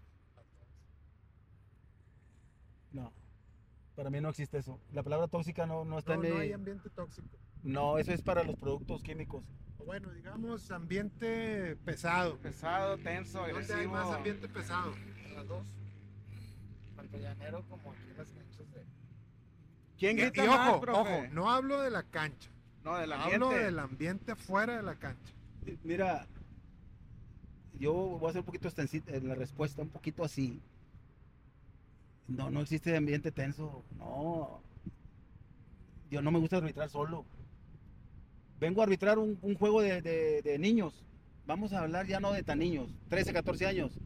no. 2.92 3.12
Para 3.94 4.10
mí 4.10 4.20
no 4.20 4.30
existe 4.30 4.58
eso. 4.58 4.80
La 4.92 5.02
palabra 5.02 5.28
tóxica 5.28 5.66
no, 5.66 5.84
no 5.84 5.98
está 5.98 6.16
No, 6.16 6.24
en 6.24 6.30
no 6.30 6.34
mi- 6.36 6.40
hay 6.42 6.52
ambiente 6.52 6.88
tóxico. 6.90 7.28
No, 7.62 7.98
eso 7.98 8.12
es 8.12 8.22
para 8.22 8.42
los 8.44 8.56
productos 8.56 9.02
químicos. 9.02 9.42
O 9.78 9.84
bueno, 9.84 10.10
digamos 10.10 10.70
ambiente 10.70 11.76
pesado. 11.84 12.38
Pesado, 12.38 12.96
tenso, 12.98 13.38
¿Dónde 13.38 13.52
hay 13.54 13.62
agresivo. 13.62 13.92
más 13.92 14.14
ambiente 14.14 14.48
pesado? 14.48 14.92
Las 15.34 15.46
dos. 15.48 15.66
Tanto 16.96 17.18
llanero 17.18 17.62
como 17.68 17.92
aquí 17.92 18.02
en 18.10 18.16
las 18.16 18.28
canchas 18.30 18.70
de. 18.72 18.84
¿Quién 19.98 20.18
Y, 20.18 20.22
grita 20.22 20.44
y 20.44 20.48
más, 20.48 20.70
ojo, 20.70 20.80
profe? 20.80 21.00
ojo, 21.00 21.28
no 21.32 21.50
hablo 21.50 21.80
de 21.80 21.90
la 21.90 22.02
cancha. 22.02 22.50
No, 22.84 22.96
del 22.96 23.12
Hablo 23.12 23.46
ambiente. 23.46 23.64
del 23.64 23.78
ambiente 23.78 24.36
fuera 24.36 24.76
de 24.76 24.82
la 24.82 24.94
cancha. 24.94 25.32
Mira, 25.84 26.26
yo 27.78 27.92
voy 27.92 28.26
a 28.26 28.30
hacer 28.30 28.40
un 28.40 28.46
poquito 28.46 28.68
en 29.08 29.28
la 29.28 29.34
respuesta, 29.34 29.82
un 29.82 29.90
poquito 29.90 30.24
así. 30.24 30.62
No, 32.26 32.48
no 32.50 32.60
existe 32.62 32.96
ambiente 32.96 33.30
tenso. 33.32 33.84
No. 33.98 34.62
Yo 36.10 36.22
no 36.22 36.30
me 36.30 36.38
gusta 36.38 36.56
arbitrar 36.58 36.88
solo. 36.88 37.24
Vengo 38.60 38.80
a 38.80 38.84
arbitrar 38.84 39.18
un, 39.18 39.38
un 39.42 39.54
juego 39.54 39.80
de, 39.80 40.02
de- 40.02 40.42
de 40.42 40.58
niños. 40.58 41.04
Vamos 41.46 41.72
a 41.72 41.80
hablar 41.80 42.06
ya 42.06 42.20
no 42.20 42.32
de 42.32 42.42
tan 42.42 42.58
niños, 42.58 42.94
13, 43.08 43.32
14 43.32 43.66
años. 43.66 43.98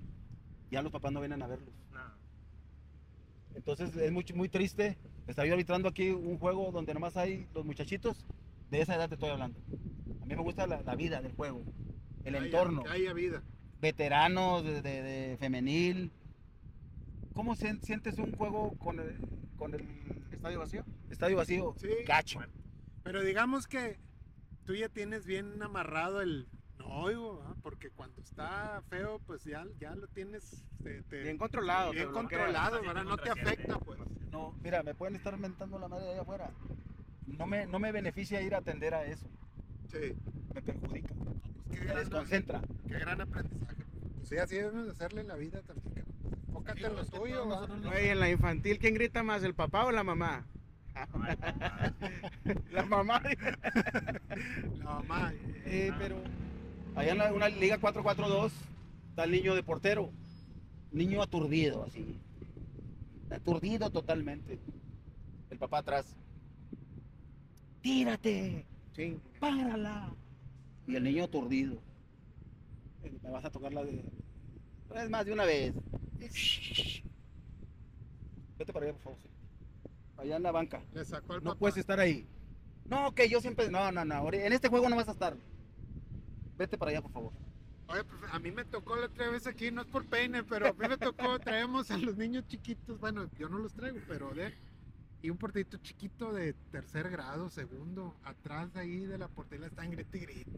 Ya 0.70 0.80
los 0.82 0.92
papás 0.92 1.12
no 1.12 1.20
vienen 1.20 1.42
a 1.42 1.46
verlos. 1.46 1.74
No. 1.92 2.00
Entonces 3.54 3.94
es 3.96 4.10
muy, 4.12 4.24
muy 4.34 4.48
triste 4.48 4.96
estar 5.26 5.46
yo 5.46 5.52
arbitrando 5.52 5.88
aquí 5.88 6.10
un 6.10 6.38
juego 6.38 6.70
donde 6.72 6.94
nomás 6.94 7.16
hay 7.16 7.46
los 7.54 7.64
muchachitos. 7.64 8.24
De 8.70 8.80
esa 8.80 8.94
edad 8.96 9.08
te 9.08 9.14
estoy 9.14 9.30
hablando. 9.30 9.58
A 10.22 10.26
mí 10.26 10.34
me 10.34 10.42
gusta 10.42 10.66
la, 10.66 10.82
la 10.82 10.94
vida 10.96 11.20
del 11.20 11.32
juego, 11.32 11.62
el 12.24 12.32
Que 12.32 12.38
haya- 12.38 12.46
entorno, 12.46 12.82
Que 12.84 12.90
haya 12.90 13.12
vida. 13.12 13.42
veteranos 13.80 14.64
de, 14.64 14.80
de- 14.82 15.02
de 15.02 15.36
femenil. 15.38 16.10
¿Cómo 17.34 17.54
se- 17.56 17.78
sientes 17.82 18.18
un 18.18 18.32
juego 18.32 18.72
con 18.78 18.98
el, 19.00 19.16
con 19.56 19.74
el 19.74 19.84
¿Estadio 20.32 20.58
vacío? 20.60 20.84
estadio 21.10 21.36
vacío? 21.36 21.74
Sí. 21.78 21.88
Gacho. 22.06 22.38
Bueno. 22.38 22.52
Pero 23.02 23.22
digamos 23.22 23.66
que 23.66 23.98
tú 24.64 24.74
ya 24.74 24.88
tienes 24.88 25.26
bien 25.26 25.62
amarrado 25.62 26.20
el 26.20 26.48
no 26.78 26.88
oigo, 27.02 27.56
porque 27.62 27.90
cuando 27.90 28.20
está 28.20 28.82
feo, 28.90 29.20
pues 29.26 29.44
ya, 29.44 29.64
ya 29.78 29.94
lo 29.94 30.08
tienes 30.08 30.64
te- 30.82 31.02
te- 31.04 31.22
Bien 31.22 31.38
controlado. 31.38 31.92
bien 31.92 32.10
controlado, 32.10 32.80
¿verdad? 32.82 33.04
No 33.04 33.16
te 33.16 33.30
afecta, 33.30 33.78
pues. 33.78 34.00
No, 34.30 34.52
mira, 34.62 34.82
me 34.82 34.94
pueden 34.94 35.14
estar 35.16 35.36
mentando 35.38 35.78
la 35.78 35.88
madre 35.88 36.06
de 36.06 36.12
allá 36.12 36.22
afuera. 36.22 36.50
No 37.26 37.46
me, 37.46 37.66
no 37.66 37.78
me 37.78 37.92
beneficia 37.92 38.42
ir 38.42 38.54
a 38.54 38.58
atender 38.58 38.92
a 38.92 39.04
eso. 39.06 39.28
Sí. 39.90 40.14
Me 40.52 40.60
perjudica. 40.60 41.14
Pues 41.14 41.78
qué, 41.78 41.78
Me 41.80 41.84
gran, 41.86 41.96
desconcentra. 41.98 42.60
qué 42.88 42.98
gran 42.98 43.20
aprendizaje. 43.20 43.84
Pues 44.16 44.28
sí, 44.28 44.36
así 44.38 44.56
debemos 44.56 44.84
de 44.86 44.90
hacerle 44.92 45.20
en 45.22 45.28
la 45.28 45.36
vida 45.36 45.62
también. 45.62 46.04
Enfócate 46.46 46.86
en 46.86 46.96
lo 46.96 47.04
tuyo, 47.06 47.44
Oye, 47.88 48.10
en 48.10 48.20
la 48.20 48.28
infantil, 48.30 48.78
¿quién 48.78 48.94
grita 48.94 49.22
más, 49.22 49.42
el 49.42 49.54
papá 49.54 49.84
o 49.86 49.90
la 49.92 50.04
mamá? 50.04 50.44
La 52.72 52.84
mamá. 52.86 53.22
La 54.78 54.84
mamá. 54.84 55.32
Eh, 55.66 55.92
pero 55.98 56.16
allá 56.94 57.12
en 57.12 57.18
la, 57.18 57.32
una 57.32 57.48
liga 57.48 57.78
4-4-2 57.78 58.52
está 59.10 59.24
el 59.24 59.30
niño 59.32 59.54
de 59.54 59.62
portero. 59.62 60.10
Niño 60.92 61.22
aturdido, 61.22 61.84
así. 61.84 62.16
Aturdido 63.30 63.90
totalmente. 63.90 64.58
El 65.50 65.58
papá 65.58 65.78
atrás. 65.78 66.06
Tírate, 67.82 68.64
Sí. 68.94 69.18
párala. 69.40 70.12
Y 70.86 70.94
el 70.96 71.02
niño 71.04 71.24
aturdido. 71.24 71.74
Eh, 73.02 73.12
Me 73.22 73.30
vas 73.30 73.44
a 73.44 73.50
tocar 73.50 73.72
la 73.72 73.82
de. 73.84 74.04
Es 74.94 75.10
más 75.10 75.26
de 75.26 75.32
una 75.32 75.44
vez. 75.44 75.74
Vete 78.58 78.72
para 78.72 78.86
allá, 78.86 78.92
por 78.94 79.02
favor. 79.02 79.18
sí. 79.22 79.28
Allá 80.16 80.36
en 80.36 80.42
la 80.42 80.52
banca. 80.52 80.82
Le 80.92 81.04
sacó 81.04 81.34
al 81.34 81.42
No 81.44 81.50
papá. 81.50 81.58
puedes 81.58 81.76
estar 81.76 81.98
ahí. 82.00 82.26
No, 82.86 83.14
que 83.14 83.28
yo 83.28 83.40
siempre. 83.40 83.70
No, 83.70 83.90
no, 83.92 84.04
no. 84.04 84.32
En 84.32 84.52
este 84.52 84.68
juego 84.68 84.88
no 84.88 84.96
vas 84.96 85.08
a 85.08 85.12
estar. 85.12 85.36
Vete 86.56 86.78
para 86.78 86.90
allá, 86.90 87.02
por 87.02 87.12
favor. 87.12 87.32
Oye, 87.88 88.04
profe, 88.04 88.26
a 88.30 88.38
mí 88.38 88.50
me 88.50 88.64
tocó 88.64 88.96
la 88.96 89.06
otra 89.06 89.28
vez 89.28 89.46
aquí, 89.46 89.70
no 89.70 89.82
es 89.82 89.86
por 89.88 90.06
peine, 90.06 90.42
pero 90.42 90.68
a 90.68 90.72
mí 90.72 90.88
me 90.88 90.96
tocó, 90.96 91.38
traemos 91.40 91.90
a 91.90 91.98
los 91.98 92.16
niños 92.16 92.46
chiquitos, 92.46 92.98
bueno, 92.98 93.28
yo 93.38 93.48
no 93.50 93.58
los 93.58 93.74
traigo, 93.74 93.98
pero 94.08 94.30
de 94.30 94.54
y 95.20 95.28
un 95.30 95.36
porterito 95.36 95.76
chiquito 95.78 96.32
de 96.32 96.54
tercer 96.70 97.10
grado, 97.10 97.50
segundo, 97.50 98.14
atrás 98.24 98.72
de 98.72 98.80
ahí 98.80 99.00
de 99.06 99.18
la 99.18 99.28
portería 99.28 99.66
están 99.66 99.90
grite 99.90 100.16
y 100.18 100.20
grite. 100.20 100.50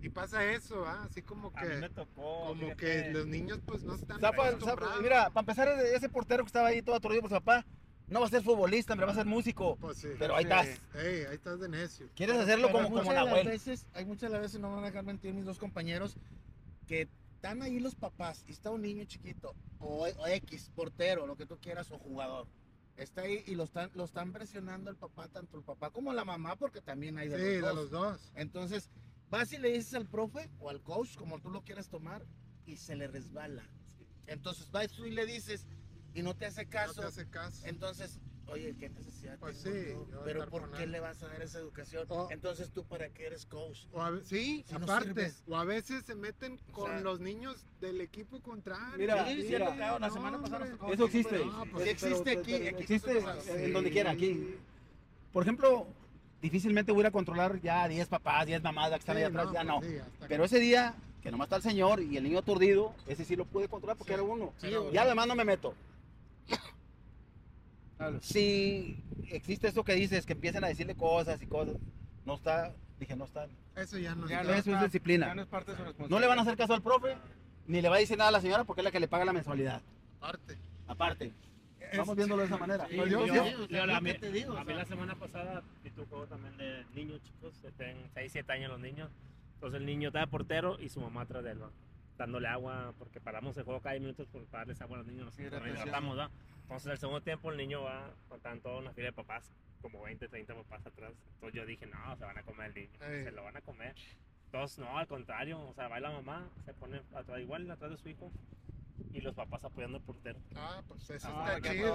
Y 0.00 0.08
pasa 0.08 0.44
eso, 0.52 0.84
¿ah? 0.86 1.04
así 1.08 1.22
como 1.22 1.52
A 1.54 1.62
mí 1.62 1.68
me 1.80 1.80
que, 1.88 1.94
tocó. 1.94 2.46
como 2.48 2.54
fíjate, 2.60 2.76
que 2.76 3.10
los 3.12 3.26
niños 3.26 3.60
pues 3.66 3.82
no 3.84 3.94
están 3.94 4.20
Zapa- 4.20 4.36
zapa- 4.36 4.48
acostumbrados. 4.48 5.02
mira, 5.02 5.30
para 5.30 5.40
empezar, 5.42 5.68
ese 5.94 6.08
portero 6.08 6.42
que 6.44 6.48
estaba 6.48 6.68
ahí 6.68 6.82
todo 6.82 6.96
aturdido 6.96 7.22
por 7.22 7.30
su 7.30 7.36
papá, 7.36 7.64
no 8.08 8.20
va 8.20 8.26
a 8.26 8.30
ser 8.30 8.42
futbolista, 8.42 8.92
hombre, 8.92 9.06
va 9.06 9.12
a 9.12 9.16
ser 9.16 9.26
músico. 9.26 9.76
Pues 9.76 9.98
sí. 9.98 10.08
Pero 10.18 10.36
ahí 10.36 10.44
Sí. 10.44 10.50
estás. 10.50 11.04
Ey, 11.04 11.24
ahí 11.24 11.34
estás 11.34 11.60
de 11.60 11.68
necio. 11.68 12.08
¿Quieres 12.14 12.36
hacerlo 12.36 12.68
Pero 12.68 12.84
como, 12.84 12.88
como 12.98 13.10
de 13.10 13.14
las 13.16 13.26
Nahuel? 13.26 13.46
veces, 13.46 13.86
hay 13.94 14.04
muchas 14.04 14.30
de 14.30 14.36
las 14.36 14.40
veces, 14.42 14.60
no 14.60 14.68
me 14.68 14.74
van 14.76 14.84
a 14.84 14.86
dejar 14.88 15.04
mentir 15.04 15.34
mis 15.34 15.44
dos 15.44 15.58
compañeros, 15.58 16.16
que 16.86 17.08
están 17.34 17.62
ahí 17.62 17.80
los 17.80 17.94
papás 17.94 18.44
y 18.46 18.52
está 18.52 18.70
un 18.70 18.82
niño 18.82 19.04
chiquito, 19.04 19.54
o, 19.80 20.06
o 20.06 20.26
X, 20.26 20.70
portero, 20.74 21.26
lo 21.26 21.36
que 21.36 21.46
tú 21.46 21.58
quieras, 21.58 21.90
o 21.90 21.98
jugador. 21.98 22.46
Está 22.96 23.22
ahí 23.22 23.42
y 23.46 23.54
lo 23.56 23.64
están, 23.64 23.90
lo 23.94 24.04
están 24.04 24.32
presionando 24.32 24.88
el 24.90 24.96
papá, 24.96 25.28
tanto 25.28 25.58
el 25.58 25.62
papá 25.64 25.90
como 25.90 26.12
la 26.14 26.24
mamá, 26.24 26.56
porque 26.56 26.80
también 26.80 27.18
hay 27.18 27.28
Sí, 27.28 27.34
de 27.34 27.38
de 27.38 27.60
los 27.60 27.74
dos. 27.74 27.74
los 27.76 27.90
dos. 27.90 28.32
Entonces, 28.36 28.88
vas 29.28 29.52
y 29.52 29.58
le 29.58 29.70
dices 29.72 29.92
al 29.94 30.06
profe 30.06 30.48
o 30.60 30.70
al 30.70 30.80
coach, 30.80 31.14
como 31.16 31.38
tú 31.40 31.50
lo 31.50 31.62
quieras 31.62 31.88
tomar, 31.88 32.24
y 32.64 32.76
se 32.78 32.96
le 32.96 33.06
resbala. 33.06 33.68
Entonces 34.26 34.70
vas 34.70 34.90
tú 34.90 35.04
y 35.04 35.10
le 35.10 35.26
dices, 35.26 35.66
y 36.16 36.22
no 36.22 36.34
te 36.34 36.46
hace 36.46 36.64
No 36.64 36.70
caso. 36.70 37.00
te 37.02 37.06
hace 37.06 37.26
caso. 37.28 37.66
Entonces, 37.66 38.18
oye, 38.46 38.74
¿qué 38.78 38.88
necesidad 38.88 39.38
Pues 39.38 39.62
tengo 39.62 40.06
sí, 40.06 40.12
Pero 40.24 40.48
¿por 40.48 40.70
qué 40.72 40.84
él. 40.84 40.92
le 40.92 41.00
vas 41.00 41.22
a 41.22 41.28
dar 41.28 41.42
esa 41.42 41.58
educación? 41.58 42.06
O- 42.08 42.28
Entonces, 42.30 42.70
¿tú 42.70 42.84
para 42.84 43.10
qué 43.10 43.26
eres 43.26 43.44
coach? 43.44 43.80
O 43.92 44.00
a 44.00 44.18
sí, 44.24 44.64
Si 44.66 44.74
aparte, 44.74 45.32
o 45.46 45.56
a 45.56 45.64
veces 45.64 46.04
se 46.06 46.14
meten 46.14 46.58
con 46.72 46.90
sea, 46.90 47.00
los 47.00 47.20
niños 47.20 47.66
del 47.80 48.00
equipo 48.00 48.40
contrario. 48.40 48.96
Mira, 48.96 49.26
Sí, 49.28 49.42
sí, 49.42 49.48
mira, 49.48 49.74
la 49.98 50.08
no, 50.08 50.10
semana 50.14 50.40
pasada 50.40 50.66
Eso 50.90 51.04
existe. 51.04 51.44
No, 51.44 51.64
Sí 51.64 51.70
pues, 51.72 51.86
existe 51.88 52.22
pero- 52.24 52.40
aquí, 52.40 52.52
pero 52.58 52.68
aquí 52.76 52.82
existe 52.82 53.64
en 53.66 53.72
donde 53.74 53.90
quiera, 53.90 54.10
aquí. 54.12 54.54
Por 55.34 55.42
ejemplo, 55.42 55.86
difícilmente 56.40 56.92
voy 56.92 57.04
a 57.04 57.10
controlar 57.10 57.60
ya 57.60 57.86
10 57.88 58.08
papás, 58.08 58.46
10 58.46 58.62
mamás 58.62 58.88
que 58.90 58.96
están 58.96 59.16
Sí, 59.16 59.22
ahí 59.22 59.28
atrás, 59.28 59.48
ya 59.52 59.62
pues 59.64 59.66
no. 59.66 59.82
sí, 59.82 59.98
Pero 60.28 60.44
ese 60.44 60.58
día, 60.60 60.94
que 61.20 61.30
nomás 61.30 61.46
está 61.46 61.56
el 61.56 61.62
señor 61.62 62.00
y 62.00 62.16
el 62.16 62.24
niño 62.24 62.38
aturdido, 62.38 62.94
ese 63.06 63.24
sí 63.26 63.36
lo 63.36 63.44
pude 63.44 63.68
controlar 63.68 63.98
porque 63.98 64.12
Sí. 64.12 64.14
era 64.14 64.22
uno. 64.22 64.54
Ya 64.92 65.02
además 65.02 65.26
no 65.26 65.34
me 65.34 65.44
meto. 65.44 65.74
Si 68.20 69.02
existe 69.30 69.68
eso 69.68 69.84
que 69.84 69.94
dices, 69.94 70.26
que 70.26 70.32
empiecen 70.34 70.64
a 70.64 70.68
decirle 70.68 70.94
cosas 70.94 71.40
y 71.42 71.46
cosas, 71.46 71.76
no 72.24 72.34
está, 72.34 72.74
dije, 72.98 73.16
no 73.16 73.24
está. 73.24 73.46
Eso 73.76 73.98
ya 73.98 74.14
no 74.14 74.28
Ya 74.28 74.40
está. 74.40 74.52
no 74.52 74.58
eso 74.58 74.74
es 74.76 74.82
disciplina. 74.82 75.26
Ya 75.28 75.34
no 75.34 75.42
es 75.42 75.48
parte 75.48 75.70
de 75.72 75.76
su 75.76 75.82
responsabilidad. 75.84 76.16
No 76.16 76.20
le 76.20 76.26
van 76.26 76.38
a 76.38 76.42
hacer 76.42 76.56
caso 76.56 76.74
al 76.74 76.82
profe, 76.82 77.16
ni 77.66 77.80
le 77.80 77.88
va 77.88 77.96
a 77.96 77.98
decir 77.98 78.16
nada 78.18 78.28
a 78.28 78.32
la 78.32 78.40
señora 78.40 78.64
porque 78.64 78.80
es 78.80 78.84
la 78.84 78.90
que 78.90 79.00
le 79.00 79.08
paga 79.08 79.24
la 79.24 79.32
mensualidad. 79.32 79.80
Aparte. 80.20 80.56
Aparte, 80.88 81.32
Es- 81.80 81.98
vamos 81.98 82.16
viéndolo 82.16 82.42
de 82.42 82.46
esa 82.48 82.58
manera. 82.58 82.86
Sí, 82.88 82.96
yo- 82.96 83.06
yo- 83.06 83.26
yo- 83.26 83.32
o 83.42 83.44
sea, 83.44 83.50
yo 83.68 83.86
lo 83.86 83.94
a 83.94 84.00
mí, 84.00 84.12
que 84.12 84.18
te 84.18 84.32
digo, 84.32 84.56
a 84.56 84.60
mí 84.60 84.66
sea. 84.68 84.76
la 84.76 84.84
semana 84.84 85.14
pasada 85.14 85.62
vi 85.84 85.90
tu 85.90 86.04
juego 86.06 86.26
también 86.26 86.56
de 86.56 86.84
niños 86.94 87.20
chicos, 87.22 87.54
que 87.62 87.70
tienen 87.72 87.96
6, 88.14 88.32
7 88.32 88.52
años 88.52 88.70
los 88.70 88.80
niños. 88.80 89.10
Entonces 89.54 89.80
el 89.80 89.86
niño 89.86 90.08
estaba 90.08 90.26
portero 90.26 90.78
y 90.80 90.88
su 90.88 91.00
mamá 91.00 91.22
atrás 91.22 91.42
de 91.44 91.52
él, 91.52 91.62
¿va? 91.62 91.70
Dándole 92.16 92.48
agua, 92.48 92.94
porque 92.98 93.20
paramos 93.20 93.56
el 93.56 93.64
juego 93.64 93.80
cada 93.80 93.92
10 93.94 94.02
minutos 94.02 94.26
por 94.28 94.44
para 94.46 94.62
darles 94.62 94.80
agua 94.80 94.96
a 94.96 94.98
los 94.98 95.06
niños, 95.06 95.34
Sí, 95.34 95.42
hidratamos, 95.42 96.18
¿va? 96.18 96.30
Entonces 96.62 96.90
el 96.92 96.98
segundo 96.98 97.20
tiempo 97.22 97.50
el 97.50 97.56
niño 97.58 97.82
va, 97.82 98.10
estaban 98.34 98.60
toda 98.60 98.78
una 98.78 98.92
fila 98.92 99.06
de 99.06 99.12
papás, 99.12 99.52
como 99.82 100.02
20, 100.02 100.28
30 100.28 100.54
papás 100.54 100.86
atrás. 100.86 101.12
Entonces 101.34 101.54
yo 101.60 101.66
dije, 101.66 101.86
no, 101.86 102.16
se 102.16 102.24
van 102.24 102.38
a 102.38 102.42
comer 102.42 102.68
el 102.68 102.74
niño, 102.74 102.98
Ey. 103.02 103.24
se 103.24 103.30
lo 103.32 103.44
van 103.44 103.56
a 103.56 103.60
comer. 103.60 103.94
Entonces 104.46 104.78
no, 104.78 104.96
al 104.98 105.06
contrario, 105.06 105.60
o 105.60 105.74
sea, 105.74 105.88
va 105.88 106.00
la 106.00 106.10
mamá, 106.10 106.48
se 106.64 106.72
pone 106.74 107.00
atrás, 107.14 107.40
igual 107.40 107.70
atrás 107.70 107.90
de 107.90 107.96
su 107.98 108.08
hijo 108.08 108.32
y 109.12 109.20
los 109.20 109.34
papás 109.34 109.62
apiando 109.64 109.98
al 109.98 110.02
portero. 110.02 110.38
Ah, 110.56 110.82
pues 110.88 111.08
eso 111.10 111.28
Ah, 111.30 111.54
está 111.56 111.72
chido. 111.72 111.94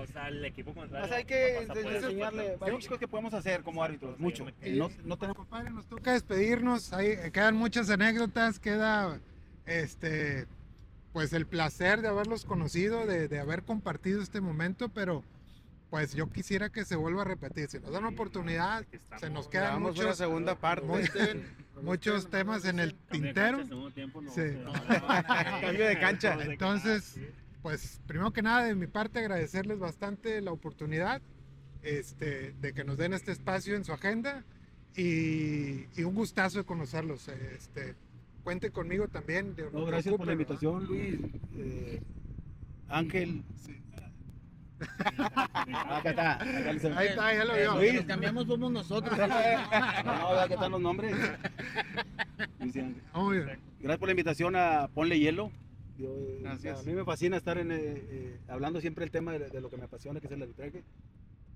O 0.00 0.06
sea, 0.06 0.28
el 0.28 0.44
equipo 0.44 0.72
contrario. 0.74 1.04
O 1.04 1.08
sea, 1.08 1.18
hay 1.18 1.24
que 1.24 1.58
enseñarle, 1.58 2.42
portero. 2.50 2.64
hay 2.64 2.72
muchas 2.72 2.88
cosas 2.88 3.00
que 3.00 3.08
podemos 3.08 3.34
hacer 3.34 3.62
como 3.62 3.82
árbitros, 3.84 4.18
mucho. 4.18 4.46
Sí, 4.62 4.78
No, 4.78 4.88
no 5.04 5.16
tenemos 5.16 5.36
Compadre, 5.36 5.70
nos 5.70 5.86
toca 5.86 6.12
despedirnos. 6.12 6.92
Ahí 6.92 7.16
quedan 7.32 7.54
muchas 7.56 7.88
anécdotas, 7.90 8.58
queda 8.58 9.20
este 9.68 10.46
pues 11.12 11.32
el 11.32 11.46
placer 11.46 12.00
de 12.02 12.08
haberlos 12.08 12.44
conocido, 12.44 13.06
de, 13.06 13.28
de 13.28 13.38
haber 13.40 13.64
compartido 13.64 14.22
este 14.22 14.40
momento, 14.40 14.88
pero 14.88 15.24
pues 15.90 16.14
yo 16.14 16.30
quisiera 16.30 16.70
que 16.70 16.84
se 16.84 16.96
vuelva 16.96 17.22
a 17.22 17.24
repetir. 17.24 17.68
Si 17.68 17.78
nos 17.80 17.92
dan 17.92 18.04
oportunidad, 18.04 18.84
estamos. 18.92 19.20
se 19.20 19.30
nos 19.30 19.48
quedan 19.48 19.76
una 19.78 19.88
muchos, 19.88 20.18
segunda 20.18 20.54
parte. 20.54 20.86
muchos 21.82 22.28
temas 22.28 22.64
en 22.66 22.78
el 22.78 22.94
tintero. 22.94 23.58
cancha, 23.58 23.68
segundo 23.68 23.90
tiempo, 23.92 24.20
no, 24.20 24.30
Sí. 24.30 24.42
no, 24.64 24.72
Cambio 24.72 25.86
de 25.86 25.98
cancha. 25.98 26.36
no, 26.36 26.44
no, 26.44 26.50
Entonces, 26.52 27.18
pues 27.62 28.00
primero 28.06 28.32
que 28.32 28.42
nada 28.42 28.64
de 28.64 28.74
mi 28.74 28.86
parte 28.86 29.18
agradecerles 29.18 29.78
bastante 29.78 30.40
la 30.42 30.52
oportunidad 30.52 31.22
este, 31.82 32.52
de 32.60 32.72
que 32.74 32.84
nos 32.84 32.98
den 32.98 33.14
este 33.14 33.32
espacio 33.32 33.74
en 33.74 33.84
su 33.84 33.92
agenda 33.92 34.44
y, 34.94 35.86
y 35.98 36.04
un 36.04 36.14
gustazo 36.14 36.58
de 36.58 36.64
conocerlos. 36.64 37.28
Este, 37.28 37.94
cuente 38.42 38.70
conmigo 38.70 39.08
también. 39.08 39.54
de- 39.54 39.70
No, 39.70 39.84
gracias 39.84 40.14
por 40.14 40.26
la 40.26 40.32
invitación, 40.32 40.86
Luis. 40.86 41.18
Eh, 41.56 42.00
Ángel. 42.88 43.42
Acá 45.18 46.10
está. 46.10 46.32
acá 46.34 46.44
les- 46.72 46.82
¿verdad? 46.82 46.98
Ahí 46.98 47.08
está, 47.08 47.34
ya 47.34 47.44
lo 47.44 47.54
vio. 47.54 47.74
Luis. 47.76 48.04
Cambiamos 48.06 48.46
somos 48.46 48.70
nosotros. 48.72 49.18
No, 50.04 50.28
acá 50.28 50.54
están 50.54 50.70
los 50.72 50.80
nombres. 50.80 51.16
Gracias 52.58 53.98
por 53.98 54.08
la 54.08 54.12
invitación 54.12 54.56
a 54.56 54.88
Ponle 54.94 55.18
Hielo. 55.18 55.50
Yo, 55.98 56.06
eh, 56.16 56.38
Gracias. 56.42 56.80
A 56.80 56.82
mí 56.84 56.92
me 56.92 57.04
fascina 57.04 57.36
estar 57.36 57.58
en, 57.58 57.72
eh, 57.72 57.76
eh, 57.80 58.38
hablando 58.48 58.80
siempre 58.80 59.04
el 59.04 59.10
tema 59.10 59.32
de, 59.32 59.48
de 59.50 59.60
lo 59.60 59.68
que 59.68 59.76
me 59.76 59.84
apasiona, 59.84 60.20
que 60.20 60.26
es 60.26 60.32
el 60.32 60.42
arbitraje. 60.42 60.84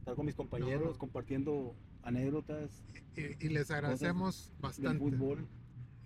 Estar 0.00 0.16
con 0.16 0.26
mis 0.26 0.34
compañeros, 0.34 0.92
No. 0.94 0.98
compartiendo 0.98 1.76
anécdotas 2.02 2.82
Y, 3.16 3.46
y 3.46 3.48
les 3.50 3.70
agradecemos 3.70 4.50
del 4.50 4.60
bastante. 4.60 4.98
fútbol. 4.98 5.46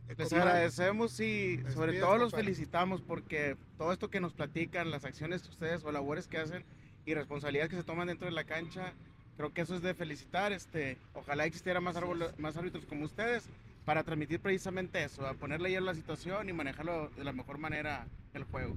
Les 0.09 0.33
agradecemos 0.33 1.19
y 1.21 1.63
sobre 1.75 1.93
todo 2.01 2.17
los 2.19 2.33
felicitamos 2.33 3.01
porque 3.03 3.57
todo 3.77 3.93
esto 3.93 4.09
que 4.09 4.21
nos 4.21 4.33
platican, 4.33 4.91
las 4.91 5.05
acciones 5.05 5.43
que 5.43 5.49
ustedes 5.51 5.85
o 5.85 5.93
labores 5.93 6.27
que 6.29 6.39
hacen 6.39 6.65
y 7.05 7.15
responsabilidades 7.15 7.71
que 7.71 7.77
se 7.77 7.83
toman 7.85 8.09
dentro 8.09 8.27
de 8.27 8.33
la 8.33 8.45
cancha, 8.45 8.93
creo 9.37 9.53
que 9.53 9.63
eso 9.63 9.75
es 9.75 9.83
de 9.83 9.95
felicitar. 9.95 10.53
Este, 10.53 10.99
ojalá 11.15 11.45
existiera 11.45 11.81
más, 11.81 11.97
árbol- 11.97 12.33
más 12.39 12.57
árbitros 12.57 12.85
como 12.87 13.05
ustedes 13.05 13.49
para 13.85 14.03
transmitir 14.05 14.41
precisamente 14.41 15.03
eso, 15.05 15.27
a 15.27 15.35
ponerle 15.35 15.71
ya 15.71 15.81
la 15.81 15.95
situación 15.95 16.49
y 16.49 16.53
manejarlo 16.53 17.09
de 17.11 17.23
la 17.25 17.33
mejor 17.33 17.59
manera 17.59 18.07
el 18.35 18.45
juego. 18.45 18.77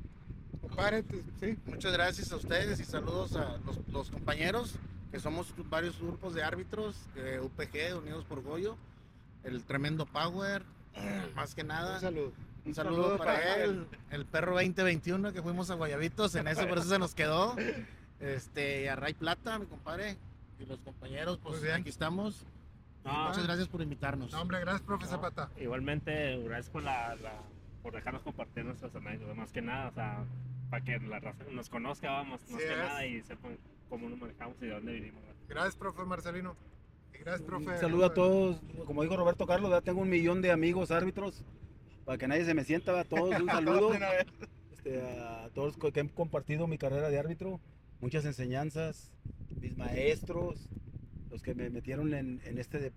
Sí. 1.39 1.57
Muchas 1.65 1.93
gracias 1.93 2.31
a 2.31 2.35
ustedes 2.35 2.79
y 2.79 2.85
saludos 2.85 3.35
a 3.35 3.57
los, 3.65 3.79
los 3.87 4.11
compañeros, 4.11 4.75
que 5.11 5.19
somos 5.19 5.53
varios 5.69 5.99
grupos 5.99 6.35
de 6.35 6.43
árbitros, 6.43 6.95
eh, 7.15 7.39
UPG, 7.41 7.97
Unidos 7.97 8.25
por 8.25 8.41
Goyo, 8.43 8.77
el 9.43 9.63
tremendo 9.63 10.05
Power, 10.05 10.63
más 11.35 11.55
que 11.55 11.63
nada. 11.63 11.95
Un 11.95 12.01
saludo. 12.01 12.31
Un 12.65 12.75
saludo, 12.75 13.17
para, 13.17 13.63
él, 13.63 13.87
el 14.11 14.25
perro 14.25 14.53
2021 14.53 15.31
que 15.33 15.41
fuimos 15.41 15.71
a 15.71 15.75
Guayabitos, 15.75 16.35
en 16.35 16.47
eso 16.47 16.67
por 16.67 16.77
eso 16.77 16.89
se 16.89 16.99
nos 16.99 17.15
quedó. 17.15 17.55
Este, 18.19 18.83
y 18.83 18.87
a 18.87 18.95
Ray 18.97 19.13
Plata, 19.13 19.57
mi 19.57 19.65
compadre, 19.65 20.17
y 20.59 20.65
los 20.65 20.79
compañeros, 20.81 21.39
pues 21.41 21.55
Muy 21.55 21.63
bien. 21.63 21.79
aquí 21.81 21.89
estamos. 21.89 22.45
No, 23.05 23.29
muchas 23.29 23.43
gracias 23.45 23.67
por 23.69 23.81
invitarnos. 23.81 24.31
No, 24.33 24.41
hombre, 24.41 24.59
gracias, 24.59 24.81
profe 24.81 25.05
No, 25.05 25.09
Zapata. 25.11 25.49
Igualmente, 25.57 26.37
gracias 26.43 26.69
por, 26.69 26.83
la, 26.83 27.15
la- 27.15 27.41
por 27.81 27.93
dejarnos 27.93 28.21
compartir 28.23 28.65
nuestras 28.65 28.93
anécdotas, 28.93 29.37
más 29.37 29.51
que 29.53 29.61
nada, 29.61 29.87
o 29.87 29.93
sea, 29.93 30.25
para 30.69 30.83
que 30.83 30.99
la 30.99 31.19
raza 31.19 31.45
nos 31.51 31.69
conozca, 31.69 32.11
vamos, 32.11 32.41
más 32.49 32.61
Sí 32.61 32.67
que 32.67 32.73
es. 32.73 32.77
nada, 32.77 33.05
y 33.05 33.21
sepan 33.21 33.57
cómo 33.87 34.09
nos 34.09 34.19
manejamos 34.19 34.57
y 34.61 34.65
de 34.65 34.71
dónde 34.73 34.91
vivimos. 34.91 35.23
Gracias, 35.47 35.77
profe 35.77 36.03
Marcelino. 36.03 36.57
Gracias, 37.19 37.41
profe. 37.41 37.69
Un 37.69 37.77
saludo 37.79 38.05
a 38.05 38.13
todos. 38.13 38.61
Como 38.85 39.03
dijo 39.03 39.15
Roberto 39.17 39.45
Carlos, 39.45 39.69
ya 39.71 39.81
tengo 39.81 40.01
un 40.01 40.09
millón 40.09 40.41
de 40.41 40.51
amigos 40.51 40.91
árbitros. 40.91 41.43
Para 42.05 42.17
que 42.17 42.27
nadie 42.27 42.45
se 42.45 42.53
me 42.53 42.63
sienta, 42.63 42.99
a 42.99 43.03
todos 43.03 43.39
un 43.39 43.47
saludo. 43.49 43.91
Este, 44.71 45.01
a 45.01 45.49
todos 45.53 45.77
co- 45.77 45.91
que 45.91 45.99
han 45.99 46.07
compartido 46.09 46.65
mi 46.67 46.77
carrera 46.77 47.09
de 47.09 47.19
árbitro. 47.19 47.59
Muchas 48.01 48.25
enseñanzas. 48.25 49.11
Mis 49.59 49.77
maestros. 49.77 50.69
Los 51.29 51.41
que 51.43 51.53
me 51.53 51.69
metieron 51.69 52.13
en, 52.13 52.41
en 52.45 52.57
este 52.57 52.79
de- 52.79 52.93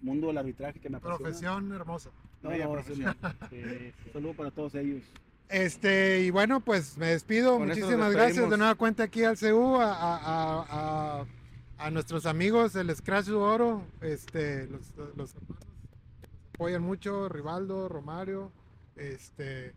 mundo 0.00 0.28
del 0.28 0.38
arbitraje 0.38 0.80
que 0.80 0.88
me 0.88 0.96
apasiona. 0.96 1.18
Profesión 1.18 1.72
hermosa. 1.72 2.10
No, 2.42 2.50
no, 2.56 2.72
profesión. 2.72 3.16
Un 3.52 4.12
saludo 4.12 4.32
para 4.34 4.50
todos 4.50 4.74
ellos. 4.74 5.02
Este, 5.50 6.20
y 6.22 6.30
bueno, 6.30 6.60
pues 6.60 6.96
me 6.96 7.08
despido. 7.08 7.58
Con 7.58 7.68
Muchísimas 7.68 8.12
gracias 8.12 8.48
de 8.48 8.56
nueva 8.56 8.74
cuenta 8.76 9.02
aquí 9.04 9.24
al 9.24 9.36
CU, 9.38 9.76
a, 9.76 9.92
a- 9.92 10.16
a- 10.16 11.20
a- 11.20 11.26
a 11.80 11.90
nuestros 11.90 12.26
amigos 12.26 12.72
del 12.72 12.94
Scratch 12.94 13.28
Oro, 13.30 13.84
este, 14.00 14.66
los, 14.66 14.82
los 15.16 15.34
hermanos 15.34 15.66
apoyan 16.54 16.82
mucho, 16.82 17.28
Rivaldo, 17.28 17.88
Romario, 17.88 18.52
este, 18.96 19.72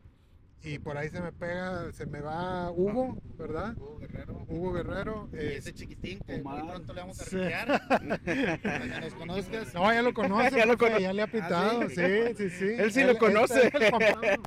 y 0.63 0.79
por 0.79 0.97
ahí 0.97 1.09
se 1.09 1.21
me 1.21 1.31
pega, 1.31 1.91
se 1.93 2.05
me 2.05 2.19
va 2.19 2.71
Hugo, 2.71 3.17
¿verdad? 3.37 3.73
Hugo 3.77 3.99
Guerrero. 3.99 4.45
Hugo 4.49 4.73
Guerrero. 4.73 5.29
Y 5.31 5.35
eh, 5.37 5.57
ese 5.57 5.73
chiquitín 5.73 6.19
que 6.19 6.41
muy 6.41 6.61
pronto 6.61 6.93
le 6.93 7.01
vamos 7.01 7.21
a 7.21 7.25
para 7.25 8.19
que 8.19 8.99
nos 9.01 9.13
conozcas. 9.13 9.73
no, 9.73 9.93
ya 9.93 10.01
lo 10.01 10.13
conoce, 10.13 10.57
Ya 10.57 10.65
lo 10.65 10.77
profe, 10.77 10.93
cono- 10.93 10.99
ya 11.03 11.13
le 11.13 11.21
ha 11.21 11.27
pitado, 11.27 11.81
¿Ah, 11.83 11.87
sí? 11.89 11.95
sí, 11.95 12.33
sí, 12.37 12.49
sí. 12.49 12.65
Él 12.79 12.91
sí 12.91 13.03
lo 13.03 13.17
conoce. 13.17 13.67
es 13.67 13.73
el 13.75 13.89
Juan 13.91 14.01
Pablo. 14.13 14.43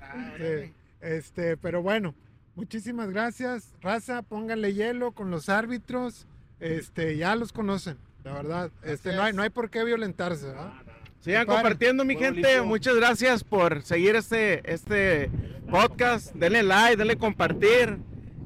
Ah, 0.00 0.32
Sí, 0.38 0.42
órale. 0.42 0.74
este, 1.00 1.56
pero 1.58 1.82
bueno, 1.82 2.14
muchísimas 2.54 3.10
gracias. 3.10 3.74
Raza, 3.82 4.22
pónganle 4.22 4.72
hielo 4.72 5.12
con 5.12 5.30
los 5.30 5.50
árbitros. 5.50 6.26
Este, 6.60 7.16
ya 7.16 7.36
los 7.36 7.52
conocen, 7.52 7.98
la 8.24 8.32
verdad. 8.34 8.70
Este, 8.82 9.14
no 9.14 9.22
hay, 9.22 9.32
no 9.32 9.42
hay 9.42 9.50
por 9.50 9.70
qué 9.70 9.84
violentarse, 9.84 10.46
¿verdad? 10.46 10.72
No. 10.86 10.92
Sigan 11.20 11.46
compartiendo, 11.46 12.04
mi 12.04 12.16
gente. 12.16 12.62
Muchas 12.62 12.94
gracias 12.96 13.42
por 13.42 13.82
seguir 13.82 14.14
este, 14.16 14.62
este 14.72 15.30
podcast. 15.70 16.32
Denle 16.34 16.62
like, 16.62 16.96
denle 16.96 17.16
compartir. 17.16 17.98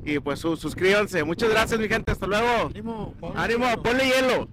Y 0.02 0.18
pues 0.18 0.38
su- 0.40 0.56
suscríbanse. 0.56 1.22
Muchas 1.24 1.50
gracias, 1.50 1.78
mi 1.78 1.88
gente. 1.88 2.10
Hasta 2.12 2.26
luego. 2.26 2.68
Ánimo, 2.68 3.14
ponle 3.20 3.38
Ánimo, 3.40 3.66
hielo. 3.66 3.82
ponle 3.82 4.04
hielo. 4.06 4.48